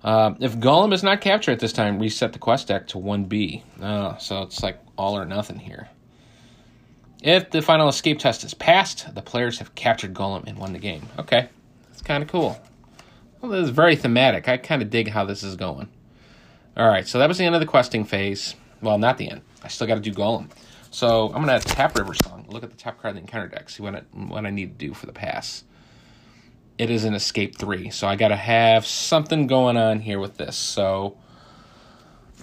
Uh, 0.05 0.35
if 0.39 0.59
Gollum 0.59 0.93
is 0.93 1.03
not 1.03 1.23
captured 1.23 1.53
at 1.53 1.61
this 1.61 1.73
time, 1.73 1.99
reset 1.99 2.35
the 2.35 2.39
quest 2.39 2.69
deck 2.69 2.89
to 2.89 2.99
1B. 2.99 3.63
Uh, 3.81 4.19
so 4.19 4.43
it's 4.43 4.63
like 4.63 4.79
all 4.99 5.17
or 5.17 5.25
nothing 5.25 5.59
here. 5.59 5.89
If 7.23 7.51
the 7.51 7.63
final 7.63 7.89
escape 7.89 8.19
test 8.19 8.45
is 8.45 8.53
passed, 8.53 9.15
the 9.15 9.23
players 9.23 9.59
have 9.61 9.75
captured 9.75 10.13
Gollum 10.13 10.47
and 10.47 10.59
won 10.59 10.75
the 10.75 10.79
game. 10.79 11.09
Okay, 11.19 11.49
that's 11.89 12.03
kind 12.03 12.23
of 12.23 12.29
cool. 12.29 12.61
Well, 13.41 13.53
this 13.53 13.65
is 13.65 13.71
very 13.71 13.97
thematic. 13.97 14.47
I 14.47 14.59
kind 14.59 14.83
of 14.83 14.91
dig 14.91 15.09
how 15.09 15.25
this 15.25 15.43
is 15.43 15.57
going. 15.57 15.89
All 16.77 16.89
right, 16.89 17.09
so 17.09 17.19
that 17.19 17.29
was 17.29 17.39
the 17.39 17.45
end 17.45 17.55
of 17.55 17.61
the 17.63 17.67
questing 17.67 18.05
phase. 18.05 18.55
Well, 18.83 18.99
not 18.99 19.17
the 19.17 19.31
end. 19.31 19.41
I 19.63 19.69
still 19.69 19.87
got 19.87 19.95
to 19.95 20.01
do 20.01 20.13
Gollum. 20.13 20.51
So 20.91 21.33
I'm 21.33 21.43
going 21.43 21.59
to 21.59 21.67
tap 21.67 21.97
River 21.97 22.13
Song. 22.13 22.45
Look 22.49 22.63
at 22.63 22.71
the 22.71 22.77
top 22.77 23.01
card 23.01 23.13
of 23.13 23.15
the 23.17 23.23
encounter 23.23 23.49
deck. 23.49 23.71
See 23.71 23.83
what 23.83 23.95
I, 23.95 24.01
what 24.13 24.45
I 24.45 24.51
need 24.51 24.79
to 24.79 24.87
do 24.87 24.93
for 24.93 25.07
the 25.07 25.13
pass. 25.13 25.65
It 26.77 26.91
is 26.91 27.05
an 27.05 27.15
escape 27.15 27.57
three, 27.57 27.89
so 27.89 28.07
I 28.07 28.17
got 28.17 28.29
to 28.29 28.37
have 28.37 28.85
something 28.85 29.47
going 29.47 29.79
on 29.79 30.01
here 30.01 30.19
with 30.19 30.37
this. 30.37 30.57
So 30.57 31.17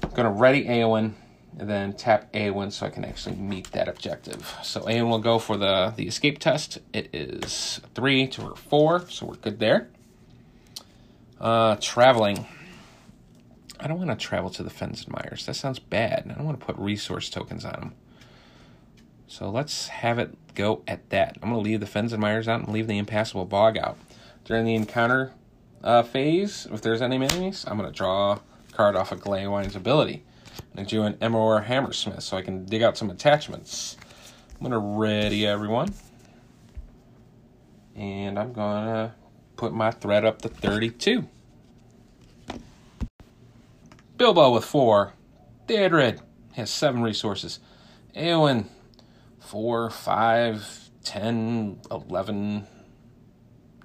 I'm 0.02 0.10
going 0.10 0.24
to 0.24 0.32
ready 0.32 0.66
Eowyn 0.66 1.14
and 1.60 1.70
then 1.70 1.94
tap 1.94 2.34
Eowyn 2.34 2.72
so 2.72 2.88
I 2.88 2.90
can 2.90 3.06
actually 3.06 3.36
meet 3.36 3.72
that 3.74 3.88
objective. 3.88 4.58
So 4.64 4.82
Eowyn 4.82 5.10
will 5.10 5.20
go 5.20 5.38
for 5.38 5.58
the, 5.58 5.94
the 5.96 6.08
escape 6.08 6.40
test. 6.40 6.80
It 6.92 7.14
is 7.14 7.80
three 7.94 8.26
to 8.30 8.42
her 8.42 8.56
four, 8.56 9.08
so 9.10 9.28
we're 9.28 9.36
good 9.36 9.60
there. 9.60 9.90
Uh, 11.40 11.76
traveling. 11.80 12.48
I 13.84 13.88
don't 13.88 13.98
want 13.98 14.18
to 14.18 14.26
travel 14.26 14.50
to 14.52 14.64
the 14.64 14.70
Fens 14.70 15.04
and 15.04 15.12
Mires. 15.12 15.46
That 15.46 15.56
sounds 15.56 15.78
bad. 15.78 16.26
I 16.30 16.36
don't 16.36 16.46
want 16.46 16.58
to 16.58 16.66
put 16.66 16.78
resource 16.78 17.30
tokens 17.30 17.66
on 17.66 17.74
them. 17.74 17.96
So 19.28 19.50
let's 19.50 19.90
have 19.90 20.20
it 20.20 20.38
go 20.56 20.84
at 20.88 21.10
that. 21.10 21.38
I'm 21.42 21.50
going 21.50 21.62
to 21.62 21.70
leave 21.70 21.82
the 21.82 21.86
Fens 21.86 22.14
and 22.14 22.22
Mires 22.22 22.48
out 22.48 22.62
and 22.62 22.70
leave 22.70 22.88
the 22.88 22.98
Impassable 22.98 23.44
Bog 23.44 23.78
out. 23.78 23.98
During 24.46 24.64
the 24.64 24.76
encounter 24.76 25.34
uh, 25.84 26.02
phase, 26.04 26.66
if 26.72 26.82
there's 26.82 27.02
any 27.02 27.18
enemies, 27.18 27.66
I'm 27.68 27.78
going 27.78 27.92
to 27.92 27.96
draw 27.96 28.34
a 28.34 28.74
card 28.74 28.96
off 28.96 29.12
of 29.12 29.20
Gleowine's 29.20 29.76
ability. 29.76 30.24
And 30.78 30.88
do 30.88 31.04
an 31.04 31.16
Erebor 31.16 31.66
Hammersmith 31.66 32.24
so 32.24 32.38
I 32.38 32.42
can 32.42 32.64
dig 32.66 32.84
out 32.84 32.98
some 32.98 33.10
attachments. 33.10 33.98
I'm 34.54 34.60
going 34.60 34.72
to 34.72 34.78
ready 34.78 35.46
everyone. 35.46 35.94
And 37.98 38.40
I'm 38.40 38.54
going 38.54 38.86
to 38.86 39.14
put 39.58 39.74
my 39.74 39.92
threat 39.92 40.24
up 40.24 40.42
to 40.44 40.48
32. 40.48 41.28
Bilbo 44.18 44.53
with 44.53 44.66
four. 44.66 45.14
Theodred 45.68 46.22
has 46.53 46.70
seven 46.70 47.01
resources. 47.01 47.59
Eowyn, 48.16 48.68
four, 49.39 49.89
five, 49.89 50.89
ten, 51.03 51.80
eleven. 51.89 52.68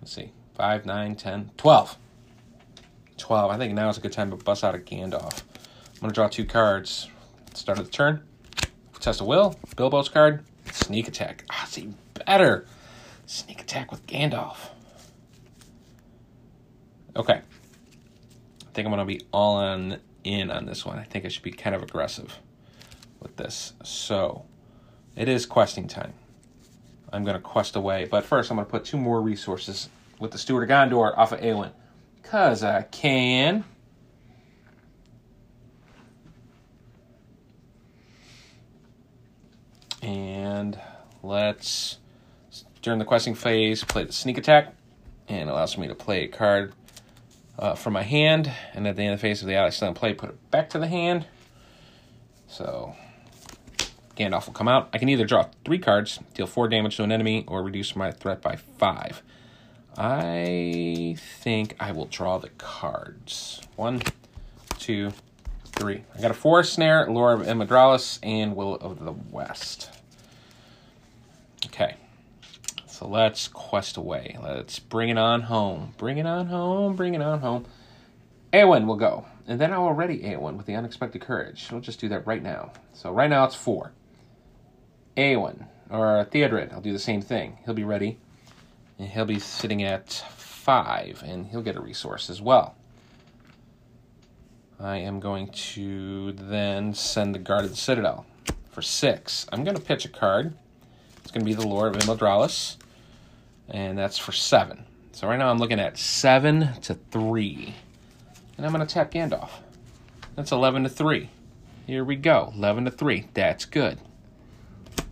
Let's 0.01 0.12
see, 0.12 0.33
five, 0.55 0.85
nine, 0.85 1.14
ten, 1.14 1.51
twelve. 1.57 1.97
Twelve. 3.16 3.51
I 3.51 3.57
think 3.57 3.74
now 3.74 3.89
is 3.89 3.99
a 3.99 4.01
good 4.01 4.12
time 4.12 4.31
to 4.31 4.37
bust 4.37 4.62
out 4.62 4.74
a 4.74 4.79
Gandalf. 4.79 5.43
I'm 5.95 6.01
gonna 6.01 6.12
draw 6.12 6.29
two 6.29 6.45
cards. 6.45 7.09
Start 7.55 7.79
of 7.79 7.87
the 7.87 7.91
turn. 7.91 8.22
Test 9.01 9.20
of 9.20 9.26
will. 9.26 9.57
Bilbo's 9.76 10.09
card. 10.09 10.45
Sneak 10.72 11.09
attack. 11.09 11.45
Ah, 11.51 11.66
see 11.68 11.95
better. 12.14 12.66
Sneak 13.26 13.61
attack 13.62 13.91
with 13.91 14.07
Gandalf. 14.07 14.57
Okay. 17.16 17.41
I 17.41 18.70
think 18.74 18.87
I'm 18.87 18.93
gonna 18.93 19.05
be 19.05 19.22
all 19.33 19.57
on 19.57 19.99
in 20.29 20.51
on 20.51 20.66
this 20.66 20.85
one. 20.85 20.99
I 20.99 21.05
think 21.05 21.24
I 21.24 21.29
should 21.29 21.43
be 21.43 21.51
kind 21.51 21.74
of 21.74 21.83
aggressive 21.83 22.39
with 23.20 23.37
this. 23.37 23.72
So 23.83 24.45
it 25.16 25.29
is 25.29 25.47
questing 25.47 25.89
time. 25.89 26.12
I'm 27.12 27.24
going 27.24 27.37
to 27.37 27.41
quest 27.41 27.74
away. 27.74 28.07
But 28.11 28.24
first, 28.24 28.51
I'm 28.51 28.57
going 28.57 28.66
to 28.66 28.70
put 28.70 28.85
two 28.85 28.99
more 28.99 29.20
resources 29.20 29.89
with 30.18 30.31
the 30.31 30.39
Steward 30.39 30.70
of 30.70 30.76
Gondor 30.76 31.16
off 31.16 31.33
of 31.33 31.41
Eowyn. 31.41 31.72
Because 32.22 32.62
I 32.62 32.83
can. 32.83 33.64
And 40.03 40.79
let's, 41.22 41.99
during 42.83 42.99
the 42.99 43.05
questing 43.05 43.35
phase, 43.35 43.83
play 43.85 44.05
the 44.05 44.12
sneak 44.12 44.37
attack. 44.37 44.74
And 45.29 45.49
allows 45.49 45.76
me 45.79 45.89
to 45.89 45.95
play 45.95 46.24
a 46.24 46.29
card 46.29 46.74
uh, 47.59 47.75
from 47.75 47.93
my 47.93 48.03
hand, 48.03 48.51
and 48.75 48.87
at 48.87 48.97
the 48.97 49.03
end 49.03 49.15
of 49.15 49.21
the 49.21 49.23
phase 49.23 49.43
of 49.43 49.49
the 49.49 49.55
ally 49.55 49.71
still 49.71 49.89
in 49.89 49.95
play, 49.95 50.15
put 50.15 50.31
it 50.31 50.51
back 50.51 50.71
to 50.71 50.79
the 50.79 50.87
hand. 50.87 51.27
So 52.47 52.95
Gandalf 54.17 54.47
will 54.47 54.55
come 54.55 54.69
out. 54.69 54.89
I 54.93 54.99
can 54.99 55.09
either 55.09 55.27
draw 55.27 55.47
three 55.65 55.79
cards, 55.79 56.21
deal 56.35 56.47
four 56.47 56.69
damage 56.69 56.97
to 56.97 57.05
an 57.05 57.13
enemy, 57.13 57.45
or 57.47 57.63
reduce 57.63 57.95
my 57.95 58.11
threat 58.11 58.41
by 58.41 58.57
five. 58.57 59.23
I 59.97 61.17
think 61.19 61.75
I 61.81 61.93
will 61.93 62.07
draw 62.07 62.39
the 62.39 62.51
cards. 62.51 63.61
One, 63.77 64.03
two, 64.79 65.13
three. 65.65 66.05
I 66.17 66.21
got 66.21 66.31
a 66.31 66.35
Forest 66.35 66.75
Snare, 66.75 67.11
Lure 67.11 67.33
of 67.33 67.41
Imladris, 67.41 68.21
and 68.23 68.55
Will 68.55 68.77
of 68.77 69.05
the 69.05 69.13
West. 69.13 69.91
Okay. 71.67 71.97
So 72.99 73.07
let's 73.07 73.47
quest 73.47 73.97
away. 73.97 74.37
Let's 74.43 74.81
bring 74.81 75.09
it 75.09 75.19
on 75.19 75.43
home. 75.43 75.95
Bring 75.99 76.19
it 76.19 76.27
on 76.27 76.47
home. 76.47 76.97
Bring 76.97 77.15
it 77.15 77.23
on 77.23 77.39
home. 77.39 77.65
Eowyn 78.53 78.87
will 78.89 78.97
go. 78.97 79.25
And 79.47 79.61
then 79.61 79.73
I 79.73 79.79
will 79.79 79.93
ready 79.93 80.19
Eowyn 80.19 80.57
with 80.57 80.67
the 80.67 80.75
unexpected 80.75 81.21
courage. 81.21 81.69
We'll 81.71 81.81
just 81.81 82.01
do 82.01 82.09
that 82.09 82.27
right 82.27 82.43
now. 82.43 82.73
So 82.95 83.13
right 83.13 83.31
now 83.31 83.45
it's 83.45 83.55
four. 83.55 83.93
Eowyn 85.17 85.69
or 85.89 86.27
Theodred, 86.29 86.73
I'll 86.73 86.81
do 86.81 86.93
the 86.93 86.99
same 86.99 87.23
thing. 87.23 87.59
He'll 87.65 87.73
be 87.73 87.85
ready. 87.85 88.19
And 88.99 89.09
he'll 89.09 89.25
be 89.25 89.39
sitting 89.39 89.85
at 89.85 90.13
five, 90.37 91.23
and 91.25 91.47
he'll 91.47 91.63
get 91.63 91.77
a 91.77 91.81
resource 91.81 92.29
as 92.29 92.43
well. 92.43 92.75
I 94.81 94.97
am 94.97 95.21
going 95.21 95.51
to 95.51 96.33
then 96.33 96.95
send 96.95 97.33
the 97.33 97.39
Guard 97.39 97.63
of 97.63 97.71
the 97.71 97.77
Citadel 97.77 98.27
for 98.71 98.83
six. 98.83 99.47
I'm 99.53 99.63
going 99.63 99.77
to 99.77 99.83
pitch 99.83 100.05
a 100.05 100.09
card. 100.09 100.53
It's 101.19 101.31
going 101.31 101.43
to 101.43 101.47
be 101.47 101.55
the 101.55 101.65
Lord 101.65 101.95
of 101.95 102.03
Imladris 102.03 102.77
and 103.69 103.99
that's 103.99 104.19
for 104.19 104.33
seven. 104.33 104.85
So 105.12 105.27
right 105.29 105.39
now 105.39 105.51
I'm 105.51 105.59
looking 105.59 105.81
at 105.81 105.99
seven 105.99 106.73
to 106.83 106.95
three, 106.95 107.75
and 108.57 108.64
I'm 108.64 108.73
going 108.73 108.87
to 108.87 108.93
tap 108.93 109.11
Gandalf. 109.11 109.51
That's 110.37 110.53
11 110.53 110.85
to 110.85 110.89
three. 110.89 111.31
Here 111.87 112.05
we 112.05 112.16
go, 112.16 112.53
11 112.55 112.85
to 112.85 112.91
three. 112.91 113.29
That's 113.35 113.64
good. 113.64 113.99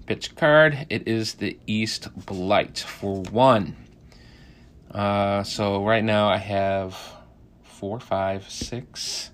Pitch 0.06 0.36
card. 0.36 0.86
It 0.88 1.08
is 1.08 1.34
the 1.34 1.58
East 1.66 2.08
Bight 2.26 2.78
for 2.78 3.22
one. 3.22 3.76
Uh, 4.90 5.42
so 5.42 5.84
right 5.84 6.04
now 6.04 6.28
I 6.28 6.36
have 6.36 6.96
four, 7.64 7.98
five, 7.98 8.48
six, 8.48 9.30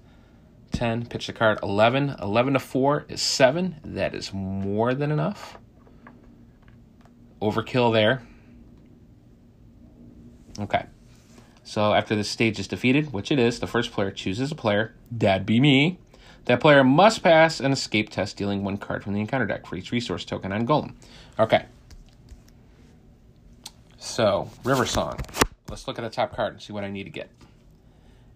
ten. 0.73 1.05
Pitch 1.05 1.27
the 1.27 1.33
card 1.33 1.59
11. 1.63 2.17
11 2.21 2.55
to 2.55 2.59
4 2.59 3.07
is 3.09 3.21
7. 3.21 3.77
That 3.85 4.15
is 4.15 4.33
more 4.33 4.95
than 4.95 5.13
enough. 5.13 5.59
Overkill 7.41 7.93
there. 7.93 8.23
Okay. 10.59 10.87
So 11.65 11.95
after 11.95 12.15
this 12.15 12.29
stage 12.29 12.59
is 12.59 12.69
defeated, 12.69 13.13
which 13.13 13.31
it 13.31 13.39
is, 13.39 13.61
the 13.61 13.67
first 13.67 13.93
player 13.93 14.11
chooses 14.11 14.51
a 14.53 14.55
player. 14.55 14.95
That'd 15.11 15.47
be 15.47 15.61
me. 15.61 15.99
That 16.47 16.61
player 16.61 16.83
must 16.83 17.23
pass 17.23 17.61
an 17.61 17.71
escape 17.71 18.11
test 18.11 18.37
dealing 18.37 18.65
one 18.65 18.77
card 18.77 19.05
from 19.05 19.15
the 19.15 19.21
encounter 19.21 19.47
deck 19.47 19.67
for 19.67 19.77
each 19.77 19.93
resource 19.93 20.25
token 20.25 20.53
on 20.53 20.67
Gollum. 20.67 20.95
Okay. 21.39 21.67
So, 23.97 24.51
River 24.65 24.85
Song. 24.85 25.21
Let's 25.71 25.87
look 25.87 25.99
at 25.99 26.03
the 26.03 26.11
top 26.11 26.35
card 26.35 26.55
and 26.55 26.63
see 26.63 26.73
what 26.73 26.83
I 26.83 26.91
need 26.91 27.05
to 27.05 27.11
get. 27.11 27.31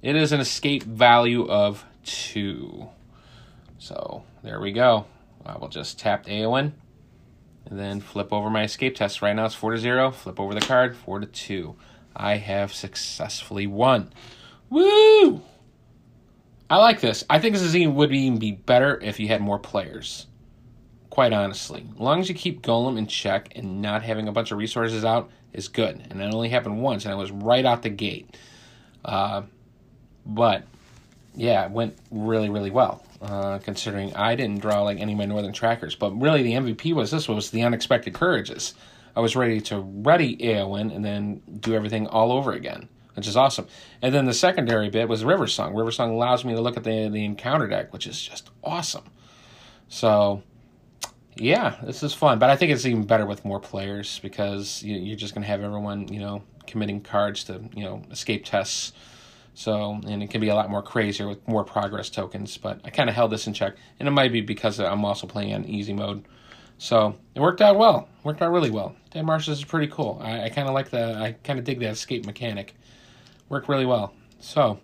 It 0.02 0.14
is 0.14 0.30
an 0.30 0.38
escape 0.38 0.84
value 0.84 1.48
of 1.48 1.84
two. 2.04 2.88
So, 3.78 4.22
there 4.42 4.60
we 4.60 4.70
go. 4.70 5.06
I 5.44 5.58
will 5.58 5.68
just 5.68 5.98
tap 5.98 6.26
Eowyn 6.26 6.72
and 7.66 7.78
then 7.78 8.00
flip 8.00 8.32
over 8.32 8.48
my 8.48 8.62
escape 8.62 8.94
test. 8.94 9.20
Right 9.20 9.34
now 9.34 9.46
it's 9.46 9.54
4 9.54 9.72
to 9.72 9.78
0. 9.78 10.12
Flip 10.12 10.38
over 10.38 10.54
the 10.54 10.60
card, 10.60 10.96
4 10.96 11.20
to 11.20 11.26
2. 11.26 11.74
I 12.16 12.36
have 12.36 12.72
successfully 12.72 13.66
won. 13.66 14.12
Woo! 14.70 15.42
I 16.68 16.78
like 16.78 17.00
this. 17.00 17.24
I 17.30 17.38
think 17.38 17.54
this 17.54 17.86
would 17.86 18.12
even 18.12 18.38
be 18.38 18.52
better 18.52 18.98
if 19.00 19.20
you 19.20 19.28
had 19.28 19.40
more 19.40 19.58
players. 19.58 20.26
Quite 21.10 21.32
honestly, 21.32 21.86
as 21.94 22.00
long 22.00 22.20
as 22.20 22.28
you 22.28 22.34
keep 22.34 22.62
Gollum 22.62 22.98
in 22.98 23.06
check 23.06 23.52
and 23.54 23.80
not 23.80 24.02
having 24.02 24.28
a 24.28 24.32
bunch 24.32 24.50
of 24.50 24.58
resources 24.58 25.04
out 25.04 25.30
is 25.52 25.68
good. 25.68 26.06
And 26.10 26.20
that 26.20 26.34
only 26.34 26.48
happened 26.48 26.82
once, 26.82 27.04
and 27.04 27.12
it 27.14 27.16
was 27.16 27.30
right 27.30 27.64
out 27.64 27.82
the 27.82 27.90
gate. 27.90 28.36
Uh, 29.04 29.42
but 30.26 30.64
yeah, 31.34 31.64
it 31.64 31.70
went 31.70 31.96
really, 32.10 32.50
really 32.50 32.70
well. 32.70 33.04
Uh, 33.22 33.58
considering 33.58 34.14
I 34.14 34.34
didn't 34.34 34.60
draw 34.60 34.82
like 34.82 35.00
any 35.00 35.12
of 35.12 35.18
my 35.18 35.24
northern 35.24 35.52
trackers, 35.52 35.94
but 35.94 36.10
really 36.20 36.42
the 36.42 36.52
MVP 36.52 36.92
was 36.92 37.10
this 37.10 37.28
was 37.28 37.50
the 37.50 37.62
unexpected 37.62 38.12
courages. 38.12 38.74
I 39.16 39.20
was 39.20 39.34
ready 39.34 39.60
to 39.62 39.80
ready 39.80 40.36
Eowyn 40.36 40.94
and 40.94 41.04
then 41.04 41.40
do 41.60 41.74
everything 41.74 42.06
all 42.06 42.30
over 42.30 42.52
again 42.52 42.88
which 43.16 43.26
is 43.26 43.36
awesome. 43.36 43.66
And 44.02 44.14
then 44.14 44.26
the 44.26 44.34
secondary 44.34 44.90
bit 44.90 45.08
was 45.08 45.24
River 45.24 45.46
Song. 45.46 45.74
River 45.74 45.90
Song 45.90 46.12
allows 46.12 46.44
me 46.44 46.54
to 46.54 46.60
look 46.60 46.76
at 46.76 46.84
the 46.84 47.08
the 47.08 47.24
encounter 47.24 47.66
deck, 47.66 47.92
which 47.92 48.06
is 48.06 48.22
just 48.22 48.50
awesome. 48.62 49.04
So, 49.88 50.42
yeah, 51.36 51.76
this 51.82 52.02
is 52.02 52.12
fun. 52.12 52.38
But 52.38 52.50
I 52.50 52.56
think 52.56 52.72
it's 52.72 52.84
even 52.84 53.04
better 53.04 53.26
with 53.26 53.44
more 53.44 53.60
players 53.60 54.18
because 54.20 54.82
you, 54.82 55.12
are 55.12 55.16
just 55.16 55.34
going 55.34 55.42
to 55.42 55.48
have 55.48 55.62
everyone, 55.62 56.08
you 56.12 56.20
know, 56.20 56.42
committing 56.66 57.00
cards 57.00 57.44
to, 57.44 57.62
you 57.74 57.84
know, 57.84 58.02
escape 58.10 58.44
tests. 58.44 58.92
So, 59.54 59.98
and 60.06 60.22
it 60.22 60.28
can 60.28 60.42
be 60.42 60.48
a 60.48 60.54
lot 60.54 60.68
more 60.68 60.82
crazier 60.82 61.26
with 61.26 61.46
more 61.48 61.64
progress 61.64 62.10
tokens. 62.10 62.58
But 62.58 62.80
I 62.84 62.90
kind 62.90 63.08
of 63.08 63.16
held 63.16 63.32
this 63.32 63.46
in 63.46 63.54
check. 63.54 63.76
And 63.98 64.06
it 64.06 64.12
might 64.12 64.32
be 64.32 64.42
because 64.42 64.78
I'm 64.78 65.04
also 65.04 65.26
playing 65.26 65.54
on 65.54 65.64
easy 65.64 65.94
mode. 65.94 66.26
So 66.78 67.16
it 67.34 67.40
worked 67.40 67.60
out 67.60 67.76
well. 67.76 68.08
Worked 68.22 68.42
out 68.42 68.52
really 68.52 68.70
well. 68.70 68.94
Dead 69.10 69.24
Marshes 69.24 69.58
is 69.58 69.64
pretty 69.64 69.86
cool. 69.88 70.20
I, 70.22 70.44
I 70.44 70.48
kind 70.48 70.68
of 70.68 70.74
like 70.74 70.90
the, 70.90 71.14
I 71.14 71.32
kind 71.44 71.58
of 71.58 71.64
dig 71.64 71.80
that 71.80 71.90
escape 71.90 72.26
mechanic 72.26 72.74
worked 73.48 73.68
really 73.68 73.86
well. 73.86 74.12
So 74.40 74.80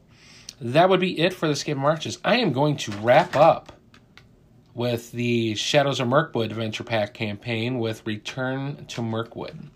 that 0.60 0.88
would 0.88 1.00
be 1.00 1.18
it 1.18 1.34
for 1.34 1.46
the 1.46 1.52
Escape 1.52 1.76
Marches. 1.76 2.18
I 2.24 2.36
am 2.36 2.52
going 2.52 2.76
to 2.78 2.92
wrap 2.92 3.36
up 3.36 3.72
with 4.74 5.12
the 5.12 5.54
Shadows 5.54 6.00
of 6.00 6.08
Mirkwood 6.08 6.50
Adventure 6.50 6.84
Pack 6.84 7.12
campaign 7.14 7.78
with 7.78 8.06
Return 8.06 8.86
to 8.86 9.02
Mirkwood. 9.02 9.70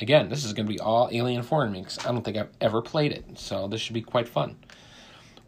Again, 0.00 0.28
this 0.28 0.44
is 0.44 0.52
going 0.52 0.66
to 0.66 0.72
be 0.72 0.80
all 0.80 1.08
Alien 1.12 1.42
Foreign 1.42 1.72
because 1.72 1.98
I 2.00 2.12
don't 2.12 2.22
think 2.22 2.36
I've 2.36 2.50
ever 2.60 2.82
played 2.82 3.12
it, 3.12 3.24
so 3.38 3.68
this 3.68 3.80
should 3.80 3.94
be 3.94 4.02
quite 4.02 4.28
fun. 4.28 4.56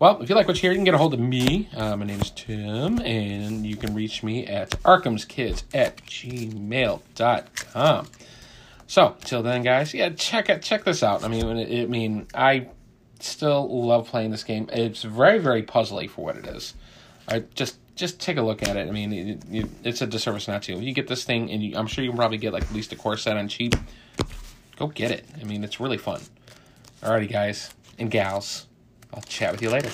Well, 0.04 0.20
if 0.20 0.28
you 0.28 0.34
like 0.34 0.46
what 0.46 0.58
you 0.58 0.60
hear, 0.60 0.72
you 0.72 0.76
can 0.76 0.84
get 0.84 0.92
a 0.92 0.98
hold 0.98 1.14
of 1.14 1.20
me. 1.20 1.66
Uh, 1.74 1.96
my 1.96 2.04
name 2.04 2.20
is 2.20 2.30
Tim, 2.30 2.98
and 2.98 3.64
you 3.64 3.74
can 3.74 3.94
reach 3.94 4.22
me 4.22 4.46
at 4.46 4.72
arkhamskids 4.82 5.62
at 5.72 5.96
gmail.com. 6.04 8.06
So 8.86 9.16
till 9.24 9.42
then, 9.42 9.62
guys, 9.62 9.94
yeah, 9.94 10.10
check 10.10 10.50
it, 10.50 10.60
check 10.60 10.84
this 10.84 11.02
out. 11.02 11.24
I 11.24 11.28
mean, 11.28 11.46
I 11.46 11.86
mean, 11.86 12.26
I 12.34 12.68
still 13.18 13.86
love 13.86 14.06
playing 14.06 14.30
this 14.30 14.44
game. 14.44 14.68
It's 14.74 15.04
very, 15.04 15.38
very 15.38 15.62
puzzly 15.62 16.10
for 16.10 16.22
what 16.22 16.36
it 16.36 16.46
is. 16.48 16.74
I 17.26 17.44
just 17.54 17.78
just 17.96 18.20
take 18.20 18.36
a 18.36 18.42
look 18.42 18.62
at 18.62 18.76
it. 18.76 18.86
I 18.86 18.90
mean, 18.90 19.10
it, 19.10 19.42
it, 19.50 19.70
it's 19.84 20.02
a 20.02 20.06
disservice 20.06 20.46
not 20.46 20.64
to. 20.64 20.74
You 20.74 20.92
get 20.92 21.08
this 21.08 21.24
thing, 21.24 21.50
and 21.50 21.62
you, 21.62 21.78
I'm 21.78 21.86
sure 21.86 22.04
you 22.04 22.10
can 22.10 22.18
probably 22.18 22.36
get 22.36 22.52
like 22.52 22.64
at 22.64 22.74
least 22.74 22.92
a 22.92 22.96
core 22.96 23.16
set 23.16 23.38
on 23.38 23.48
cheap. 23.48 23.74
Go 24.76 24.86
get 24.86 25.12
it. 25.12 25.24
I 25.40 25.44
mean, 25.44 25.64
it's 25.64 25.80
really 25.80 25.96
fun. 25.96 26.20
Alrighty, 27.02 27.32
guys 27.32 27.72
and 27.98 28.10
gals. 28.10 28.66
I'll 29.14 29.22
chat 29.22 29.52
with 29.52 29.62
you 29.62 29.70
later. 29.70 29.90